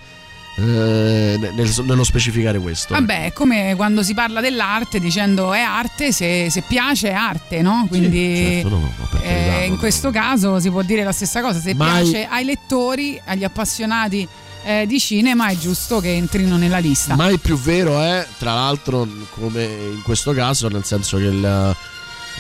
eh, 0.57 1.39
nel- 1.55 1.75
nello 1.85 2.05
specificare 2.05 2.59
questo. 2.59 2.95
Vabbè, 2.95 3.27
è 3.27 3.33
come 3.33 3.75
quando 3.77 4.03
si 4.03 4.15
parla 4.15 4.41
dell'arte 4.41 5.01
dicendo 5.01 5.53
è 5.53 5.61
arte, 5.61 6.13
se, 6.13 6.49
se 6.51 6.63
piace 6.67 7.11
è 7.11 7.15
arte, 7.15 7.63
no? 7.63 7.87
Quindi 7.89 8.61
certo, 8.61 8.69
no, 8.69 8.79
no, 8.79 9.21
eh, 9.23 9.57
no, 9.61 9.65
in 9.65 9.79
questo 9.79 10.11
caso 10.11 10.61
si 10.61 10.71
può 10.71 10.83
dire 10.83 11.05
la 11.05 11.13
stessa 11.13 11.41
cosa, 11.41 11.61
se 11.61 11.75
Mai- 11.75 12.03
piace 12.03 12.27
ai 12.31 12.45
lettori, 12.45 13.21
agli 13.25 13.45
appassionati 13.45 14.27
eh, 14.65 14.87
di 14.87 15.01
cinema 15.01 15.49
è 15.49 15.57
giusto 15.57 16.01
che 16.01 16.15
entrino 16.15 16.57
nella 16.57 16.79
lista. 16.79 17.17
Mai 17.17 17.39
più 17.39 17.59
vero 17.59 18.01
è, 18.01 18.27
tra 18.39 18.55
l'altro, 18.55 19.09
come 19.31 19.65
in 19.65 20.03
questo 20.03 20.33
caso, 20.33 20.69
nel 20.69 20.85
senso 20.85 21.17
che 21.17 21.25
il, 21.25 21.77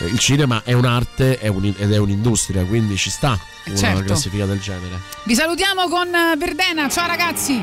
il 0.00 0.18
cinema 0.18 0.62
è 0.64 0.72
un'arte 0.72 1.38
è 1.38 1.48
un- 1.48 1.74
ed 1.76 1.92
è 1.92 1.96
un'industria, 1.98 2.64
quindi 2.64 2.96
ci 2.96 3.10
sta 3.10 3.38
una 3.66 3.76
Certo. 3.76 4.02
classifica 4.04 4.46
del 4.46 4.60
genere. 4.60 5.00
Vi 5.24 5.34
salutiamo 5.34 5.88
con 5.88 6.08
eh, 6.14 6.34
Verdena, 6.36 6.88
ciao 6.88 7.06
ragazzi! 7.06 7.62